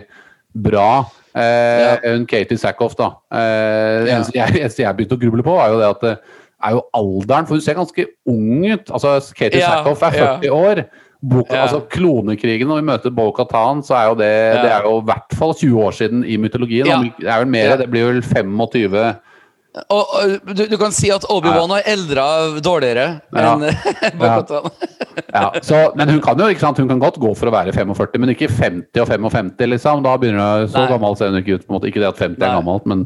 [0.65, 1.03] bra.
[1.35, 3.11] Eh, Hun Katie Sackhoff, da.
[3.31, 4.15] Eh, det Ja.
[4.17, 6.17] eneste jeg, eneste jeg begynte å gruble på, var jo det at det
[6.63, 8.89] er jo alderen, for hun ser ganske ung ut.
[8.91, 10.37] Altså, Katie Ja, Sackhoff er ja.
[10.39, 10.85] 40 år.
[11.21, 11.65] Boka, Ja.
[11.67, 14.61] altså Klonekrigen, når vi møter Bo-Katan, så er jo det, Ja.
[14.63, 16.87] det er jo i hvert fall 20 år siden i mytologien.
[16.87, 17.01] Ja.
[17.19, 17.75] Det er mer, Ja.
[17.75, 19.19] det blir vel 25
[19.93, 22.23] Og, og du, du kan si at Obi-Wan har eldra
[22.65, 23.03] dårligere
[23.37, 23.51] Ja.
[23.53, 24.71] enn Bo-Katan.
[25.35, 28.17] ja, Men hun kan jo ikke sant, hun kan godt gå for å være 45,
[28.23, 30.01] men ikke 50 og 55, liksom.
[30.03, 30.87] Da begynner hun, Så Nei.
[30.89, 31.67] gammel ser hun ikke ut.
[31.67, 31.91] på en måte.
[31.91, 33.05] Ikke det at 50 er gammelt, men,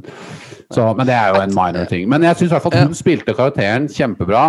[0.72, 2.08] så, men det er jo en minor ting.
[2.10, 4.46] Men jeg syns i hvert fall at hun spilte karakteren kjempebra.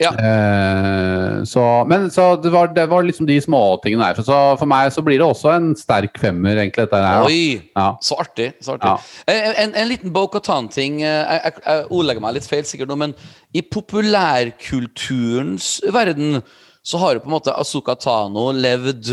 [0.00, 0.10] Ja.
[0.16, 4.22] Eh, så, men så det var, det var liksom de småtingene der.
[4.24, 7.02] Så for meg så blir det også en sterk femmer, egentlig, dette her.
[7.20, 7.26] da.
[7.28, 7.60] Oi!
[7.76, 7.88] Ja.
[8.04, 8.48] Så artig.
[8.64, 8.88] så artig.
[8.88, 8.96] Ja.
[9.34, 10.92] En, en, en liten Bo-Katan-ting.
[11.04, 13.12] eh, Jeg, jeg, jeg ordlegger meg litt feil, sikkert nå, men
[13.52, 16.28] i populærkulturens verden
[16.86, 19.06] så har jo på en måte Asuka Tano levd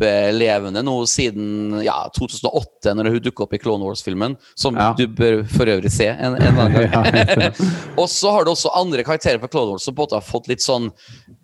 [0.00, 4.94] kjempelevende nå siden ja, 2008, når hun dukket opp i Clone Wars-filmen, som Ja.
[4.96, 7.54] du bør for øvrig se en, en annen gang.
[8.00, 10.24] Og så har du også andre karakterer fra Clone Wars som på en måte har
[10.26, 10.90] fått litt sånn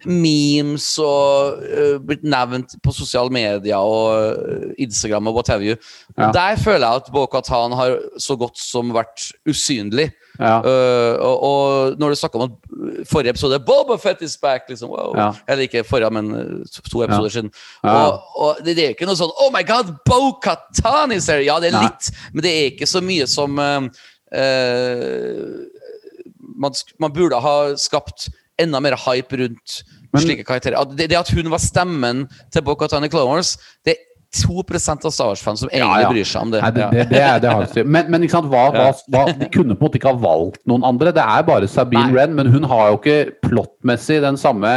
[0.06, 5.76] memes og uh, blitt nevnt på sosiale medier og øh, Instagram og what have you.
[6.16, 6.30] Ja.
[6.32, 10.10] Der føler jeg at Bo-Katan har så godt som vært usynlig.
[10.38, 10.58] Ja.
[10.60, 14.68] Uh, og, og når du snakker om at forrige episode Boba Fett is back!
[14.68, 15.14] Liksom, wow.
[15.16, 15.30] Ja.
[15.48, 17.50] Eller ikke forrige, men øh, to episoder siden.
[17.84, 17.94] Ja.
[17.94, 21.44] Og, og det, er ikke noe sånn Oh my God, Bo-Katan is here!
[21.46, 23.88] Ja, det er litt, men det er ikke så mye som øh,
[26.56, 28.28] man, man burde ha skapt
[28.60, 29.82] enda mer hype rundt
[30.12, 30.84] Men- slike karakterer.
[30.96, 34.04] Det, det at hun var stemmen til Bo-Katan i Clone Wars, det er
[34.42, 36.10] 2 av Star Wars-fans som egentlig ja.
[36.10, 36.60] bryr seg om det.
[36.64, 37.86] Nei, det, det, det, er, det har jeg.
[37.86, 40.62] Men, men ikke sant, hva, hva, hva, de kunne på en måte ikke ha valgt
[40.68, 41.14] noen andre.
[41.16, 42.14] Det er bare Sabine Nei.
[42.16, 44.74] Wren, men hun har jo ikke plottmessig den samme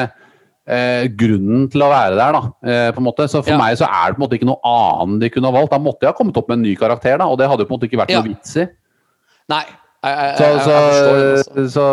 [0.70, 2.38] eh, grunnen til å være der.
[2.38, 3.28] da, eh, på en måte.
[3.32, 3.58] Så for Ja.
[3.62, 5.72] meg så er det på en måte ikke noe annet de kunne ha valgt.
[5.72, 7.70] Da måtte de ha kommet opp med en ny karakter, da, og det hadde jo
[7.70, 8.22] på en måte ikke vært Ja.
[8.22, 8.68] noe vits i.
[9.50, 9.64] Nei,
[10.00, 11.86] jeg, jeg, Så, jeg, så,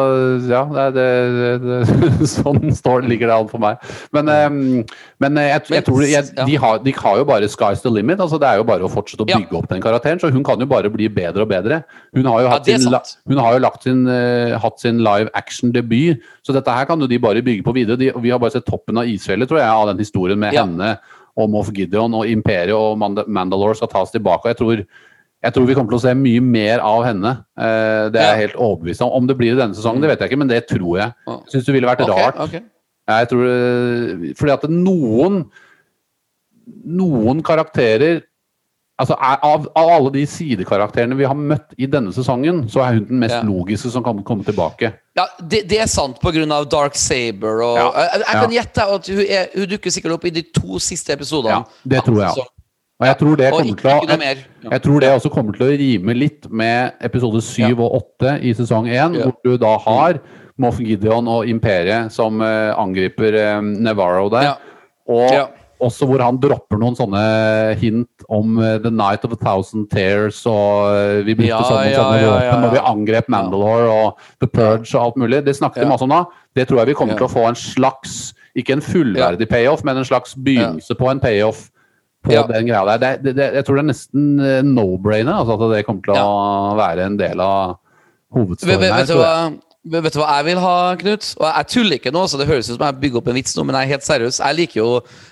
[0.46, 0.60] så ja,
[0.94, 3.82] det, det, det, sånn står, ligger det an for meg.
[4.14, 8.22] Men, eh, men eh, jeg, tror de, har, de har jo bare sky's the limit.
[8.22, 10.22] altså Det er jo bare å fortsette å bygge opp den karakteren.
[10.22, 11.82] Så hun kan jo bare bli bedre og bedre.
[12.14, 12.94] Hun har jo hatt, er sin,
[13.32, 17.10] hun har jo lagt sin, eh, hatt sin live action-debut, så dette her kan jo
[17.10, 17.98] de bare bygge på videre.
[17.98, 20.62] De, vi har bare sett toppen av isfjellet, tror jeg, av den historien med Ja.
[20.62, 20.94] henne
[21.36, 22.96] og Moff Gideon og Imperiet og
[23.28, 24.48] Mandalore skal tas tilbake.
[24.54, 24.86] jeg tror
[25.44, 27.32] jeg tror vi kommer til å se mye mer av henne.
[27.60, 29.12] Eh, det er jeg helt overbevist om.
[29.20, 31.12] Om det blir i denne sesongen, det vet jeg ikke, men det tror jeg.
[31.26, 31.36] Ja.
[31.44, 32.40] Jeg syns det ville vært rart.
[32.48, 32.64] Okay.
[33.06, 35.44] Jeg tror, eh, fordi at noen
[36.86, 38.24] Noen karakterer
[38.98, 43.04] Altså av, av alle de sidekarakterene vi har møtt i denne sesongen, så er hun
[43.10, 43.42] den mest Ja.
[43.44, 44.88] logiske som kan komme tilbake.
[45.18, 46.64] Ja, det, det er sant pga.
[46.64, 47.60] Dark Saber.
[47.60, 48.40] Og, Ja, jeg, jeg ja.
[48.40, 51.58] kan gjette at hun, er, hun dukker sikkert opp i de to siste episodene.
[51.60, 52.46] Ja, det tror jeg.
[52.96, 54.38] Og jeg tror det Og kommer ikke, til å noe mer.
[54.64, 54.70] Ja.
[54.72, 58.54] Jeg tror det også kommer til å rime litt med episode 7 og 8 i
[58.56, 59.26] sesong 1, Ja.
[59.26, 60.20] hvor du da har
[60.58, 64.42] Moff Gideon og Imperiet som uh, angriper eh, Navarro der.
[64.42, 64.54] Ja.
[65.12, 65.44] Og Ja.
[65.78, 70.40] også hvor han dropper noen sånne hint om uh, The Night of a Thousand Tears,
[70.48, 74.18] og vi brukte Ja, sånne, ja, sånne ja, våpen ja, når vi angrep Mandalore og
[74.40, 75.44] The Purge og alt mulig.
[75.44, 75.88] Det snakket Ja.
[75.92, 76.24] masse om da.
[76.56, 77.18] Det tror jeg vi kommer Ja.
[77.18, 81.20] til å få en slags, ikke en fullverdig payoff, men en slags begynnelse på en
[81.20, 81.68] payoff
[82.26, 82.42] på Ja.
[82.50, 83.18] den greia der.
[83.22, 86.74] Det, det, jeg tror det er nesten eh, no-brainer altså at det kommer til å
[86.78, 87.78] være en del av
[88.34, 88.98] hovedstoryen vet, her.
[89.00, 89.32] vet, du hva,
[89.86, 91.26] vet vet du hva jeg vil ha, Knut?
[91.38, 93.54] Og jeg tuller ikke nå, så det høres ut som jeg bygger opp en vits
[93.56, 94.40] nå, men jeg er helt seriøs.
[94.42, 94.88] Jeg liker jo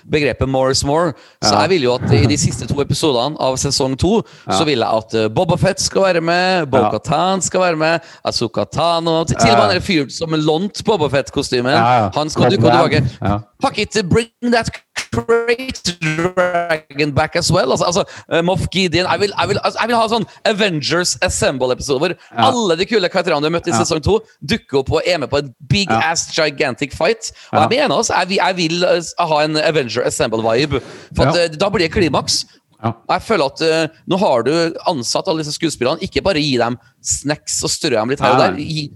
[0.07, 1.11] begrepet 'more is more'.
[1.43, 1.59] Så Ja.
[1.65, 4.87] jeg vil jo at i de siste to episodene av sesong to, så vil jeg
[4.87, 9.43] at uh, Boba Fett skal være med, Bo-Katan skal være med, Azuka Tano Til og
[9.43, 11.71] med han er fyren som lånte Boba Fett-kostymen.
[11.75, 12.09] Ja, ja.
[12.15, 13.03] Han skal dukke tilbake.
[13.21, 13.39] Ja.
[13.61, 14.71] Fuck it, bring that
[15.11, 17.71] great dragon back as well.
[17.71, 21.15] Altså, altså uh, Moff Gideon jeg vil, jeg, vil, altså, jeg vil ha sånn Avengers
[21.25, 22.15] Assemble-episode hvor
[22.47, 23.79] alle de kule karakterene du har møtt i Ja.
[23.83, 26.01] sesong to, dukker opp og er med på en big Ja.
[26.11, 27.31] ass gigantic fight.
[27.53, 27.67] Og Ja.
[27.67, 28.99] jeg mener også, jeg, jeg vil uh,
[29.31, 30.81] ha en Avenger Assemble-vibe.
[31.15, 31.45] For at, Ja.
[31.49, 32.45] uh, da blir det klimaks.
[32.83, 32.89] Ja.
[32.91, 34.51] Og Jeg føler at uh, nå har du
[34.87, 36.01] ansatt alle disse skuespillerne.
[36.03, 38.57] Ikke bare gi dem snacks og strø dem litt her og der.
[38.59, 38.89] Gi,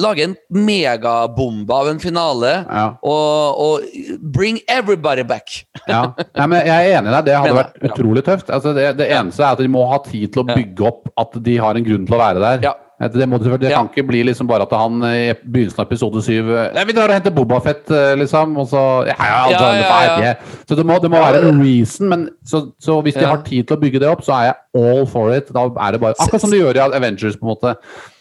[0.00, 2.52] lage en megabombe av en finale.
[2.66, 2.86] Ja.
[3.02, 5.62] Og, og bring everybody back.
[5.86, 6.04] Ja.
[6.38, 7.26] Nei, men jeg er enig i deg.
[7.28, 8.52] Det hadde Men, vært utrolig tøft.
[8.54, 11.36] Altså, det, det eneste er at de må ha tid til å bygge opp at
[11.44, 12.66] de har en grunn til å være der.
[12.70, 12.76] Ja.
[13.10, 16.50] Det, må, det kan ikke bli liksom bare at han i begynnelsen av episode syv
[16.76, 18.54] Nei, vi drar og henter Bobafett, liksom.
[18.62, 20.60] Og så Ja, ja, altså, Ja, ja, ja.
[20.68, 22.08] Så det må, det må være en reason.
[22.12, 24.58] Men så, så hvis de har tid til å bygge det opp, så er jeg
[24.82, 25.50] all for it.
[25.52, 27.74] Da er det bare Akkurat som de gjør i Avengers, på en måte.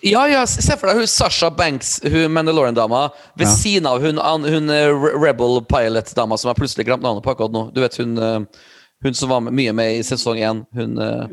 [0.07, 3.05] Ja, ja, se for deg hun Sasha Banks, hun Mandalorian-dama,
[3.39, 4.89] ved siden av hun, hun eh,
[5.21, 7.67] Rebel Pilot-dama som jeg plutselig glemte navnet på akkurat nå.
[7.75, 8.65] Du vet hun, eh,
[9.05, 10.63] hun som var mye med i sesong én.
[10.77, 11.25] Hun eh,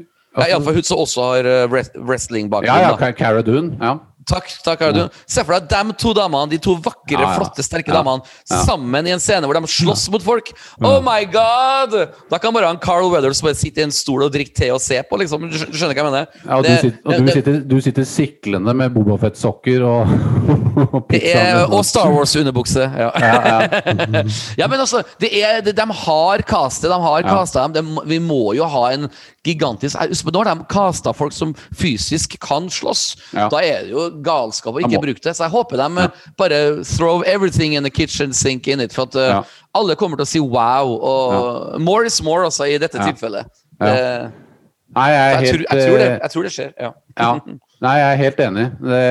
[0.43, 1.65] ja, Iallfall hun som også har eh,
[1.97, 2.69] wrestling-bakgrunn.
[2.69, 3.12] Ja, ja.
[3.19, 3.77] Cara Dune.
[3.81, 3.97] Ja.
[4.28, 5.09] Takk, takk Audun.
[5.26, 7.36] Se for deg de to damene, de to vakre, Ja, ja.
[7.38, 8.02] flotte, sterke Ja.
[8.02, 8.62] damene Ja.
[8.64, 10.52] sammen i en scene hvor de slåss mot folk.
[10.84, 11.94] Oh my god!
[12.30, 14.80] Da kan bare han Carl Weathers bare sitte i en stol og drikke te og
[14.84, 15.48] se på, liksom.
[15.50, 16.26] Du skjønner hva jeg mener?
[16.44, 20.12] Ja, og, du sitter, og du, sitter, du sitter siklende med Bobafett-sokker og,
[20.94, 21.38] og pizza.
[21.38, 22.84] er, og Star Wars-underbukse.
[22.98, 23.10] Ja.
[23.18, 24.22] Ja, ja.
[24.60, 27.28] ja, men altså, det er, det, de har castet, de har Ja.
[27.34, 27.94] castet dem.
[27.96, 29.09] De, vi må jo ha en
[29.48, 29.96] gigantisk
[30.28, 33.16] Nå har de casta folk som fysisk kan slåss.
[33.32, 33.48] Ja.
[33.48, 35.35] Da er det jo galskap å ikke bruke det.
[35.36, 36.09] Så jeg håper de ja.
[36.39, 38.93] bare throw everything in the kitchen sink in it.
[38.93, 39.43] For at eh, Ja.
[39.74, 40.93] alle kommer til å si wow.
[40.99, 43.47] Og more is more, altså, i dette tilfellet.
[43.81, 44.32] Det-
[44.97, 46.70] Nei, jeg jeg, helt tror, jeg, tror det, eh, jeg tror det skjer.
[46.81, 46.93] Ja.
[47.19, 47.32] Ja.
[47.85, 48.62] Nei, jeg er helt enig.
[48.81, 49.03] Det,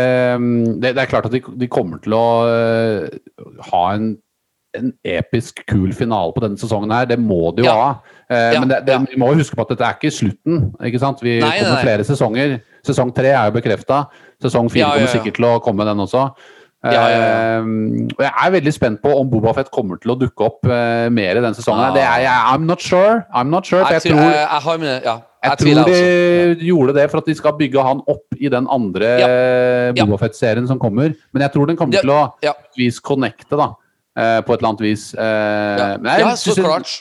[0.82, 4.08] det, det er klart at de, de kommer til å uh, ha en,
[4.76, 7.06] en episk kul finale på denne sesongen her.
[7.06, 7.76] Det må de jo Ja.
[7.78, 8.18] ha.
[8.28, 10.74] Eh, Ja, Men vi må huske på at dette er ikke slutten.
[10.84, 11.22] ikke sant?
[11.24, 11.86] Vi nei, kommer nei.
[11.86, 12.58] flere sesonger.
[12.84, 14.08] Sesong tre er jo bekrefta.
[14.43, 16.27] Sesong fire Ja, ja, kommer sikkert til å komme, den også.
[16.85, 17.22] Ja, ja, ja.
[17.57, 17.69] Eh,
[18.14, 21.39] og jeg er veldig spent på om Bobafett kommer til å dukke opp uh, mer
[21.39, 21.88] i den sesongen.
[21.89, 21.95] Ah.
[21.95, 23.23] Det er, jeg, I'm not sure.
[23.34, 23.81] I'm not sure.
[23.81, 26.68] Jeg, Jeg, tror, jeg, jeg har mine Ja, jeg, jeg tror de også.
[26.69, 29.27] gjorde det for at de skal bygge han opp i den andre Ja.
[29.97, 30.05] Ja.
[30.05, 31.15] Bobafett-serien som kommer.
[31.34, 32.01] Men jeg tror den kommer Ja.
[32.05, 32.53] til å Ja.
[32.77, 33.72] vis connecte, da.
[34.18, 35.14] eh, på et eller annet vis.
[35.18, 35.22] Eh,
[35.81, 36.93] Ja, jeg ja så klart.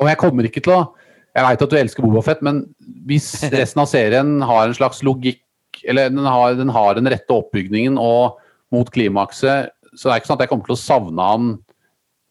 [0.00, 0.88] Og jeg kommer ikke til å
[1.30, 2.64] Jeg veit at du elsker Bobafett, men
[3.06, 5.38] hvis resten av serien har en slags logikk
[5.88, 8.40] Eller den har, den har den rette oppbygningen og
[8.74, 11.46] mot klimakset, så det er ikke sånn at jeg kommer til å savne han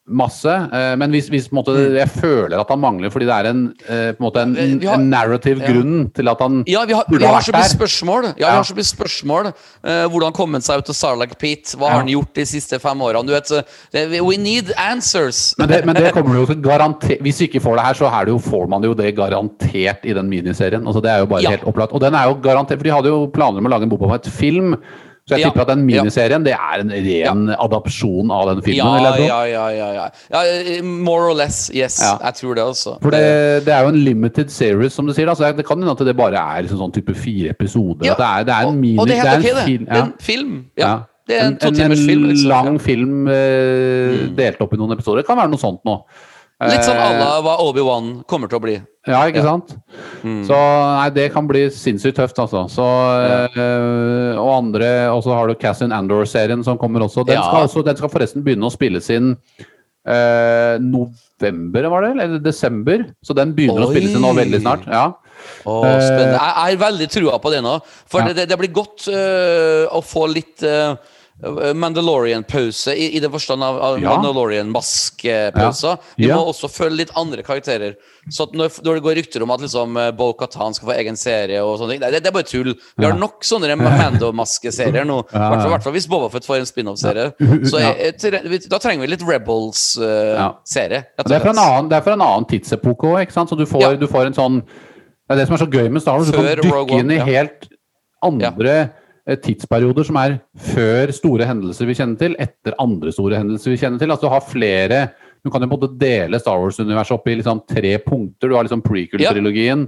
[0.10, 0.50] masse.
[0.74, 4.12] eh, Men hvis, hvis måte, jeg føler at han mangler fordi det er en, eh,
[4.14, 4.86] på en, en, Mm.
[4.88, 7.70] Har- en narrative grunn til at han Ja, vi har, vi ha har så mye
[7.70, 8.24] spørsmål.
[8.38, 9.54] Ja, vi har så mye spørsmål.
[9.84, 11.76] Eh, hvordan kom han seg ut av Sarlac Pete?
[11.78, 13.26] Hva har han gjort de siste fem årene?
[13.28, 13.52] Du vet,
[13.94, 15.56] eh, we need answers!
[15.58, 18.26] Men det, men det kommer jo til garantert Hvis vi ikke får det her, så
[18.26, 20.86] det jo, får man jo det garantert i den miniserien.
[20.86, 21.50] Altså Det er jo bare Ja.
[21.52, 21.94] helt opplagt.
[21.94, 24.76] Og den er jo garantert For de hadde jo planer om å lage en Bobafett-film.
[25.30, 25.50] Så jeg Ja.
[25.52, 29.04] tipper at den miniserien det er en ren adapsjon av den filmen.
[29.06, 30.08] ja, ja, ja, ja, ja.
[30.34, 30.82] ja.
[30.82, 32.00] More or less, yes.
[32.02, 32.96] Jeg tror det også.
[33.04, 35.30] For det, det er jo en limited series, som du sier.
[35.30, 38.10] Altså, Det kan hende at det bare er liksom sånn type fire episoder.
[38.10, 38.98] Det er, det er en og, mini...
[38.98, 39.66] og det er helt ok, det.
[39.70, 40.66] film- en film.
[40.78, 40.98] Ja.
[41.30, 42.24] Det er en en, en, film.
[42.24, 42.50] en Liksom.
[42.50, 44.36] lang film eh, Mm.
[44.36, 45.22] delt opp i noen episoder.
[45.22, 46.00] Det kan være noe sånt nå.
[46.60, 48.82] Litt sånn à Eh, la hva Obi-Wan kommer til å bli.
[49.08, 49.44] Ja, ikke Ja.
[49.44, 49.78] sant?
[50.24, 50.46] Mm.
[50.46, 52.68] Så nei, det kan bli sinnssykt tøft, altså.
[52.68, 52.84] Så,
[53.56, 57.26] eh, og andre Og så har du Cassian Andor-serien som kommer også.
[57.26, 57.44] Den, Ja.
[57.44, 57.86] skal også.
[57.86, 59.38] den skal forresten begynne å spilles inn
[60.08, 62.12] øh, november, var det?
[62.12, 63.06] Eller desember?
[63.24, 64.86] Så den begynner å spilles inn nå veldig snart.
[64.86, 65.14] Ja.
[65.66, 66.40] Eh, spennende.
[66.40, 67.82] Jeg er har veldig trua på det nå.
[68.10, 68.34] For ja.
[68.34, 70.96] det, det, blir godt øh, å få litt øh,
[71.40, 74.10] Mandalorian-pause, i, i det forstand av, av Ja.
[74.18, 75.98] Mandalorian-maskepauser.
[76.18, 76.36] Vi Ja.
[76.36, 77.96] må også følge litt andre karakterer.
[78.30, 81.16] Så når, når det går rykter om at liksom, eh, Bo Katan skal få egen
[81.18, 82.74] serie og sånne ting, det, det er bare tull.
[82.98, 85.20] Vi har nok sånne Mando-maskeserier nå.
[85.32, 87.32] I hvert fall- hvis Boba Fett får en spin-off-serie.
[87.72, 87.94] Så Ja.
[87.96, 91.06] jeg, jeg, da trenger vi litt Rebels-serie.
[91.26, 93.32] Det er fra en annen, det er fra en annen tidsepoke òg?
[93.32, 93.94] Så du får, Ja.
[93.96, 94.62] du får en sånn
[95.30, 96.28] Det er det som er så gøy med Star Wars.
[96.32, 97.26] Du kan dykke inn i ja.
[97.26, 97.68] helt
[98.26, 98.88] andre eh,
[99.38, 100.40] tidsperioder som er
[100.72, 104.10] før store hendelser vi kjenner til, etter andre store hendelser vi kjenner til.
[104.10, 105.02] Altså du har flere
[105.40, 108.50] Du kan jo måte dele Star Wars-universet opp i liksom tre punkter.
[108.50, 109.86] Du har liksom prequel-trilogien,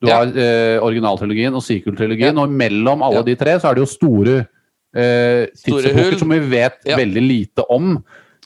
[0.00, 0.18] du Ja.
[0.18, 2.42] har eh, originaltrilogien og sequel-trilogien, Ja.
[2.42, 3.22] og mellom alle Ja.
[3.22, 4.46] de tre så er det jo store
[4.94, 8.04] eh, tidsepoker som vi vet veldig lite om.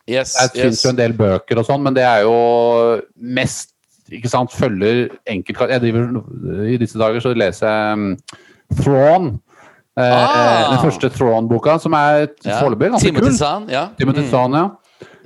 [0.08, 0.84] Yes, Det yes.
[0.84, 3.72] jo en del bøker og sånn, men det er jo mest
[4.10, 5.58] ikke sant, følger enkelt...
[5.68, 6.22] Jeg driver,
[6.70, 8.16] I disse dager så leser jeg um,
[8.80, 9.40] Thrawn.
[9.96, 10.70] Eh, Ah.
[10.74, 12.58] Den første Thrawn-boka, som er Ja.
[12.60, 13.32] foreløpig ganske Timothy kul.
[13.38, 13.86] Zahn, ja.
[13.98, 14.68] Timothy Mm, Thrawn, ja.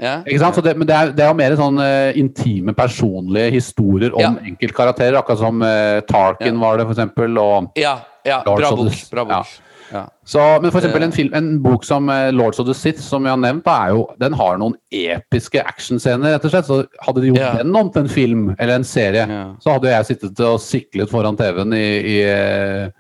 [0.01, 0.17] ja.
[0.27, 0.55] Ikke sant?
[0.55, 4.21] Så det, men det er, det er jo mer sånn uh, intime, personlige historier om
[4.21, 4.31] Ja.
[4.47, 5.19] enkeltkarakterer.
[5.19, 6.61] Akkurat som uh, Tarkin Ja.
[6.61, 7.37] var det, for eksempel.
[7.39, 8.43] Og, Ja, ja.
[8.45, 8.93] Bra bok.
[9.11, 9.47] Bra bok.
[9.93, 10.05] Ja.
[10.25, 13.25] så, men for eksempel en, film, en bok som uh, Lords of the Sith, som
[13.25, 16.65] jeg har nevnt, jo, den har noen episke actionscener, rett og slett.
[16.67, 19.27] Så hadde de gjort den om til en film eller en serie,
[19.59, 22.91] så hadde jeg sittet og siklet foran TV-en i, i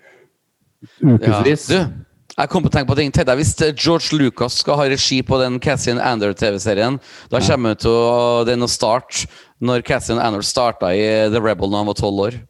[0.81, 1.43] eh, Ja.
[1.43, 2.07] Du,
[2.40, 3.11] jeg kom på å tenke på ting.
[3.12, 7.01] Tenk deg Hvis eh, George Lucas skal ha regi på den Cassian Ander-TV-serien.
[7.31, 9.27] da kommer det til å, den starte
[9.61, 12.40] når Cassian Ander starta i The Rebel da han var tolv år.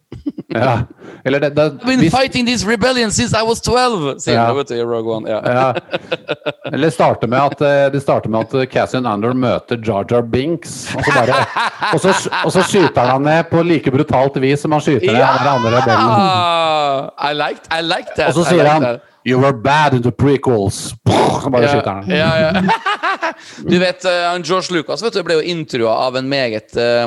[0.61, 0.79] Ja.
[1.25, 4.19] Eller det, det, I've been hvis- fighting this rebellion since I was 12!
[4.21, 4.53] Sier Ja.
[4.53, 5.31] vet du, i Rogue One.
[5.31, 5.41] Ja.
[5.45, 5.75] ja.
[6.73, 10.23] Eller starte med at eh, det starter med at eh, Cassian Andor møter Jar Jar
[10.23, 10.95] Binks.
[10.97, 11.45] Og så, bare,
[11.95, 12.15] og, så,
[12.45, 15.53] og så skyter han ned på like brutalt vis som han skyter ned han der
[15.55, 16.11] andre rebellen.
[16.11, 18.29] Ah, I liked, I liked that.
[18.33, 19.07] Og så sier han that.
[19.29, 20.95] You were bad in the prequels.
[21.05, 22.09] Bare skyter han.
[22.09, 22.53] Ja, ja.
[23.61, 27.07] Du vet, eh, George Lucas vet du, ble jo intervjua av en meget eh,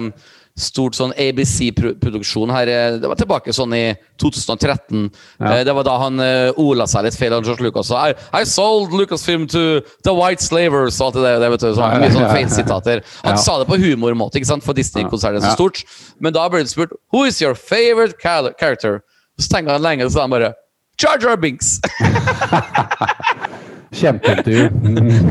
[0.55, 2.67] stort sånn ABC-produksjon her.
[2.69, 5.09] eh, Det var tilbake sånn i 2013.
[5.39, 5.63] Ja.
[5.63, 7.89] det var da han uh, ola seg litt feil, av George Lucas.
[7.89, 11.49] I, I sold Lucasfilm to the white slavers og alt det der.
[11.55, 13.01] Vet du, sånn, mye sånne feilsitater.
[13.23, 13.41] Han Ja.
[13.41, 15.83] sa det på humormåte, ikke sant, for Disney-konsernet er så stort.
[16.19, 19.01] Men da ble det spurt Who is your favorite character?
[19.39, 20.53] Så tenker han lenge, så sa han bare
[21.01, 21.79] Jar Binks.
[23.93, 24.65] Kjempeintervju.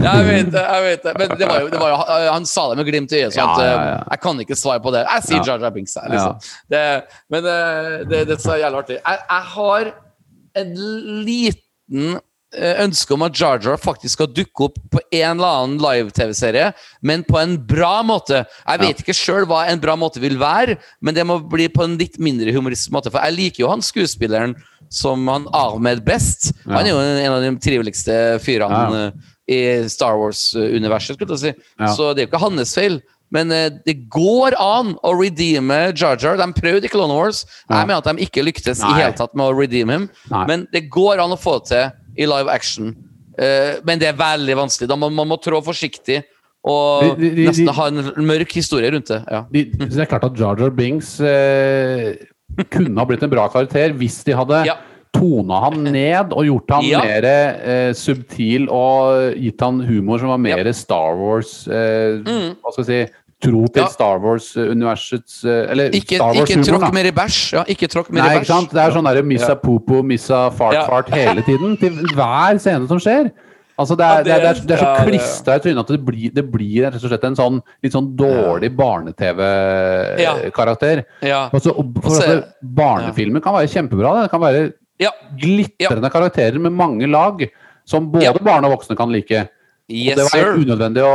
[0.05, 0.63] Ja, jeg vet det.
[0.63, 1.99] jeg vet det Men det var jo, det var jo,
[2.31, 3.35] han sa det med glimt i øyet.
[3.35, 4.01] Så Ja, ja, eh, ja.
[4.15, 5.05] jeg kan ikke svare på det.
[5.09, 5.47] Jeg sier Ja.
[5.53, 5.95] Jar Jar Binks.
[5.99, 6.53] jeg, Liksom.
[6.71, 6.83] Det,
[7.31, 7.57] men det,
[8.11, 8.99] det, det er så jævlig artig.
[9.01, 9.93] Jeg, jeg har
[10.63, 10.73] en
[11.27, 12.17] liten
[12.55, 16.73] eh, ønske om at Jar Jar faktisk skal dukke opp på en eller annen live-TV-serie,
[17.03, 18.45] men på en bra måte.
[18.67, 21.87] Jeg vet ikke sjøl hva en bra måte vil være, men det må bli på
[21.87, 23.11] en litt mindre humoristisk måte.
[23.13, 24.55] For jeg liker jo han skuespilleren
[24.93, 26.51] som han Ahmed best.
[26.69, 29.07] Han er jo en av de triveligste fyrene Ja.
[29.09, 31.53] eh, i Star Wars-universet, skulle jeg si.
[31.81, 31.89] Ja.
[31.97, 33.01] Så det er jo ikke hans feil.
[33.33, 36.37] Men eh, det går an å redeeme Jar Jar.
[36.37, 37.47] De prøvde i Clone Wars.
[37.69, 38.99] Jeg mener at de ikke lyktes i Nei.
[39.01, 40.05] hele tatt med å redeeme ham.
[40.31, 40.45] Nei.
[40.51, 42.93] Men det går an å få det til i live action.
[43.41, 44.89] Eh, men det er veldig vanskelig.
[44.93, 46.21] Da må, man må trå forsiktig
[46.63, 49.25] og De- de- de- nesten ha en mørk historie rundt det.
[49.33, 49.41] Ja.
[49.51, 52.13] De, det er klart at Jar Jar Binks eh,
[52.71, 54.77] kunne ha blitt en bra karakter hvis de hadde Ja.
[55.13, 57.01] tona han ned og gjort han Ja.
[57.05, 62.85] mer eh, subtil og gitt han humor som var mer Star Wars eh, Hva skal
[62.85, 63.13] jeg si
[63.43, 63.87] Tro til Mm.
[63.87, 63.89] Ja.
[63.91, 67.39] Star Wars-universets Eller Ikke, Star ikke Wars-humor, tråkk mer i bæsj.
[67.57, 68.71] Ja, ikke tråkk mer i bæsj.
[68.71, 69.55] Det er sånn derre missa Ja.
[69.57, 70.87] popo, missa fart, Ja.
[70.87, 71.77] fart hele tiden.
[71.77, 73.33] Til hver scene som skjer.
[73.81, 74.39] Altså det, er, det, er,
[74.69, 77.39] det, er, så klistra i trynet at det blir, det blir rett og slett en
[77.39, 78.77] sånn litt sånn dårlig Ja.
[78.83, 80.97] barne-TV-karakter.
[81.25, 81.47] Ja.
[81.49, 84.23] Altså, og for Og så- at barnefilmer kan være kjempebra.
[84.23, 85.11] Det kan være ja.
[85.39, 87.49] glitrende karakterer med mange lag
[87.85, 89.49] som både barn og voksne kan like.
[89.91, 91.15] Yes, det var unødvendig å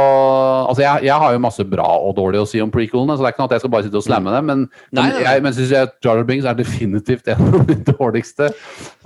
[0.68, 3.30] Altså, jeg, jeg har jo masse bra og dårlig å si om prequelene, så det
[3.30, 5.44] er ikke noe at jeg skal bare sitte og slamme dem, men, Nei, men jeg
[5.45, 8.52] men synes jeg Jar Jar Binks er definitivt en av de dårligste.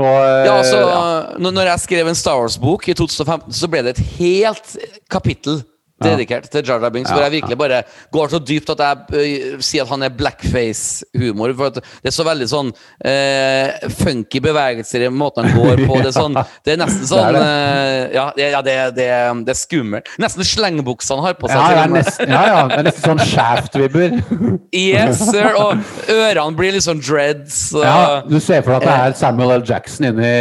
[0.01, 1.51] Og, eh, Ja, altså, ja.
[1.51, 4.75] Når jeg skrev en Star Wars-bok i 2015, så ble det et helt
[5.13, 5.61] kapittel
[6.03, 7.81] dedikert til Jar Jar Binks, hvor jeg virkelig bare
[8.13, 11.53] går så dypt at jeg uh, sier at han er blackface-humor.
[11.57, 15.99] For det er så veldig sånn uh, funky bevegelser i måten han går på.
[16.01, 19.07] Det er, sånn, det er nesten sånn eh, Ja, det, ja det, det,
[19.47, 20.11] det er skummelt.
[20.21, 21.61] Nesten slengbuksa han har på seg.
[21.61, 24.19] Ja, nesten, ja, ja, det er nesten sånn Shaft-vibber.
[24.71, 25.51] Yes, sir.
[25.59, 27.57] Og ørene blir litt sånn dreads.
[27.75, 29.65] Ja, du ser for deg at det er Samuel L.
[29.67, 30.31] Jackson inni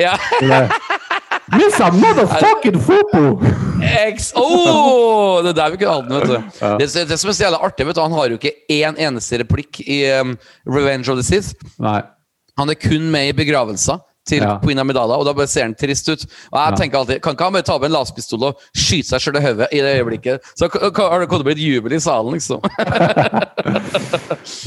[0.00, 0.16] ja.
[1.52, 3.40] Miss a motherfucking football!
[3.82, 6.60] X oh, Det er der vi kunne hatt den, vet du.
[6.78, 9.40] Det, det som er så jævlig artig, vet du, han har jo ikke én eneste
[9.42, 10.36] replikk i um,
[10.68, 11.54] Revenge of the Sith.
[11.82, 12.00] Nei.
[12.60, 13.98] Han er kun med i begravelser
[14.30, 14.54] til Ja.
[14.62, 16.24] Queen Amidala, og da bare ser han trist ut.
[16.52, 19.24] Og jeg tenker alltid Kan ikke han bare ta opp en laserpistol og skyte seg
[19.26, 20.46] sjøl i hodet i det øyeblikket?
[20.54, 22.60] Så har det kommet til å bli et jubel i salen, liksom.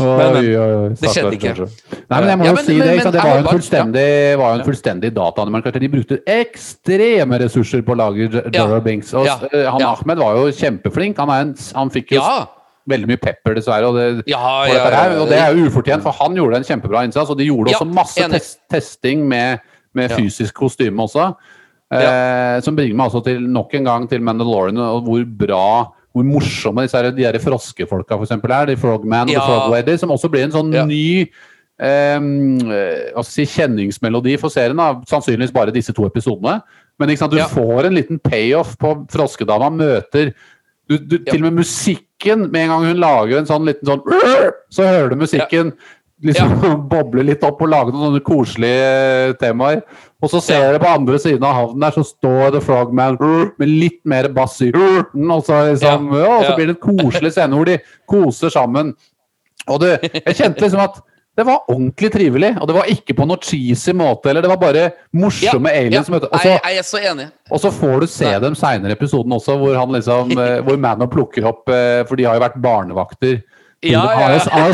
[0.04, 1.54] Men, Oi, oi, oi, det skjedde ikke.
[1.64, 2.88] Nei, men jeg må Ja, jo men- si men- det.
[2.88, 3.12] men Ikke?
[3.14, 5.46] Det var jo en fullstendig, var en fullstendig data.
[5.80, 8.80] De brukte ekstreme ressurser på å lage Dora Ja.
[8.80, 9.14] Binks.
[9.14, 9.40] Og Ja.
[9.52, 9.94] eh, han Ja.
[9.94, 11.18] Ahmed var jo kjempeflink.
[11.18, 12.48] Han, er en, han fikk jo Ja!
[12.90, 13.90] Veldig mye pepper, dessverre.
[13.90, 15.04] Og det, Ja, ja, ja.
[15.22, 17.32] og det er jo ufortjent, for han gjorde en kjempebra innsats.
[17.32, 19.64] Og de gjorde også masse test, testing med,
[19.96, 21.32] med fysisk kostyme også.
[21.94, 25.68] Eh, som bringer meg altså til nok en gang til Mandalorian, og hvor bra
[26.14, 28.70] hvor morsomme disse her, de her froskefolka for eksempel er.
[28.70, 29.34] De Frogman og.
[29.34, 31.26] The Frog Lady, som også blir en sånn ny
[31.82, 32.28] eh,
[33.26, 34.78] si, kjenningsmelodi for serien.
[34.78, 35.02] Da.
[35.10, 36.60] Sannsynligvis bare disse to episodene.
[37.02, 39.72] Men sant, du får en liten payoff på froskedama.
[39.74, 40.36] Møter
[40.90, 41.18] du, du.
[41.26, 41.66] Til og med
[42.24, 44.02] musikken, med en gang hun lager en sånn liten sånn
[44.72, 45.74] Så hører du musikken
[46.24, 49.82] liksom boble litt opp og lage noen sånne koselige eh, temaer.
[50.24, 53.18] Og så ser du på andre siden av havnen der, så står The Frogman
[53.60, 56.56] med litt mer bass i og så, liksom, ja, og så Ja.
[56.56, 57.78] blir det en koselig scene hvor de
[58.08, 58.94] koser sammen.
[59.68, 61.02] Og det, jeg kjente liksom at
[61.36, 64.30] det var ordentlig trivelig, og det var ikke på noe cheesy måte.
[64.30, 64.84] eller Det var bare
[65.18, 66.10] morsomme aliens.
[66.10, 67.32] Ja, og så- jeg, jeg er så enig.
[67.50, 68.40] og så får du se Nei.
[68.40, 72.16] dem seinere i episoden også, hvor han liksom eh, Hvor Mano plukker opp eh, For
[72.16, 73.42] de har jo vært barnevakter.
[73.84, 74.40] Ja, ja, har ja.
[74.52, 74.74] han har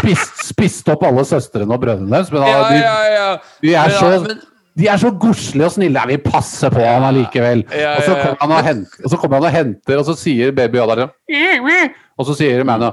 [0.00, 2.32] spist, spist opp alle søstrene og brødrene deres.
[2.32, 3.36] Men han, Ja, de, ja, ja.
[3.62, 4.40] de er så ja, men-
[4.78, 6.02] de er så godslige og snille.
[6.06, 7.64] Vi passer passe på han allikevel.
[7.74, 8.34] Ja, Og så ja, ja.
[8.36, 10.94] kommer han og henter, og så kommer han og henter, og så sier baby Yoda
[10.94, 12.92] sånn Og så sier Mano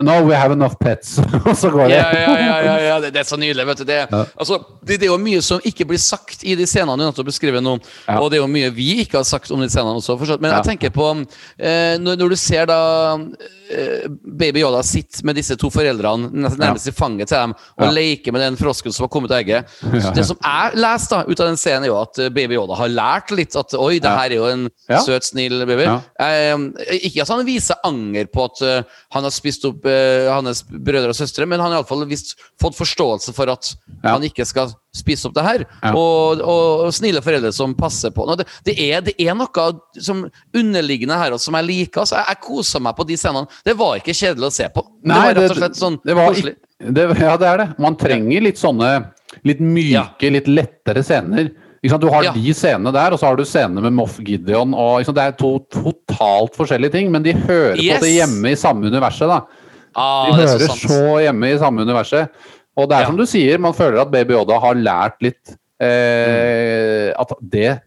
[0.00, 1.18] No, we have enough pets.
[1.48, 1.96] og så går det.
[1.98, 3.00] Ja, ja, ja, ja, ja.
[3.04, 3.66] Det, er så nydelig.
[3.66, 6.64] vet du det, altså, det, det er jo mye som ikke blir sagt i de
[6.68, 7.76] scenene du nettopp beskriver nå.
[8.16, 10.16] Og det er jo mye vi ikke har sagt om de scenene også.
[10.40, 12.80] Men jeg tenker på eh, når, du ser da
[14.40, 17.90] Baby Yoda sitter med disse to foreldrene nærmest i fanget til dem og Ja.
[17.94, 19.68] leker med den frosken som har kommet av egget.
[20.02, 22.54] Så Det som jeg leser da, ut av den scenen, er jo at eh, Baby
[22.58, 25.00] Yoda har lært litt at oi, det her er jo en Ja.
[25.06, 25.86] søt, snill baby.
[25.86, 26.00] Ja.
[26.18, 26.56] Eh,
[27.06, 28.82] ikke at han viser anger på at eh,
[29.14, 32.06] han har spist opp eh, hans brødre og søstre, men han har iallfall
[32.60, 33.74] fått forståelse for at
[34.04, 35.64] han ikke skal spise opp det her.
[35.82, 35.92] Ja.
[35.94, 38.26] Og, og, snille foreldre som passer på.
[38.40, 39.68] Det, det, er, det er noe
[40.02, 40.24] som
[40.56, 42.02] underliggende her også, som jeg liker.
[42.02, 43.60] Altså, jeg, jeg koser meg på de scenene.
[43.66, 44.84] Det var ikke kjedelig å se på.
[45.06, 46.56] det var rett og slett sånn koselig.
[46.80, 47.68] ja, det er det.
[47.78, 48.92] Man trenger litt sånne
[49.46, 51.52] litt myke, litt lettere scener.
[51.80, 52.32] Du har Ja.
[52.32, 54.74] de scenene der, og så har du scenene med Moff Gideon.
[54.74, 55.04] Og?
[55.06, 57.98] Det er to totalt forskjellige ting, men de hører Yes.
[57.98, 59.28] på det hjemme i samme universet.
[59.28, 59.40] da.
[59.96, 62.30] Ah, De er hører så så, hjemme i samme universet.
[62.78, 63.06] Og det er Ja.
[63.10, 67.80] som du sier, man føler at Baby Yoda har lært litt eh, At det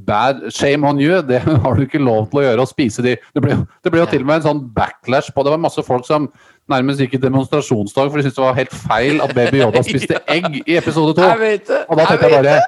[0.00, 2.62] Bad shame on you, det har du ikke lov til å gjøre.
[2.64, 5.44] Å spise de Det ble, det ble jo til og med en sånn backlash på
[5.44, 6.30] Det var masse folk som
[6.70, 10.20] nærmest gikk i demonstrasjonstog for de syntes det var helt feil at Baby Yoda spiste
[10.30, 11.26] egg i episode to.
[11.90, 12.60] Og da tenkte jeg bare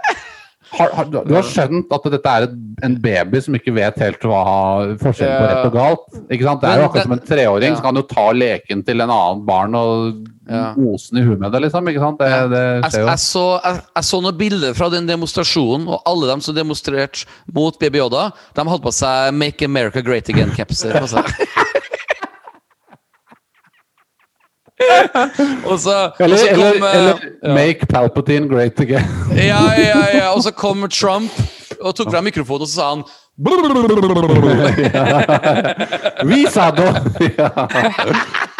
[0.72, 2.52] har, har, du har skjønt at dette er et,
[2.86, 4.42] en baby som ikke vet helt hva
[5.02, 6.06] forskjellen på rett og galt?
[6.32, 6.62] Ikke sant?
[6.62, 9.42] Det er jo akkurat som en treåring som kan jo ta leken til en annen
[9.48, 10.72] barn og Ja.
[10.74, 11.86] ose den i huet med det, liksom.
[11.88, 12.18] Ikke sant?
[12.18, 13.06] Det, det Jeg, skjer jo.
[13.12, 17.28] jeg, så, jeg, jeg så noen bilder fra den demonstrasjonen, og alle dem som demonstrerte
[17.54, 18.24] mot Baby Yoda,
[18.56, 20.98] de hadde på seg 'Make America Great Again'-capser.
[21.04, 21.30] på seg.
[25.70, 27.54] og så, og så kom eller, eller ja.
[27.54, 29.04] Make Palpatine great again.
[29.36, 30.28] Ja, ja, ja.
[30.34, 31.30] Og så kom Trump
[31.80, 33.02] og tok fram mikrofonen og så sa han
[36.28, 36.82] Visa do!
[37.38, 37.48] Ja.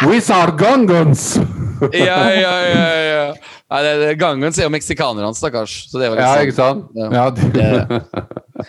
[0.08, 1.40] Visa gongons!
[1.92, 3.04] Ja, ja, ja.
[3.04, 3.34] ja.
[3.72, 5.74] Nei, gangen er jo meksikanerne, stakkars.
[5.90, 6.46] Så det var litt Ja, sånn.
[6.46, 6.84] ikke sant?
[6.94, 7.08] Ja.
[7.16, 8.00] Ja,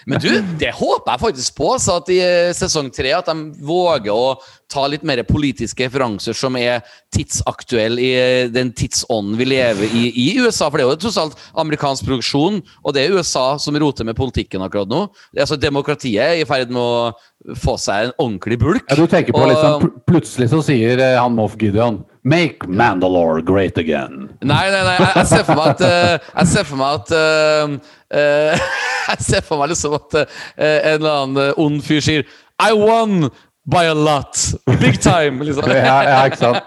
[0.07, 1.73] Men du, det håper jeg faktisk på.
[1.81, 3.35] Så at i eh, sesong tre at de
[3.67, 4.37] våger å
[4.71, 6.79] ta litt mer politiske referanser som er
[7.13, 10.69] tidsaktuelle i eh, den tidsånden vi lever i i USA.
[10.71, 14.17] For det er jo tross alt amerikansk produksjon, og det er USA som roter med
[14.17, 15.03] politikken akkurat nå.
[15.37, 18.87] Altså Demokratiet er i ferd med å få seg en ordentlig bulk.
[18.89, 22.67] ja, du tenker på Og- liksom pl- Plutselig så sier eh, han Moff Gideon Make
[22.67, 24.29] Mandalore great again.
[24.41, 24.97] Nei, nei, nei.
[24.99, 27.73] Jeg, ser for meg at eh, Jeg ser for meg at eh,
[28.15, 28.67] eh,
[29.09, 32.23] Jeg ser for meg liksom at eh, en eller annen eh, ond fyr sier
[32.63, 33.27] I won
[33.65, 34.35] by a lot.
[34.79, 35.67] Big time, liksom.
[35.71, 36.57] Ja, ja, ikke sant?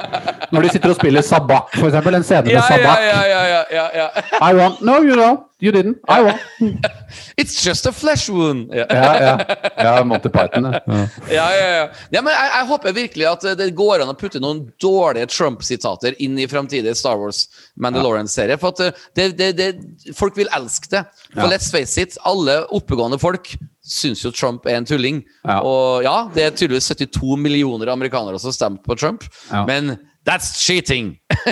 [0.53, 2.17] Når de sitter og spiller sabak, for eksempel.
[2.17, 3.03] En scene med sabak.
[3.05, 4.07] ja, ja, ja, ja, ja.
[4.41, 4.77] I won.
[4.81, 5.45] No, you don't.
[5.59, 5.99] You didn't.
[6.07, 6.39] I won.
[7.41, 8.75] It's just a flesh wound.
[8.75, 9.39] Ja, Ja,
[9.77, 10.05] ja.
[10.05, 10.65] Monty Python.
[10.65, 10.81] Ja.
[11.31, 11.69] ja, ja.
[11.69, 11.87] ja.
[12.11, 16.17] ja men jeg, jeg håper virkelig at det går an å putte noen dårlige Trump-sitater
[16.21, 17.47] inn i framtidige Star Wars
[17.81, 18.59] Mandalorian-serie.
[18.61, 21.07] For at eh, det, det, det, folk vil elske det.
[21.33, 23.55] For let's face it, alle oppegående folk
[23.87, 25.23] syns jo Trump er en tulling.
[25.63, 29.25] Og ja, det er tydeligvis 72 millioner amerikanere som stemte på Trump,
[29.69, 29.95] men
[30.27, 31.17] that's cheating!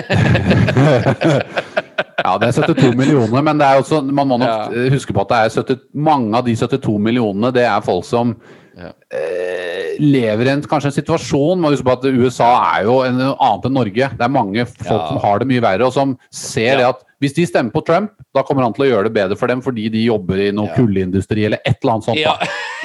[2.25, 4.85] Ja, det er 72 millioner, men det er også, man må nok Ja.
[4.85, 8.05] eh, huske på at det er 70, mange av de 72 millionene det er folk
[8.07, 8.31] som
[8.77, 8.89] Ja.
[9.13, 11.59] eh, lever i en, kanskje en situasjon.
[11.59, 12.49] Man må huske på at USA
[12.79, 14.09] er jo en, annet enn Norge.
[14.17, 15.07] Det er mange folk Ja.
[15.07, 18.11] som har det mye verre, og som ser det at hvis de stemmer på Trump,
[18.33, 20.67] da kommer han til å gjøre det bedre for dem fordi de jobber i noe
[20.75, 22.17] kullindustri eller et eller annet sånt.
[22.17, 22.25] Det,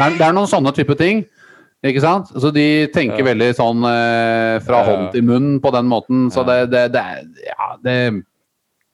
[0.05, 1.25] er, det er noen sånne type ting.
[1.87, 2.29] Ikke sant?
[2.37, 3.25] Så de tenker Ja.
[3.33, 6.27] veldig sånn eh, fra hånd til munn på den måten.
[6.31, 7.05] Så det, det, det
[7.47, 8.23] Ja, det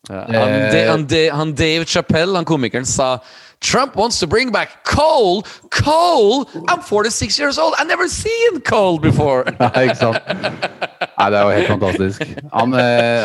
[0.08, 3.18] Ja, Han, Da- han, Da- han Dave Chappelle, han komikeren, sa
[3.60, 5.42] Trump wants to bring back coal.
[5.70, 6.44] Coal!
[6.68, 7.74] I'm 46 years old.
[7.80, 9.44] I've never seen coal before.
[9.60, 10.18] Ja, ikke sant?
[11.18, 12.22] Nei, det er jo helt fantastisk.
[12.52, 13.24] Han eh,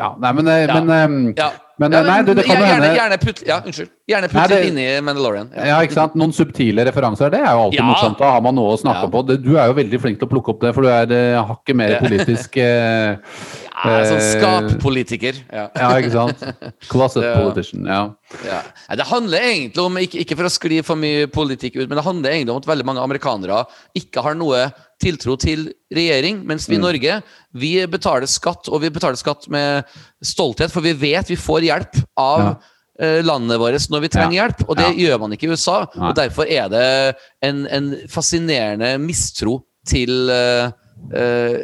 [0.00, 1.50] Ja, nei, men, eh, Ja.
[1.78, 2.02] Men, Ja.
[2.02, 3.90] men eh, Nei, du, det kan jo hende gjerne putt, ja, unnskyld.
[4.08, 5.50] Gjerne putt Nei, det- litt inni Mandalorian.
[5.56, 6.14] Ja, ikke sant?
[6.14, 7.86] Noen subtile referanser, det er jo alltid Ja.
[7.88, 8.18] morsomt.
[8.18, 9.08] Da har man noe å snakke Ja.
[9.08, 9.22] på.
[9.42, 11.74] Du er jo veldig flink til å plukke opp det, for du er eh, hakket
[11.76, 13.16] mer politisk eh,
[13.84, 15.34] Ja, sånn eh, skappolitiker.
[15.52, 15.68] Ja.
[15.76, 16.44] Ja, ikke sant?
[16.88, 17.84] Closet politician.
[17.84, 18.02] Ja.
[18.46, 18.62] Ja.
[18.96, 22.04] Det handler egentlig om, ikke, ikke for å skli for mye politikk ut, men det
[22.06, 23.64] handler egentlig om at veldig mange amerikanere
[23.98, 24.68] ikke har noe
[25.02, 26.70] tiltro til regjering, mens Mm.
[26.70, 27.22] vi i Norge
[27.54, 29.84] vi betaler skatt, og vi betaler skatt med
[30.22, 32.54] stolthet, for vi vet vi får hjelp av Ja.
[33.00, 34.42] eh, landet vårt når vi trenger Ja.
[34.48, 35.86] hjelp, og det gjør man ikke i USA.
[35.96, 36.08] Nei.
[36.10, 40.70] Og Derfor er det en, en fascinerende mistro til uh,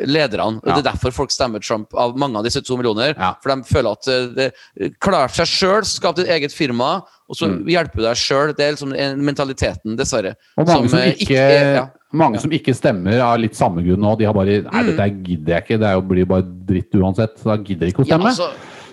[0.07, 0.61] lederne.
[0.67, 0.75] Ja.
[0.77, 3.15] Det er derfor folk stemmer Trump av mange av disse to millioner.
[3.17, 3.35] Ja.
[3.43, 7.01] For de føler at uh, det klarer seg sjøl, skapte et eget firma,
[7.31, 7.65] og så Mm.
[7.71, 8.53] hjelper du deg sjøl.
[8.57, 8.93] Det er liksom
[9.25, 10.35] mentaliteten, dessverre.
[10.59, 11.87] Og mange som, eh, ikke, er- ja.
[12.13, 14.17] Mange som ikke stemmer av litt samme grunn nå.
[14.19, 15.79] De har bare Nei, dette gidder jeg ikke.
[15.83, 17.37] Det jo, blir bare dritt uansett.
[17.39, 18.33] Så da gidder jeg ikke å Ja, stemme.
[18.35, 18.51] altså,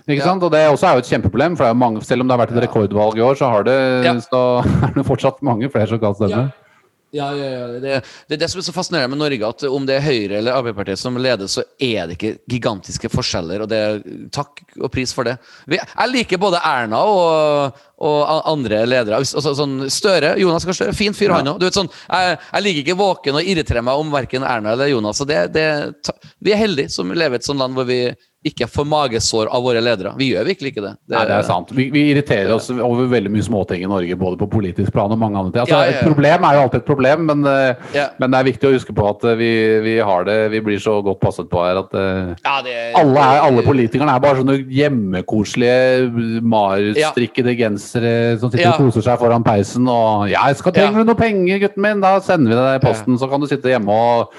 [0.07, 0.27] Ikke Ja.
[0.29, 0.43] sant?
[0.43, 2.63] Og det også er jo et kjempeproblem, for mange, selv om det har vært et
[2.69, 4.13] rekordvalg i år, så, har det, Ja.
[4.23, 6.53] så er det fortsatt mange flere som kan stemme.
[7.11, 7.67] Ja, ja, ja.
[7.79, 10.37] Det, det er det som er så fascinerende med Norge, at om det er Høyre
[10.39, 15.11] eller Arbeiderpartiet som leder, så er det ikke gigantiske forskjeller, og det takk og pris
[15.15, 15.37] for det.
[15.67, 19.17] Jeg liker både Erna og, og andre ledere.
[19.23, 21.39] Altså, sånn Støre, Jonas Gahr Støre, fin fyr, Ja.
[21.41, 21.65] han òg.
[21.73, 25.17] Sånn, jeg, jeg ligger ikke våken og irritere meg om verken Erna eller Jonas.
[25.17, 25.67] Så det, det,
[26.39, 28.03] vi er heldige som lever i et sånt land hvor vi
[28.47, 30.13] ikke får magesår av våre ledere.
[30.15, 30.91] Vi gjør virkelig ikke det.
[31.11, 31.71] Nei, det er sant.
[31.75, 35.19] Vi, vi irriterer oss over veldig mye småting i Norge, både på politisk plan og
[35.19, 35.63] mange andre ting.
[35.65, 35.97] Altså, Ja, ja, ja.
[35.97, 38.05] Et problem er jo alltid et problem, men, eh, Ja.
[38.21, 39.49] men det er viktig å huske på at eh, vi,
[39.83, 43.25] vi har det Vi blir så godt passet på her at eh, Ja, det, alle,
[43.49, 47.86] alle politikerne er bare sånne hjemmekoselige, marstrikkede gensere
[48.39, 48.73] som sitter Ja.
[48.75, 52.19] og koser seg foran peisen og 'Ja, skal trenger du noe penger, gutten min?' Da
[52.19, 54.31] sender vi deg i posten, så kan du sitte hjemme og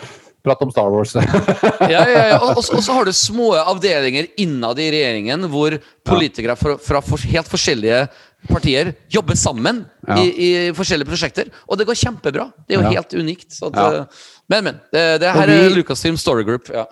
[0.44, 1.12] prate om Star Wars.
[1.92, 2.38] ja, ja, ja.
[2.38, 7.48] Og, så- har du små avdelinger innad i regjeringen hvor politikere fra, fra for, helt
[7.48, 8.08] forskjellige
[8.48, 10.14] partier jobber sammen Ja.
[10.16, 10.30] i,
[10.68, 11.50] i forskjellige prosjekter.
[11.68, 12.52] Og det går kjempebra.
[12.68, 13.50] Det er jo helt unikt.
[13.52, 14.04] Så at, eh,
[14.48, 14.80] Men, men.
[14.92, 16.70] Det, det her vi- er Lucasfilm Story Group.
[16.72, 16.86] Ja.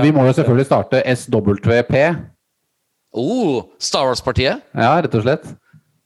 [0.00, 2.16] vi må jo selvfølgelig starte SWP.
[3.14, 4.64] Oh, Star Wars-partiet.
[4.74, 5.46] Ja, rett og slett.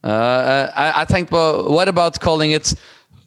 [0.05, 1.43] Uh, jeg, jeg tenkte på
[1.75, 2.75] What about calling it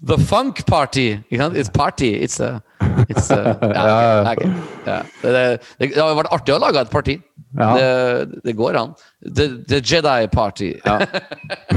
[0.06, 1.18] The Funk Party?
[1.30, 2.14] It's party.
[2.24, 2.62] It's a,
[3.10, 5.02] it's a ja, okay, ok, ja.
[5.22, 5.34] Det,
[5.80, 7.18] det, det har vært artig å lage et parti.
[7.60, 7.74] Ja.
[7.76, 8.94] Det, det går an.
[9.26, 10.72] The, the Jedi Party.
[10.86, 10.99] Ja.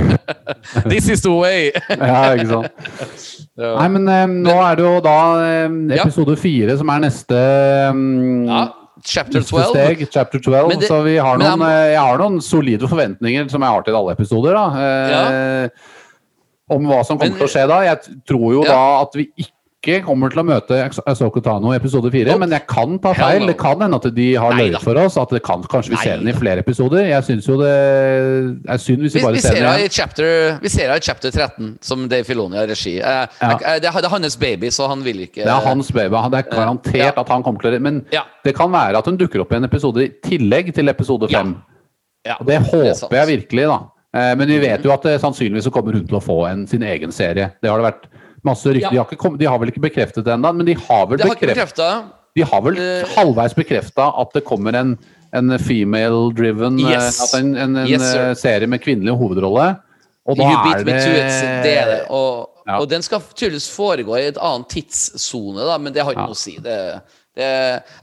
[0.88, 1.72] This is the way!
[1.90, 3.26] Ja, ikke sant.
[3.58, 5.18] Nei, men um, nå er det jo da
[5.66, 7.42] um, episode fire som er neste,
[7.90, 8.64] um, Ja,
[9.04, 9.64] chapter 12.
[9.70, 10.06] steg.
[10.10, 10.68] Chapter 12.
[10.68, 13.82] Men det- så vi har noen, jeg eh, har noen solide forventninger som jeg har
[13.82, 14.54] til alle episoder.
[14.54, 14.66] da.
[15.64, 15.68] Eh,
[16.70, 17.80] Om hva som kommer Men- til å skje da.
[17.84, 18.72] Jeg tror jo Ja.
[18.72, 19.50] da at vi ikke
[20.04, 23.46] kommer til å møte Ahsoka Tano i episode fire, men jeg kan ta feil.
[23.46, 25.16] Det kan hende at de har løyet for oss.
[25.20, 27.04] At det kan, kanskje vi ser den i flere episoder.
[27.10, 27.72] Jeg syns jo det
[28.68, 30.60] er synd hvis vi Vi, bare vi ser henne igjen.
[30.62, 32.96] vi ser henne i chapter 13, som Dave Filoni har regi.
[33.00, 33.58] Eh, Ja.
[33.58, 36.14] jeg- det, er- hans baby, så han vil ikke Det er hans baby.
[36.30, 37.12] Det er garantert Ja.
[37.20, 38.22] at han kommer til å Men Ja.
[38.44, 41.56] det kan være at hun dukker opp i en episode i tillegg til episode fem.
[42.40, 43.80] Og det er håper jeg virkelig, da.
[44.14, 46.66] Eh, Men vi vet jo at det, sannsynligvis så kommer hun til å få en,
[46.66, 47.52] sin egen serie.
[47.60, 48.04] Det har det vært
[48.44, 48.90] masse rykter.
[48.90, 48.90] Ja.
[48.90, 51.34] De, har ikke de har vel ikke bekreftet det ennå, men de har vel har
[51.34, 51.88] bekreftet bekrefta.
[52.34, 54.96] De har vel Eh, halvveis bekrefta at det kommer en,
[55.32, 57.34] en female-driven eh, Yes.
[57.38, 59.76] En, en, en Yes, eh, serie med kvinnelig hovedrolle.
[60.26, 60.98] Og da You er det.
[61.64, 62.00] Det er det.
[62.10, 62.78] Og, Ja.
[62.80, 66.26] og den skal tydeligvis foregå i et annet tidssone, men det har ikke Ja.
[66.30, 66.54] noe å si.
[66.64, 66.76] Det,
[67.36, 67.48] det,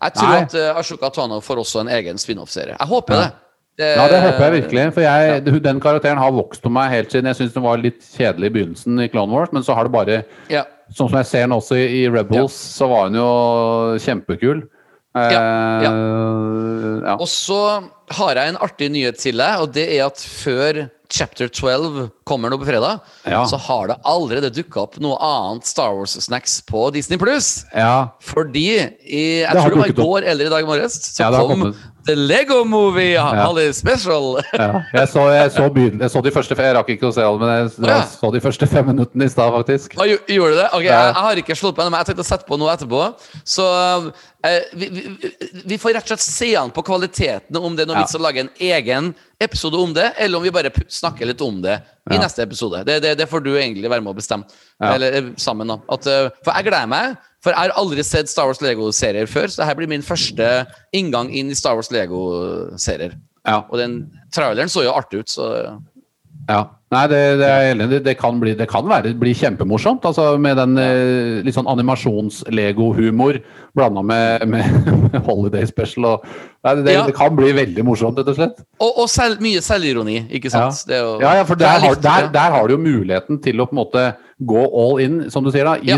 [0.04, 0.42] jeg tror Nei.
[0.44, 2.76] at Ashoka Tano får også en egen spin-off-serie.
[2.78, 3.32] Jeg håper det.
[3.80, 4.94] Ja, det håper jeg virkelig.
[4.94, 8.02] For jeg, den karakteren har vokst på meg helt siden jeg syns den var litt
[8.04, 10.66] kjedelig i begynnelsen i Clone Wars, men så har det bare Ja.
[10.92, 14.66] Sånn som jeg ser den også i, Rebels, Rebels, så var hun jo kjempekul.
[15.16, 15.42] Eh, Ja,
[17.06, 17.16] ja.
[17.18, 21.50] Og så har jeg en artig nyhet til deg, og det er at før Chapter
[21.52, 23.42] 12 kommer nå på fredag, Ja.
[23.46, 27.66] så har det allerede dukka opp noe annet Star Wars-snacks på Disney Pluss.
[27.76, 28.10] ja.
[28.22, 28.68] Fordi
[29.04, 31.76] i, jeg tror det var i går eller i dag morges så Ja, kom.
[32.08, 34.40] The Lego Movie Holiday Special.
[34.58, 35.68] Ja, jeg, så, jeg, så
[36.02, 38.00] jeg så de første Jeg rakk ikke å se alle, men jeg, jeg ja.
[38.10, 39.94] så de første fem minuttene i stad, faktisk.
[40.02, 40.68] Å, gjorde du det?
[40.78, 40.98] Ok, Ja.
[41.06, 43.04] jeg, har ikke slått på den, men jeg tenkte å sette på noe etterpå.
[43.46, 43.68] Så
[44.48, 45.32] eh, vi, vi,
[45.74, 48.06] vi får rett og slett se an på kvaliteten om det er noe Ja.
[48.08, 51.62] vits å lage en egen episode om det, eller om vi bare snakker litt om
[51.64, 51.80] det
[52.10, 52.22] i Ja.
[52.26, 52.82] neste episode.
[52.88, 54.50] Det, det, det får du egentlig være med å bestemme.
[54.82, 54.96] Ja.
[54.96, 55.78] Eller eh, sammen, da.
[55.94, 57.20] At, eh, for jeg gleder meg.
[57.42, 60.50] For jeg har aldri sett Star Wars Lego-serier før, så dette blir min første
[60.94, 63.16] inngang inn i Star Wars Lego-serier.
[63.48, 63.64] Ja.
[63.72, 64.04] Og den
[64.34, 65.80] traileren så jo artig ut, så
[66.50, 66.66] Ja.
[66.92, 68.00] Nei, det, det er jeg enig i.
[68.04, 70.04] Det, kan, bli, det kan være, bli kjempemorsomt.
[70.10, 73.38] Altså med den eh, litt sånn animasjons-lego-humor
[73.78, 74.90] blanda med, med,
[75.28, 76.10] Holiday Special.
[76.10, 76.26] Og,
[76.66, 77.06] nei, det, Ja.
[77.08, 78.60] det kan bli veldig morsomt, rett og slett.
[78.84, 80.68] Og, og selv, mye selvironi, ikke Ja.
[80.70, 80.84] sant?
[80.90, 83.62] Det er jo- Ja, ja, for der der, der, der har du jo muligheten til
[83.62, 84.06] å på en måte
[84.48, 85.98] gå all in, som du sier, da, i Ja.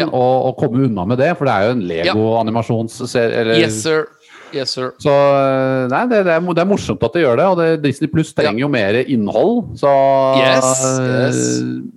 [0.00, 0.06] Ja.
[0.06, 1.36] og, og komme unna med det.
[1.38, 3.58] For det er jo en Lego-animasjonsserie.
[3.62, 4.06] Yes, sir.
[4.54, 4.92] Yes, sir.
[5.02, 5.12] Så
[5.90, 8.30] nei, det, det, er, det er morsomt at de gjør det, og det, Disney Pluss
[8.36, 9.74] trenger jo mer innhold.
[9.80, 9.90] Så
[10.38, 10.68] Yes,
[10.98, 11.40] yes.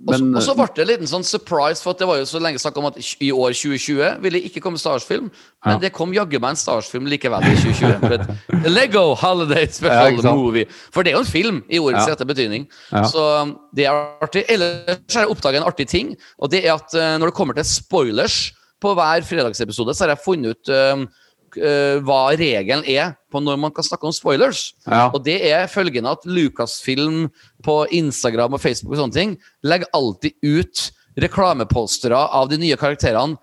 [0.06, 2.26] Og så- Men, Og så ble det en liten sånn surprise, for det var jo
[2.28, 5.30] så lenge snakk om at i år 2020 ville ikke komme Star Wars-film,
[5.64, 5.78] men Ja.
[5.78, 8.00] det kom jaggu meg en Star Wars-film likevel i 2020.
[8.00, 10.34] For et Lego Holiday Special ja.
[10.34, 10.66] Movie.
[10.92, 12.12] For det er jo en film, i ordets Ja.
[12.14, 12.66] rette betydning.
[12.92, 13.02] Ja.
[13.04, 13.92] Så um, det er
[14.22, 14.44] artig.
[14.48, 17.64] Ellers har jeg oppdaget en artig ting, og det er at når det kommer til
[17.64, 18.52] spoilers
[18.82, 21.08] på hver fredagsepisode, så har jeg funnet ut um,
[21.56, 24.72] hva regelen er på når man kan snakke om spoilers.
[24.86, 25.08] Ja.
[25.12, 27.26] Og det er følgende at Lucasfilm
[27.64, 30.86] på Instagram og Facebook og sånne ting legger alltid ut
[31.20, 33.36] reklamepostere av de nye karakterene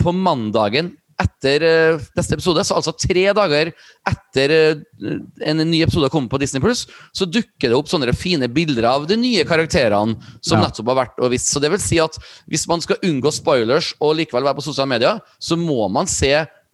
[0.00, 2.62] på mandagen etter uh, neste episode.
[2.62, 3.72] Så altså tre dager
[4.06, 5.16] etter uh,
[5.50, 8.86] en ny episode har kommet på Disney Plus, så dukker det opp sånne fine bilder
[8.86, 10.68] av de nye karakterene som Ja.
[10.68, 11.50] nettopp har vært og visst.
[11.50, 14.92] Så det vil si at hvis man skal unngå spoilers og likevel være på sosiale
[14.94, 16.30] medier, så må man se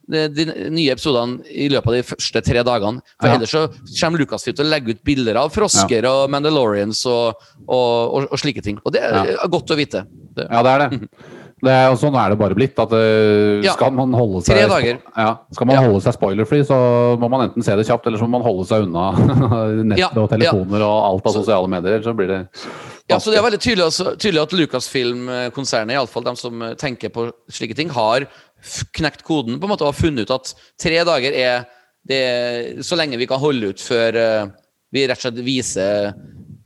[0.08, 3.00] de, nye episodene i løpet av de første tre dagene.
[3.20, 3.34] For Ja.
[3.38, 3.62] ellers så
[4.00, 7.34] kommer Lucasfilm til å legge ut bilder av frosker og Mandalorians og,
[7.68, 8.78] og, og, og slike ting.
[8.84, 9.46] Og det er Ja.
[9.48, 10.04] godt å vite.
[10.34, 10.48] Det.
[10.50, 11.08] Ja, det er det.
[11.64, 12.78] det er, og sånn er det bare blitt.
[12.78, 13.72] At uh, Ja.
[13.72, 14.98] skal man holde seg Tre dager.
[15.16, 15.82] Ja, skal man Ja.
[15.88, 18.66] holde seg spoilerfri, så må man enten se det kjapt, eller så må man holde
[18.66, 19.12] seg unna
[19.94, 22.02] nett Ja, og telefoner og alt av Så- sosiale medier.
[22.02, 22.48] Så blir det
[23.08, 27.10] Ja, så Det er veldig tydelig, altså, tydelig at Lucasfilm-konsernet, iallfall de som eh, tenker
[27.12, 28.26] på slike ting, har
[28.96, 31.66] knekt koden på en måte og funnet ut at tre dager er
[32.08, 34.46] det, så lenge vi kan holde ut før eh,
[34.94, 36.12] vi rett og slett viser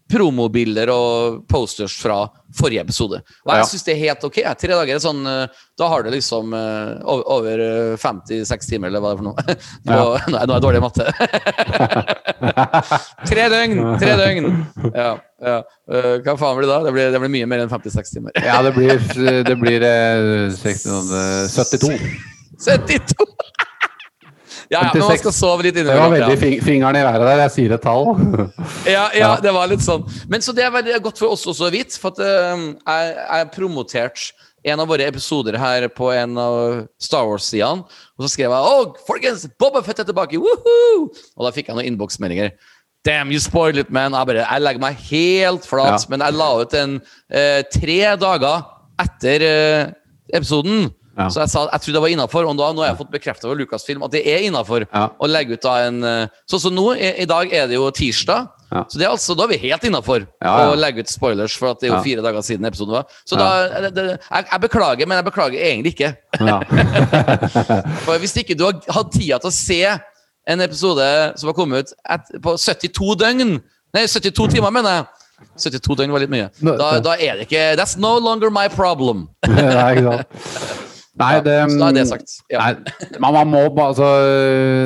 [0.09, 2.22] promobilder og posters fra
[2.59, 3.18] forrige episode.
[3.44, 3.66] Og jeg Ja.
[3.68, 4.39] syns det er helt ok.
[4.59, 5.47] Tre dager er sånn eh,
[5.78, 7.60] Da har du liksom eh, over, over
[7.93, 9.36] eh, 56 timer, eller hva det er for noe.
[9.86, 11.05] På, Nei, nå er jeg dårlig i matte.
[13.28, 13.82] tre døgn!
[14.01, 14.48] Tre døgn!
[14.94, 15.10] Ja,
[15.44, 15.59] ja.
[16.24, 16.80] Hva faen blir det da?
[16.89, 18.32] Det blir, det blir mye mer enn 56 timer.
[18.43, 18.97] Ja, det blir,
[19.47, 21.93] det blir eh, 16, eh, 72.
[22.59, 23.28] 72!
[24.70, 26.40] Ja, ja, men man skal sove litt Det var veldig Ja.
[26.40, 27.39] fing fingeren i været der.
[27.47, 28.11] Jeg sier et tall.
[28.97, 30.05] Ja, ja, det var litt sånn.
[30.28, 33.15] Men så det er veldig godt for oss også å vite, for at eh, jeg,
[33.16, 34.32] jeg promoterte
[34.69, 36.57] en av våre episoder her på en av
[37.01, 40.36] Star Wars-sidene, og så skrev jeg Å, folkens, Boba Fett er tilbake!
[40.43, 41.07] Woohoo!
[41.39, 42.51] Og da fikk jeg noen innboksmeldinger.
[43.07, 44.12] Damn, you spoiled it, man!
[44.19, 46.11] Jeg bare, jeg legger meg helt flat, Ja.
[46.11, 46.99] men jeg la ut en
[47.31, 48.66] eh, tre dager
[49.01, 49.93] etter eh,
[50.35, 50.90] episoden.
[51.19, 51.27] Ja.
[51.35, 53.49] Så jeg sa jeg trodde det var innafor, og da, nå har jeg fått bekrefta
[53.49, 55.09] over Lucasfilm at det er innafor Ja.
[55.19, 57.89] å legge ut da en eh, Sånn som nå, i, i dag er det jo
[57.90, 58.85] tirsdag, Ja.
[58.86, 61.81] så det er altså, da er vi helt innafor å legge ut spoilers, for at
[61.81, 63.07] det er jo fire dager siden episoden var.
[63.27, 63.49] Så da
[63.89, 66.11] det, det, jeg, jeg beklager, men jeg beklager egentlig ikke.
[68.05, 69.81] For hvis ikke du har hatt tida til å se
[70.49, 71.07] en episode
[71.40, 73.57] som har kommet ut et, på 72 døgn
[73.97, 75.07] Nei, 72 timer, mener jeg.
[75.65, 76.51] 72 døgn var litt mye.
[76.61, 79.31] Da, da er det ikke That's no longer my problem.
[79.49, 80.85] Nei, ikke sant.
[81.19, 82.35] Nei, det, Så da er det sagt.
[82.53, 82.66] Ja.
[83.19, 84.09] Nei, man må altså,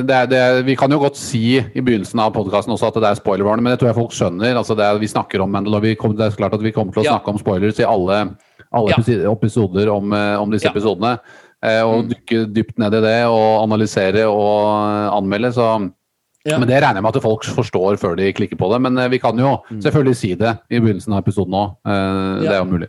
[0.09, 3.11] det er, det Vi kan jo godt si i begynnelsen av podkasten også at det
[3.11, 4.57] er spoilervarning, men det tror jeg folk skjønner.
[4.57, 6.93] altså det er, Vi snakker om Mandalore, vi kom, det er klart at vi kommer
[6.93, 7.17] til å Ja.
[7.19, 8.37] snakke om spoilers i alle,
[8.73, 9.33] alle Ja.
[9.33, 10.73] episoder om, eh, om disse Ja.
[10.73, 11.19] episodene.
[11.63, 15.53] Eh, og dykke dypt ned i det og analysere og eh, anmelde.
[15.53, 15.93] så
[16.45, 16.59] Ja.
[16.59, 18.81] Men det regner jeg med at folk forstår før de klikker på det.
[18.83, 21.77] Men eh, vi kan jo selvfølgelig si det i begynnelsen av episoden òg.
[22.43, 22.89] Det er jo mulig.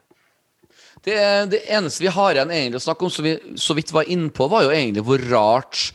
[1.03, 1.17] Det,
[1.51, 4.47] det eneste vi har igjen egentlig å snakke om, som vi så vidt var innpå,
[4.51, 5.89] var jo egentlig hvor rart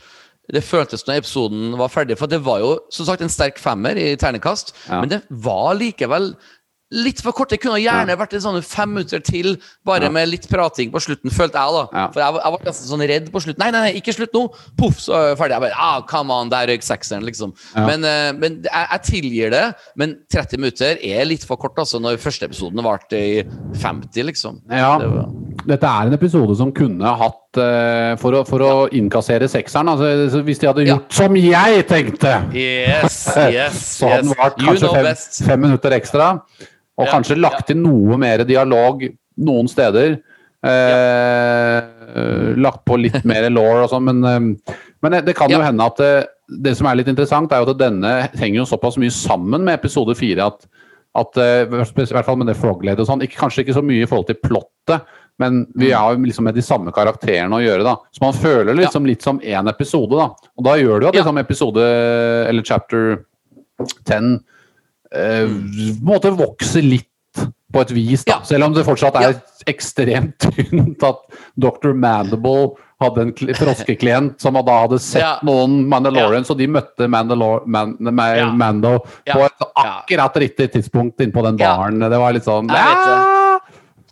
[0.49, 2.15] det føltes når episoden var ferdig.
[2.17, 4.99] For det var jo som sagt en sterk femmer i ternekast, Ja.
[5.01, 6.31] men det var likevel
[6.91, 7.49] litt for kort.
[7.53, 10.09] Det kunne gjerne vært en sånn fem minutter til, bare Ja.
[10.09, 11.83] med litt prating på slutten, følte jeg, da.
[11.93, 12.07] Ja.
[12.11, 13.59] For jeg, var- jeg var nesten sånn redd på slutten.
[13.59, 14.43] Nei, nei, nei, ikke slutt nå!
[14.77, 15.51] Poff, så er jeg ferdig.
[15.51, 17.53] Jeg bare, ah, come on, der røyk sekseren, liksom.
[17.75, 17.85] Ja.
[17.85, 19.75] Men, eh, men jeg, jeg tilgir det.
[19.95, 23.43] Men 30 minutter er litt for kort, altså, når første episoden varte i
[23.77, 24.61] 50, liksom.
[24.69, 24.97] Ja.
[24.97, 25.29] Det var-
[25.67, 30.41] dette er en episode som kunne hatt uh, For å, for å innkassere sekseren altså,
[30.45, 34.87] Hvis de hadde gjort som jeg tenkte, Yes, yes, så hadde den vart You kanskje
[34.87, 36.39] know fem, fem minutter ekstra.
[36.99, 39.05] Og Ja, kanskje lagt inn noe mer dialog
[39.39, 40.17] noen steder.
[40.59, 41.79] Eh,
[42.59, 46.01] lagt på litt mer law og sånn, men, eh, men det, kan jo hende at
[46.01, 46.27] det,
[46.65, 49.77] det som er litt interessant, er jo at denne henger jo såpass mye sammen med
[49.79, 50.67] episode fire at,
[51.15, 54.09] at eh, i hvert fall med det frogledet og sånn, kanskje ikke så mye i
[54.09, 55.07] forhold til plottet,
[55.39, 57.95] men vi har jo liksom med de samme karakterene å gjøre, da.
[58.11, 60.49] Så man føler liksom litt som én episode, da.
[60.59, 61.85] Og da gjør det jo at liksom episode,
[62.49, 63.21] eller chapter
[64.03, 64.41] 10,
[65.15, 67.05] eh, på en måte vokse litt
[67.71, 68.39] på et vis, da.
[68.39, 68.45] Ja.
[68.47, 69.39] Selv om det fortsatt er Ja.
[69.69, 71.19] ekstremt tynt at
[71.59, 71.93] Dr.
[71.93, 75.35] Mandible hadde en kli- froskeklient som da hadde sett Ja.
[75.45, 78.47] noen Mandalorians, og de møtte Mandalor Man Ma Ja.
[78.51, 78.97] Mando
[79.29, 81.99] på et akkurat riktig tidspunkt inne på den baren.
[81.99, 83.19] Det var litt sånn Jeg vet det.
[83.19, 83.35] «Ah!»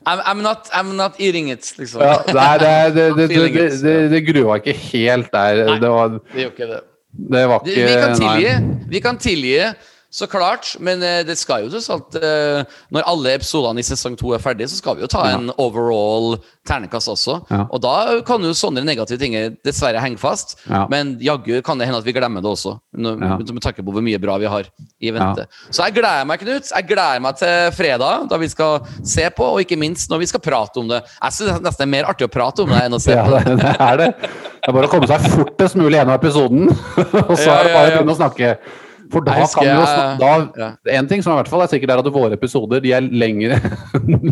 [0.08, 2.00] I'm, I'm, not, I'm not eating it, liksom.
[2.00, 5.66] Ja, nei, det, det, det, det, det, grua ikke helt der.
[5.68, 5.80] Nei.
[5.84, 6.80] Det var, Det gjør ikke det.
[7.34, 8.54] det var ikke Vi kan tilgi,
[8.94, 9.58] vi kan tilgi
[10.18, 12.64] så klart, men eh, det skal jo tross alt eh,
[12.96, 16.40] Når alle episodene i sesong to er ferdige, så skal vi jo ta en overall
[16.68, 17.36] ternekast også.
[17.54, 17.62] Ja.
[17.70, 17.94] Og da
[18.28, 19.36] kan jo sånne negative ting
[19.66, 20.86] dessverre henge fast, Ja.
[20.92, 22.76] men jaggu kan det hende at vi glemmer det også.
[22.98, 23.38] Når, Ja.
[23.38, 24.66] Med tanke på hvor mye bra vi har
[25.00, 25.46] i vente.
[25.70, 26.72] Så jeg gleder meg, Knut.
[26.74, 30.30] Jeg gleder meg til fredag, da vi skal se på, og ikke minst når vi
[30.34, 31.04] skal prate om det.
[31.22, 33.24] Jeg synes nesten det er mer artig å prate om det enn å se Ja,
[33.28, 33.46] på det.
[33.46, 34.10] det, det er det.
[34.58, 36.68] Det er bare å komme seg fortest mulig gjennom episoden,
[37.30, 38.52] og så er det bare å begynne å snakke.
[39.12, 40.70] For da kan vi jo jeg- snak- da, ja.
[41.00, 43.60] En ting som i hvert fall er sikkert er at våre episoder de er lengre.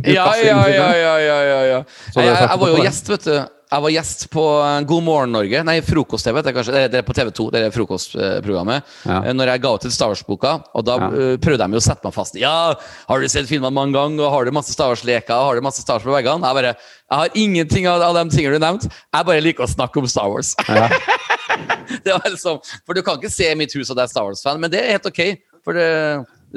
[0.06, 1.84] Ja, ja, ja, ja, ja, ja, ja.
[2.14, 3.36] Så Jeg, var jo gjest, vet du.
[3.76, 5.62] Jeg var gjest på eh, God morgen Norge.
[5.66, 6.42] Nei, Frokost-TV.
[6.46, 6.54] Det
[6.94, 8.84] det er- på TV2, det er frokostprogrammet.
[9.10, 12.14] Eh, Når jeg ga ut Star Wars-boka, og da eh, prøvde de å sette meg
[12.14, 12.36] fast.
[12.40, 12.76] Ja,
[13.10, 15.82] har du sett filmene mange ganger, og har du masse Star Wars-leker, har du masse
[15.82, 16.46] Star Wars på veggene?
[16.46, 18.90] Jeg bare Jeg har ingenting av, av de tingene du nevnte.
[19.14, 20.54] Jeg bare liker å snakke om Star Wars.
[20.70, 20.88] Ja.
[22.06, 24.62] det var liksom, for du kan ikke se mitt hus at det er Star Wars-fan,
[24.62, 25.22] men det er helt ok.
[25.66, 25.90] For det,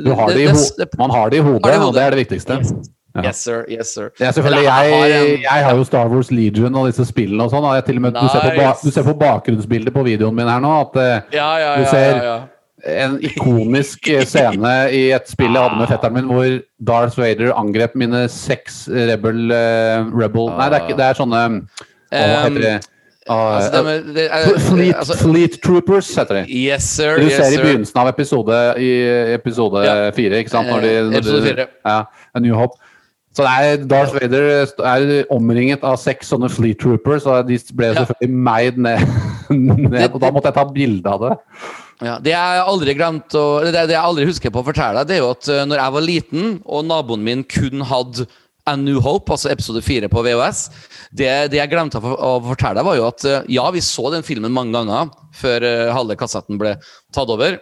[0.05, 0.47] har det
[0.79, 2.61] det, man har det i hodet, og det er det viktigste.
[3.17, 3.25] Ja.
[3.25, 3.65] Yes, sir.
[3.69, 4.11] Yes, sir.
[4.21, 4.65] Ja, selvfølgelig.
[4.65, 5.07] Jeg, har
[5.43, 7.65] jeg har jo Star Wars Legion og disse spillene og sånn.
[7.65, 11.01] og og du, ser på du ser på bakgrunnsbildet på videoen min her nå at
[11.03, 13.03] eh, Ja, ja, Du ser- ja, ja.
[13.03, 17.57] en ikonisk eh, scene i et spill jeg hadde med fetteren min, hvor Darth Vader
[17.57, 21.43] angrep mine seks Rebel, uh, Rebel Nei, det er, ikke, det er sånne
[22.13, 22.77] Hva heter det?
[23.29, 23.83] Ah, Altså,
[24.15, 26.45] det er- Fleet, altså- Fleet Troopers heter de.
[26.53, 27.17] Yes, sir.
[27.19, 28.91] Du yes, ser i begynnelsen av episode i
[29.35, 30.11] episode Ja.
[30.11, 30.69] fire, ikke sant?
[30.69, 31.67] Når de, Eh, når episode fire.
[31.87, 32.03] Ja,
[32.35, 32.77] A New Hope.
[33.37, 38.05] Så er Darth Vader er omringet av seks sånne Fleet Troopers, og de ble Ja.
[38.05, 38.99] selvfølgelig meid ned,
[39.51, 40.11] ned.
[40.15, 41.39] Og da måtte jeg ta bilde av det.
[42.01, 45.07] Ja, det jeg aldri glemt å, det, det jeg aldri husker på å fortelle deg,
[45.09, 48.27] det er jo at uh, når jeg var liten, og naboen min kun hadde
[48.69, 50.65] A New Hope, altså episode 4 på VHS
[51.17, 54.55] Det, det jeg glemte å, fortelle var jo at uh, ja, vi så den filmen
[54.55, 56.77] mange ganger før uh, halve kassetten ble
[57.15, 57.57] tatt over.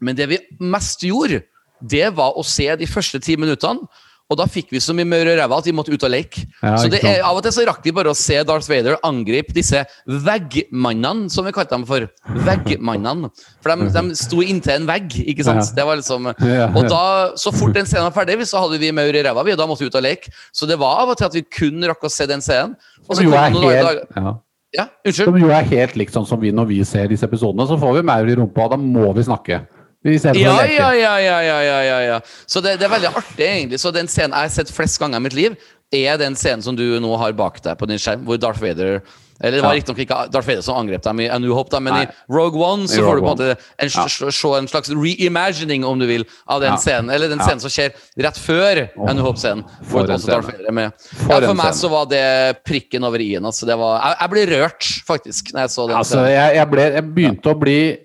[0.00, 1.42] Men det vi mest gjorde,
[1.80, 3.88] det var å se de første ti minuttene.
[4.30, 6.44] Og da fikk vi så mye mør i ræva at vi måtte ut og leke.
[6.62, 8.94] Ja, så det er, av og til så rakk vi bare å se Darth Vader
[9.02, 12.06] angripe disse veggmannene, som vi kalte dem for.
[12.46, 13.30] Veggmannene.
[13.62, 15.62] For de, de sto inntil en vegg, ikke sant?
[15.64, 15.76] Ja.
[15.80, 17.02] Det var liksom Og da,
[17.40, 19.66] så fort den scenen var ferdig, så hadde vi maur i ræva, vi, og da
[19.70, 20.32] måtte vi ut og leke.
[20.54, 22.76] Så det var av og til at vi kun rakk å se den scenen.
[23.08, 24.36] Og så kom noen helt, dager- ja.
[24.70, 25.26] Ja, unnskyld.
[25.26, 27.64] som jo er helt likt sånn som vi når vi ser disse episodene.
[27.66, 29.64] Så får vi maur i rumpa, og da må vi snakke.
[30.04, 32.20] Ja, ja, ja, ja, ja, ja.
[32.48, 33.80] Så det, det er veldig artig, egentlig.
[33.82, 35.56] Så den scenen jeg har sett flest ganger i mitt liv,
[35.92, 39.02] er den scenen som du nå har bak deg på din skjerm, hvor Darth Vader
[39.42, 39.80] Eller det var Ja.
[39.80, 42.02] riktignok ikke Darth Vader som angrep dem i A New Hope, da, men Nei.
[42.04, 44.06] i Rogue One så får du på en måte en, Ja.
[44.06, 46.76] se en slags reimagining, om du vil, av den Ja.
[46.76, 47.10] scenen.
[47.10, 47.90] Eller den scenen som skjer
[48.20, 49.64] rett før A New Hope-scenen.
[49.82, 53.44] for for meg så var det prikken over i-en.
[53.44, 57.04] Altså, jeg, jeg ble rørt, faktisk, når jeg så den Altså, jeg, jeg, ble, jeg
[57.14, 57.98] begynte å bli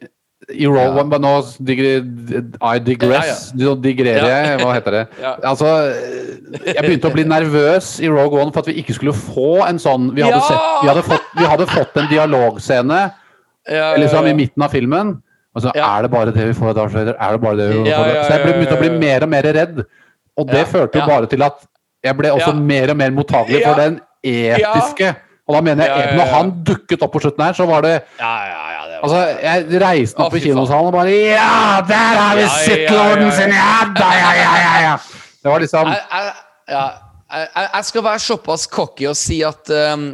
[0.51, 1.01] i Rogue Ja.
[1.01, 1.31] One, men nå
[1.65, 1.91] digre,
[2.75, 3.51] I digress.
[3.57, 5.03] Nå digrerer jeg, hva heter det?
[5.51, 5.69] Altså,
[6.65, 9.79] jeg begynte å bli nervøs i Rogue One for at vi ikke skulle få en
[9.81, 12.99] sånn Vi hadde, sett, vi hadde, fått, vi hadde fått en dialogscene
[13.65, 15.15] liksom, i midten av filmen.
[15.55, 17.15] Og så er det bare det vi får av Darth Vader?
[17.15, 18.09] Er det bare det vi får?
[18.27, 19.85] Så jeg begynte å bli mer og mer redd.
[20.35, 21.63] Og det førte jo bare til at
[22.05, 25.15] jeg ble også mer og mer mottagelig for den etiske.
[25.45, 28.33] Og da mener jeg, når han dukket opp på slutten her, så var det Ja,
[28.49, 32.49] ja, ja, Altså, jeg reiste opp i kinosalen og bare Ja, der har vi ja.
[32.57, 33.53] sin!
[33.55, 34.95] Ja da, ja, ja, ja, ja!
[35.45, 36.91] Det var liksom jeg, jeg,
[37.29, 40.07] jeg, jeg- skal være såpass cocky og si at um,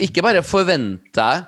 [0.00, 1.44] ikke bare forventer jeg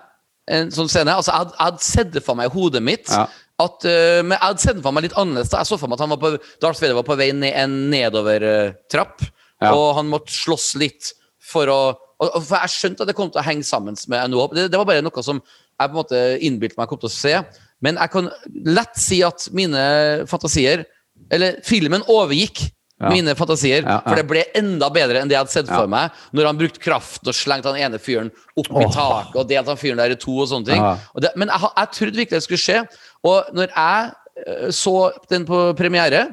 [0.50, 1.12] en sånn scene.
[1.14, 3.08] Altså, jeg, hadde- sett det for meg i hodet mitt.
[3.08, 3.24] Ja.
[3.60, 5.50] At, uh, men jeg hadde sett for meg litt annerledes.
[5.52, 5.60] da.
[5.62, 7.74] Jeg så for meg at han var på, Darth Vader var på vei ned en
[7.92, 9.24] nedover-trapp,
[9.60, 9.74] Ja.
[9.76, 11.80] og han måtte slåss litt for å
[12.20, 14.52] Og, for jeg skjønte at det kom til å henge sammen med Hope.
[14.54, 15.38] Det, det var bare noe som
[15.80, 17.34] jeg på en måte innbilte meg kom til å se.
[17.80, 18.28] Men jeg kan
[18.68, 19.80] lett si at mine
[20.28, 20.84] fantasier
[21.32, 22.70] Eller filmen overgikk
[23.00, 23.08] Ja.
[23.08, 23.80] mine fantasier.
[23.80, 24.00] Ja, ja.
[24.04, 26.10] For det ble enda bedre enn det jeg hadde sett for meg.
[26.36, 28.28] Når han brukte kraft og slengte han ene fyren
[28.60, 30.82] opp i taket og delte han fyren der i to og sånne ting.
[31.16, 32.82] Og det, men jeg, jeg trodde virkelig det skulle skje.
[33.24, 34.12] Og når jeg
[34.44, 34.94] eh, så
[35.32, 36.26] den på premiere,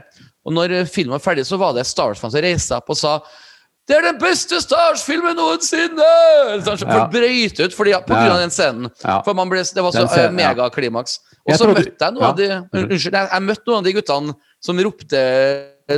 [0.44, 3.00] og når filmen var ferdig, så var det Star Wars-fans som reiste seg opp og
[3.00, 3.16] sa
[3.88, 6.08] det er den beste Star Wars-filmen noensinne!
[6.66, 7.06] Så For Ja.
[7.08, 8.90] det brøyt ut fordi, på grunn av den scenen.
[9.04, 9.22] Ja.
[9.24, 10.30] For man ble, Det var så ja.
[10.32, 11.20] megaklimaks.
[11.48, 12.30] Og så møtte jeg noen ja.
[12.30, 12.48] av de
[12.84, 15.22] Unnskyld, jeg, jeg møtte noen av de guttene som ropte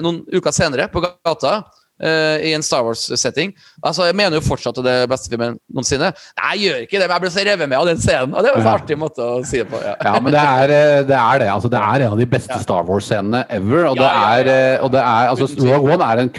[0.06, 1.64] noen uker senere på gata.
[2.02, 3.54] Eh, I en Star Wars-setting.
[3.84, 6.12] Altså, Jeg mener jo fortsatt at det er beste filmen noensinne.
[6.40, 8.34] Nei, jeg gjør ikke det, men jeg ble så revet med av den scenen.
[8.36, 8.76] Og det var en Ja.
[8.78, 9.82] artig måte å si det på.
[9.84, 9.96] Ja.
[10.06, 11.18] Ja, men det er eh, det.
[11.20, 11.50] Er det.
[11.54, 13.86] Altså, det er en av de beste Star Wars-scenene ever.
[13.92, 15.48] Og det er, eh, og det er altså.
[15.60, 16.32] Rogue One er en,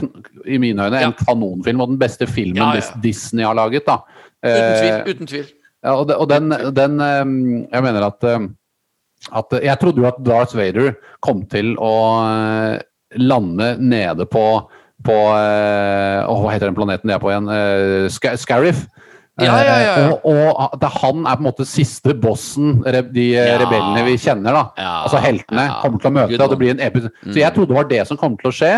[0.47, 2.81] i mine øyne en kanonfilm, og den beste filmen.
[3.03, 3.85] Disney har laget.
[3.87, 3.99] da.
[4.45, 5.15] Uten tvil.
[5.15, 5.49] Uten tvil.
[5.85, 8.51] Ja, og, den, den ehm, Jeg mener at, ehm,
[9.33, 10.93] at Jeg trodde jo at Darth Vader
[11.25, 11.93] kom til å
[13.17, 14.45] lande nede på
[15.07, 17.49] på eh, Hva heter den planeten de er på igjen?
[17.49, 18.87] Uh, Scarif.
[19.41, 20.09] Ja, ja, ja, ja.
[20.29, 22.83] Og, og det, han er på en måte siste bossen
[23.15, 24.53] de eh, rebellene vi kjenner.
[24.53, 27.73] da Altså heltene kommer til å møte, og det blir en episk Så jeg trodde
[27.73, 28.75] det var det som kom til å skje.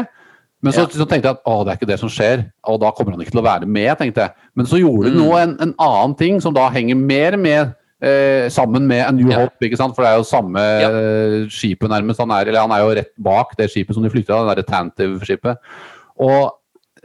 [0.62, 2.92] Men så, så tenkte jeg at å, det er ikke det som skjer, og da
[2.94, 3.90] kommer han ikke til å være med.
[3.98, 4.36] tenkte jeg.
[4.54, 5.16] Men så gjorde Mm.
[5.16, 9.10] de noe, en, en annen ting som da henger mer med eh, sammen med A
[9.10, 9.32] New.
[9.34, 9.96] Hope, ikke sant?
[9.96, 12.22] for det er jo samme eh, skipet nærmest.
[12.22, 14.68] Han er, eller han er jo rett bak det skipet som de flykta, det derre
[14.70, 15.58] Tantive-skipet.
[16.20, 16.52] Og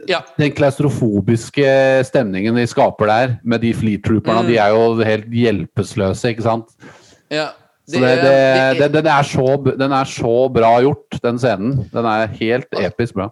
[0.08, 0.20] Ja.
[0.38, 4.46] den klaustrofobiske stemningen de skaper der, med de fleet trooperne, Mm.
[4.46, 6.66] de er jo helt hjelpeløse, ikke sant.
[7.30, 7.48] ja.
[7.88, 11.88] Det, det, det, den, er så, den er så bra gjort, den scenen.
[11.90, 13.30] Den er helt episk bra.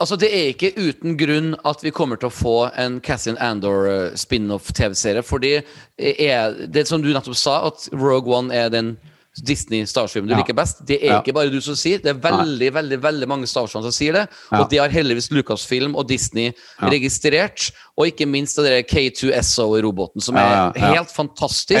[0.00, 3.86] Altså, Det er ikke uten grunn at vi kommer til å få en Cassian Andor
[3.86, 5.22] eh, spin-off-TV-serie.
[5.22, 5.60] Fordi
[5.98, 8.96] er, det som du nettopp sa, at Rogue One er den
[9.44, 10.38] Disney Starstream du Ja.
[10.40, 10.84] liker best.
[10.86, 11.20] Det er Ja.
[11.22, 12.06] ikke bare du som sier det.
[12.16, 14.28] er veldig veldig, veldig mange Starstream som sier det.
[14.52, 14.60] Ja.
[14.62, 17.70] Og det har heldigvis Lucasfilm og Disney registrert.
[17.98, 21.80] Og ikke minst den der K2SO-roboten, som er helt fantastisk.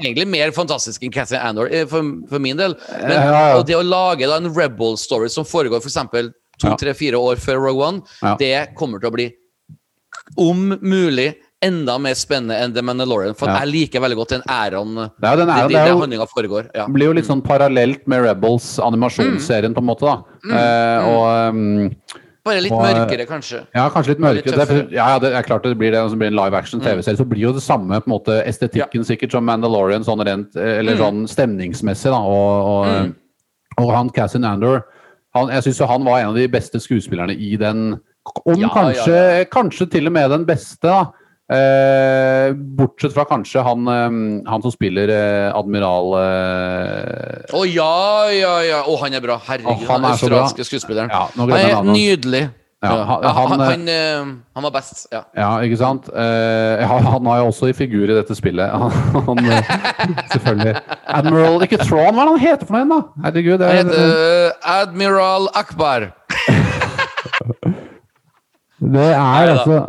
[0.00, 2.74] Egentlig mer fantastisk enn Cassian Andor, eh, for, for min del.
[3.02, 3.56] Men.
[3.58, 5.94] Og det å lage da en Rebel-story som foregår f.eks.
[6.58, 6.76] to, Ja.
[6.76, 8.02] tre, fire år før Rogue One,
[8.38, 9.32] det kommer til å bli
[10.36, 13.34] om mulig enda mer spennende enn The Mandalorian.
[13.34, 13.58] For Ja.
[13.64, 16.70] jeg liker veldig godt den æraen Det er den æren, det, det det jo- foregår.
[16.74, 16.86] Ja.
[16.86, 20.06] Blir jo litt sånn parallelt med Rebels, animasjonsserien, på en måte.
[20.06, 20.22] da.
[20.54, 21.90] Eh, og um,
[22.44, 23.66] Bare litt Og, mørkere, kanskje.
[23.74, 24.66] Ja, kanskje litt litt mørkere.
[24.66, 25.98] Det, er- ja, ja, det er klart det blir det.
[26.00, 29.04] Og blir en live action TV-serie, så blir jo det samme på en måte estetikken
[29.04, 30.98] sikkert som Mandalorian, sånn rent, eller mm.
[31.02, 32.10] sånn stemningsmessig.
[32.10, 33.14] da, Og, og,
[33.82, 34.84] og han Cassin Andor
[35.34, 38.00] han, Jeg syns jo han var en av de beste skuespillerne i den.
[38.46, 41.10] Om Ja, kanskje, ja, kanskje til og med den beste, da.
[41.48, 44.10] Eh, bortsett fra kanskje han, eh,
[44.50, 48.82] han som spiller eh, admiral eh, Å ja, ja, ja!
[48.84, 49.38] Å, han er bra.
[49.46, 51.08] Herregud, oh, han er australske skuespilleren.
[51.08, 52.42] Ja, han er nydelig.
[52.84, 55.06] Ja, han- han, han, han, eh, eh, han var best.
[55.10, 55.24] Ja.
[55.34, 56.06] Ja, ikke sant?
[56.12, 58.68] Eh, han, han har jo også i figur i dette spillet.
[59.48, 59.64] Eh,
[60.32, 60.76] selvfølgelig.
[61.08, 63.00] Admiral Ikke Tron, hva er det han heter for noe da?
[63.24, 63.56] Herregud.
[63.58, 66.10] Det, er- heter eh, Admiral Akbar.
[68.94, 69.80] det er altså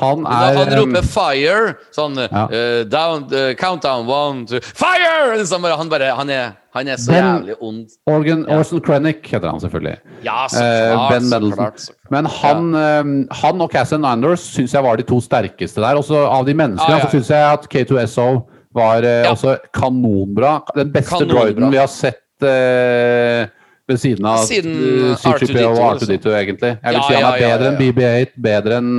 [0.00, 2.46] Han er han roper 'fire', sånn Ja.
[2.48, 5.36] uh, down, uh, Countdown, one, two Fire!
[5.38, 7.88] Liksom han, bare, han, er, han er så Ben- jævlig ond.
[8.06, 9.96] Organ, Orson Krennic heter han selvfølgelig.
[10.24, 12.10] Ja, så klart, uh, ben så klart, så klart.
[12.10, 15.96] Men han, eh, han og Cassian Anders syns jeg var de to sterkeste der.
[15.96, 17.06] Også av de menneskene ah, ja.
[17.06, 18.28] så syns jeg at K2SO
[18.74, 19.32] var eh, Ja.
[19.32, 20.62] også kanonbra.
[20.76, 21.42] Den beste Kanonbra.
[21.52, 23.48] droiden vi har sett eh,
[23.88, 26.72] ved siden av Siden eh, C3PO og R2D2, R2D2, egentlig.
[26.82, 28.92] Jeg vil Ja, si han er ja, bedre ja, enn BB8, bedre enn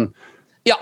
[0.66, 0.76] Ja.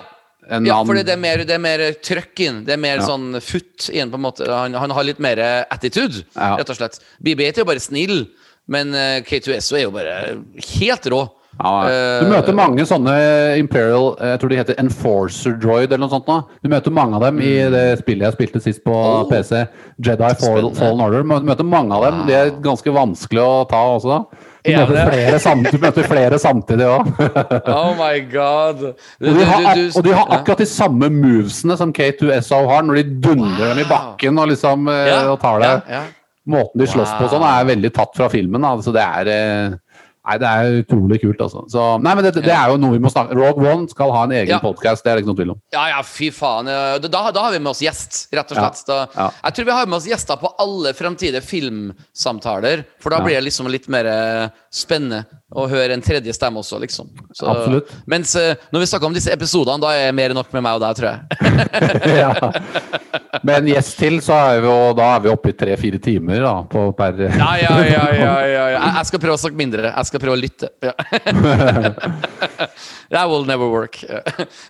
[0.52, 2.64] En, ja, for det er mer, det er mer trøkk inn.
[2.66, 3.06] Det er mer Ja.
[3.08, 4.48] sånn futt inn, på en måte.
[4.49, 5.38] Han, han har litt mer
[5.72, 6.56] attitude, Ja.
[6.58, 6.99] rett og slett.
[7.24, 8.28] BB-8 er jo bare snill,
[8.68, 10.41] men eh, K2SO er jo bare
[10.80, 11.22] helt rå.
[11.62, 16.10] Ja, Eh, du møter mange sånne Imperial Jeg tror de heter Enforcer Droid eller noe
[16.10, 16.26] sånt.
[16.26, 16.38] Da.
[16.64, 19.26] Du møter mange av dem i det spillet jeg spilte sist på Mm.
[19.26, 19.30] Oh.
[19.30, 19.68] PC.
[20.02, 21.22] Jedi Fall, Fallen Order.
[21.24, 22.26] Du møter mange av dem.
[22.28, 24.08] De er ganske vanskelig å ta også.
[24.10, 24.38] da.
[24.61, 27.07] Du Er møter flere, sam du møter flere samtidig òg.
[27.81, 28.83] Oh my god.
[29.17, 32.99] Du, Og de har, og de har akkurat de samme movesene som K2SO har, når
[33.01, 35.71] de dundrer dem i bakken og liksom eh, Ja, og tar det.
[35.89, 36.03] ja, ja.
[36.51, 38.63] Måten de slåss på sånn, er veldig tatt fra filmen.
[38.65, 39.75] Altså, Så det er eh,
[40.22, 41.64] Nei, det er utrolig kult, altså.
[41.73, 44.19] Så, nei, men det, det er jo noe vi må snakke Rogue One skal ha
[44.27, 44.60] en egen Ja.
[44.61, 45.60] podcast, det er det ikke noe tvil om.
[45.73, 46.69] Ja, ja, fy faen.
[47.02, 48.84] Da, da har vi med oss gjest, rett og slett.
[48.91, 48.99] Ja.
[49.18, 49.26] ja.
[49.48, 53.45] Jeg tror vi har med oss gjester på alle fremtidige filmsamtaler, for da blir det
[53.48, 57.10] liksom litt mer eh, spennende å høre en tredje stemme også, liksom.
[57.36, 57.90] Så, Absolutt.
[58.10, 60.64] Mens eh, når vi snakker om disse episodene, da er det mer enn nok med
[60.65, 61.19] meg og deg, tror jeg.
[62.22, 62.32] ja.
[63.41, 64.69] Med en gjest til, så er vi,
[64.99, 68.65] da er vi oppe i tre-fire timer da, på per Ja, ja, ja, ja, ja,
[68.76, 68.80] ja.
[68.98, 69.82] Jeg, skal prøve å snakke mindre.
[69.91, 70.68] Jeg skal prøve å lytte.
[70.84, 70.94] Ja.
[73.11, 74.03] That will never work.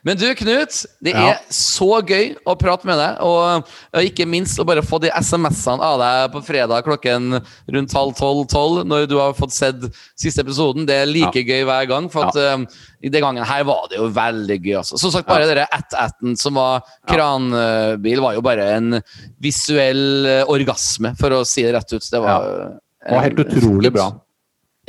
[0.04, 0.86] Men du, Knut.
[1.02, 1.28] Det Ja.
[1.36, 3.18] er så gøy å prate med deg.
[3.22, 7.40] Og og ikke minst å bare få de SMS-ene av deg på fredag klokken
[7.76, 9.84] rundt halv tolv-tolv, når du har fått sett
[10.20, 10.88] siste episoden.
[10.88, 12.10] Det er like gøy hver gang.
[12.12, 12.66] For at um,
[13.04, 14.78] i den gangen her var det jo veldig gøy.
[14.80, 14.98] Altså.
[14.98, 19.02] Som sagt, bare dere at-atten som var kranbil, var jo bare en
[19.42, 22.04] visuell eh, orgasme, for å si det rett ut.
[22.12, 22.46] Det var
[23.02, 24.12] Det var helt utrolig bra.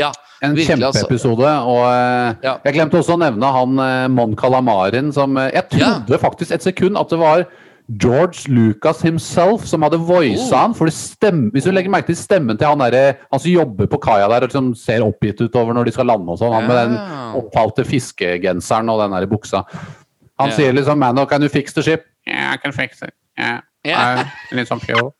[0.00, 0.10] Ja,
[0.42, 0.72] En altså.
[0.72, 1.48] kjempeepisode.
[1.68, 2.56] Og eh, Ja.
[2.64, 5.98] jeg glemte også å nevne han eh, Mon Calamarin som eh, Jeg Ja.
[6.00, 7.44] trodde faktisk et sekund at det var
[7.88, 10.60] George Lucas himself som hadde voisa Oh.
[10.60, 10.74] han.
[10.74, 13.86] For det stem, hvis du legger merke til stemmen til han, der, han som jobber
[13.90, 16.68] på kaia der og liksom ser oppgitt utover når de skal lande og sånn, han
[16.68, 16.96] med den
[17.42, 19.64] oppfalte fiskegenseren og den der buksa.
[20.40, 20.56] Han yeah.
[20.56, 23.10] sier liksom 'Mano, can you fix the ship?' Yeah, I can fix it.
[23.38, 23.60] Yeah.
[23.84, 24.24] yeah.
[24.52, 25.14] I need some fuel.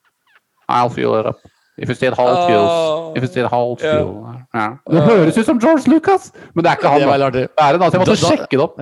[0.69, 1.37] I'll fuel it up.
[1.79, 3.17] If you still hold fuels.
[3.17, 3.97] If you still hold Ja.
[3.99, 4.15] fuel.
[4.55, 4.77] Yeah.
[4.91, 7.01] Det høres ut som George Lucas, men det er ikke han.
[7.01, 8.79] Det er en, altså, jeg måtte sjekke det opp.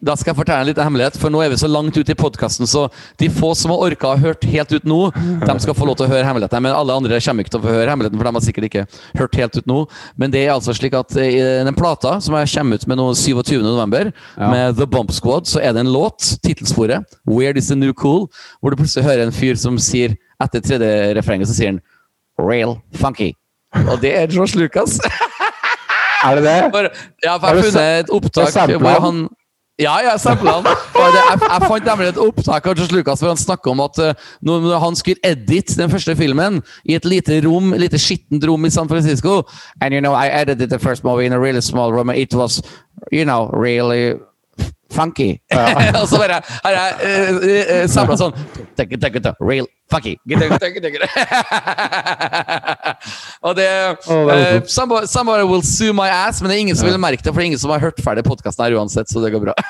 [0.00, 2.16] Da skal jeg fortelle en liten hemmelighet, for nå er vi så langt ute i
[2.16, 2.86] podkasten, så
[3.20, 5.00] de få som har orka å hørt helt ut nå,
[5.44, 6.62] de skal få lov til å høre hemmeligheten.
[6.64, 8.84] Men alle andre kommer ikke til å få høre hemmeligheten, for de har sikkert ikke
[9.20, 9.82] hørt helt ut nå.
[10.16, 11.34] Men det er altså slik at i
[11.68, 13.58] den plata som jeg kommer ut med nå 27.
[13.60, 14.48] november, Ja.
[14.50, 18.28] med The Bump Squad, så er det en låt, tittelsporet, 'Weird Is The New Cool',
[18.62, 21.80] hvor du plutselig hører en fyr som sier, etter tredje refrenget, så sier han
[22.40, 23.34] 'Real Funky'.
[23.86, 24.98] Og det er Josh Lucas.
[26.24, 26.56] Er det det?
[27.24, 29.28] Ja, for jeg har funnet et opptak hvor han?
[29.80, 30.68] Ja, ja, sampla han.
[30.68, 34.26] Jeg, jeg fant nemlig et opptak av George Lucas hvor han snakka om at eh,
[34.44, 38.68] når han skulle edit den første filmen i et lite rom, et lite skittent rom
[38.68, 39.42] i San Francisco
[39.80, 42.62] And you know, I edited the first movie in a really small room, it was,
[43.10, 44.14] you know, really
[44.94, 45.30] funky.
[46.00, 46.88] og så bare har jeg
[47.42, 48.34] uh, samla sånn
[48.76, 50.14] take it, take it, Real funky.
[53.40, 54.70] Og det, eh, morsomt.
[54.70, 57.40] somebody, somebody will sue my ass, men det er ingen som vil merke det, for
[57.40, 59.54] det er ingen som har hørt ferdig podkasten her uansett, så det går bra.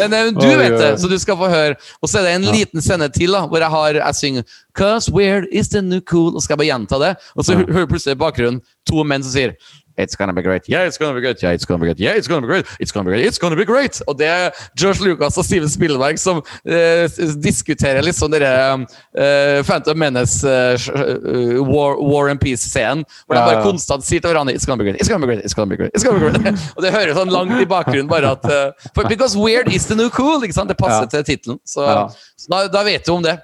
[0.00, 1.74] men uh, du vet det, så du skal få høre.
[2.00, 4.42] Og så er det en liten scene til da, hvor jeg har jeg synger
[4.76, 7.12] 'Cause weird is the new cool', og skal jeg bare gjenta det.
[7.36, 9.52] Og så hø- hører du plutselig i bakgrunnen to menn som sier
[9.98, 10.68] It's gonna be great.
[10.68, 11.42] Yeah, it's gonna be great.
[11.42, 11.98] Yeah, it's gonna be great.
[11.98, 12.66] Yeah, it's gonna be great.
[12.80, 13.24] It's gonna be great.
[13.26, 14.02] It's gonna be great.
[14.06, 17.08] Og det er George Lucas og Steven Spielberg som eh,
[17.40, 23.40] diskuterer litt sånn dere uh, Phantom Menace eh, eh, War, War and Peace-scenen, hvor de
[23.46, 25.00] bare konstant sier til hverandre It's gonna be great.
[25.00, 25.44] It's gonna be great.
[25.44, 25.92] It's gonna be great.
[25.96, 26.60] It's gonna be great.
[26.76, 29.96] og det høres sånn langt i bakgrunnen bare at uh, for, Because weird is the
[29.96, 30.44] new cool.
[30.44, 30.68] ikke sant?
[30.68, 31.10] Det passer Ja.
[31.16, 31.58] til tittelen.
[31.64, 32.08] Så, Ja.
[32.36, 33.38] så da, da vet du om det.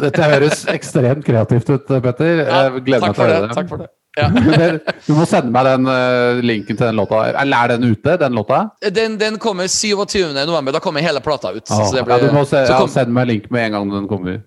[0.00, 2.44] Dette høres ekstremt kreativt ut, Petter.
[2.46, 3.48] Ja, gleder meg takk til å for høre det.
[3.48, 3.56] det.
[3.58, 3.90] Takk for det.
[4.16, 4.30] Ja.
[5.06, 7.22] Du må sende meg den uh, linken til den låta.
[7.30, 8.62] Eller er den ute, den låta?
[8.92, 10.32] Den, den kommer 27.
[10.34, 10.72] november.
[10.72, 11.68] Da kommer hele plata ut.
[11.70, 13.92] Ah, så det ja, du må se, så ja, send meg link med en gang
[13.92, 14.40] den kommer.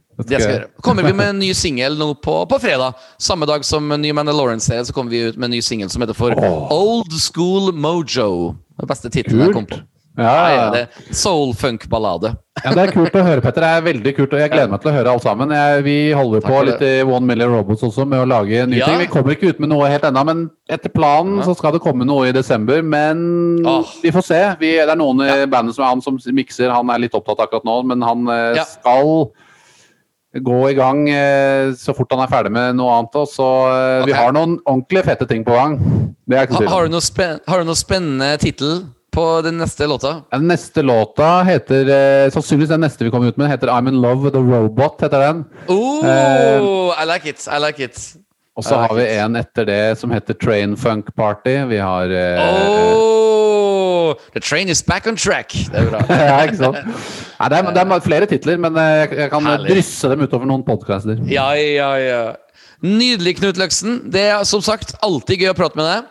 [0.81, 2.97] Kommer vi med en ny singel nå på, på fredag.
[3.17, 6.17] Samme dag som ny Mandalorian-serie, så kommer vi ut med en ny singel som heter
[6.17, 6.67] for oh.
[6.75, 8.57] Old School Mojo.
[8.79, 9.79] Den beste tittelen jeg kom på.
[10.19, 12.35] Ja, Ja, ja, ja, det Soul funk-ballade.
[12.63, 13.63] ja, Det er kult å høre, Petter.
[13.63, 15.53] Det er veldig kult, og jeg gleder meg til å høre alt sammen.
[15.55, 18.81] Jeg, vi holder Takk på litt i One Million Robots også med å lage nye
[18.81, 18.85] Ja.
[18.85, 18.99] ting.
[18.99, 22.05] Vi kommer ikke ut med noe helt ennå, men etter planen så skal det komme
[22.05, 22.81] noe i desember.
[22.83, 23.87] Men oh.
[24.03, 24.41] vi får se.
[24.59, 26.69] Vi, det er noen i bandet som er han som mikser.
[26.69, 29.31] Han er litt opptatt akkurat nå, men han eh, skal
[30.37, 33.15] gå i gang eh, så fort han er ferdig med noe annet.
[33.15, 34.11] Og så okay.
[34.11, 35.79] Vi har noen ordentlig fete ting på gang.
[36.29, 40.11] Ha, har, du noe spen har du noe spennende tittel på den neste låta?
[40.31, 44.02] Den neste låta heter eh, Sannsynligvis den neste vi kommer ut med, heter I'm In
[44.02, 45.02] Love With A Robot.
[45.02, 45.44] heter den.
[45.68, 47.48] Oh, Eh, I like it.
[47.48, 47.99] I like it.
[48.57, 49.19] Og så like har vi it.
[49.23, 51.57] en etter det som heter Train Funk Party.
[51.69, 52.40] Vi har eh,
[52.95, 55.53] Oh, the train is back on track.
[55.72, 56.02] Det er bra.
[56.30, 56.80] Ja, ikke sant?
[57.40, 59.73] Nei, det, er, det er flere titler, men eh, jeg, jeg kan Herlig.
[59.76, 61.19] drysse dem utover noen podcaster.
[61.30, 62.22] Ja, ja, ja.
[62.84, 63.99] Nydelig, Knut Løksen.
[64.11, 66.07] Det er som sagt alltid gøy å prate med deg.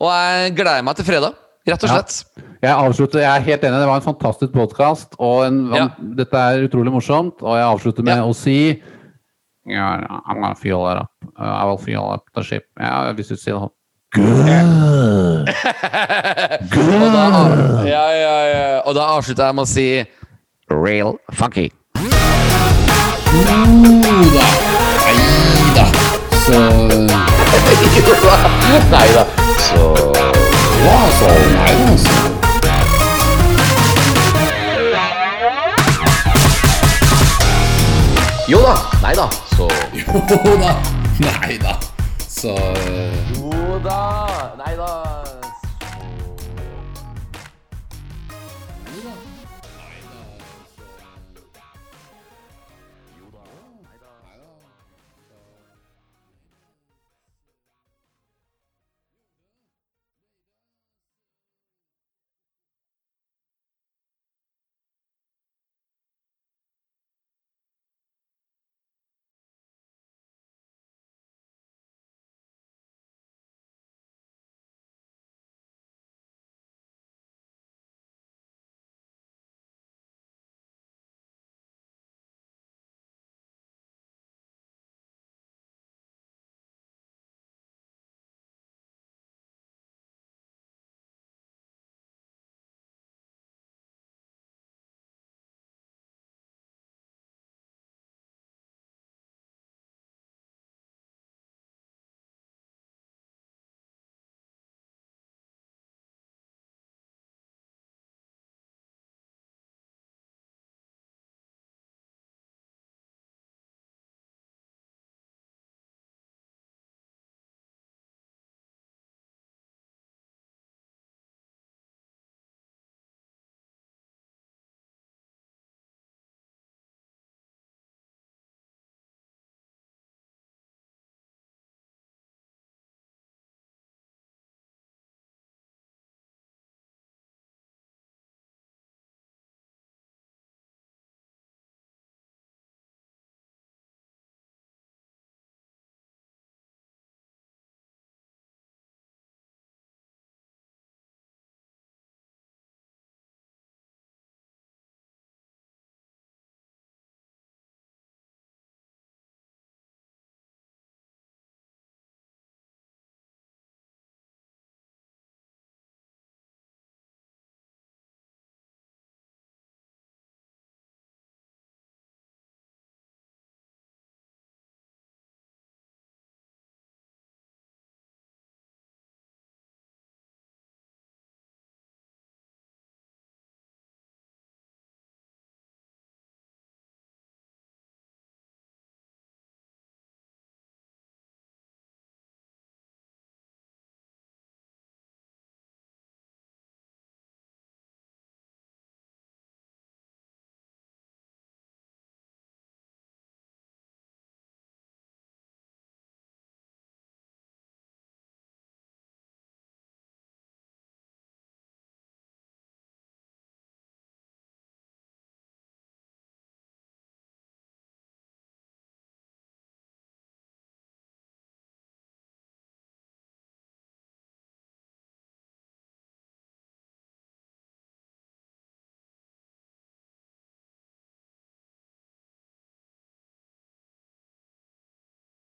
[0.00, 1.34] Og jeg gleder meg til fredag,
[1.66, 1.94] rett og Ja.
[2.02, 2.24] slett.
[2.62, 5.88] Jeg avslutter, jeg er helt enig, det var en fantastisk podkast, og en, Ja.
[6.16, 7.42] dette er utrolig morsomt.
[7.42, 8.22] Og jeg avslutter med Ja.
[8.24, 8.82] å si
[9.68, 11.10] yeah, I'm gonna feel it up.
[11.38, 12.64] Uh, I will feel up the ship.
[12.80, 13.70] Ja, hvis du sier det.
[16.72, 17.24] Og da,
[17.86, 18.80] ja, ja, ja.
[18.84, 20.04] Og da avslutter jeg med å si
[20.70, 21.70] real funky.
[21.94, 22.10] Jo.
[25.00, 25.84] Nei da.
[26.40, 26.58] Så
[28.90, 29.24] Nei da.
[29.70, 30.49] Så
[30.84, 31.26] Ja, altså.
[31.28, 32.40] Nei da, altså.
[38.48, 38.74] Jo da.
[39.02, 39.28] Nei da.
[39.56, 40.74] Så Jo da.
[41.20, 41.78] Nei da.
[42.28, 42.54] Så
[43.34, 44.52] Jo da.
[44.58, 45.09] Nei da.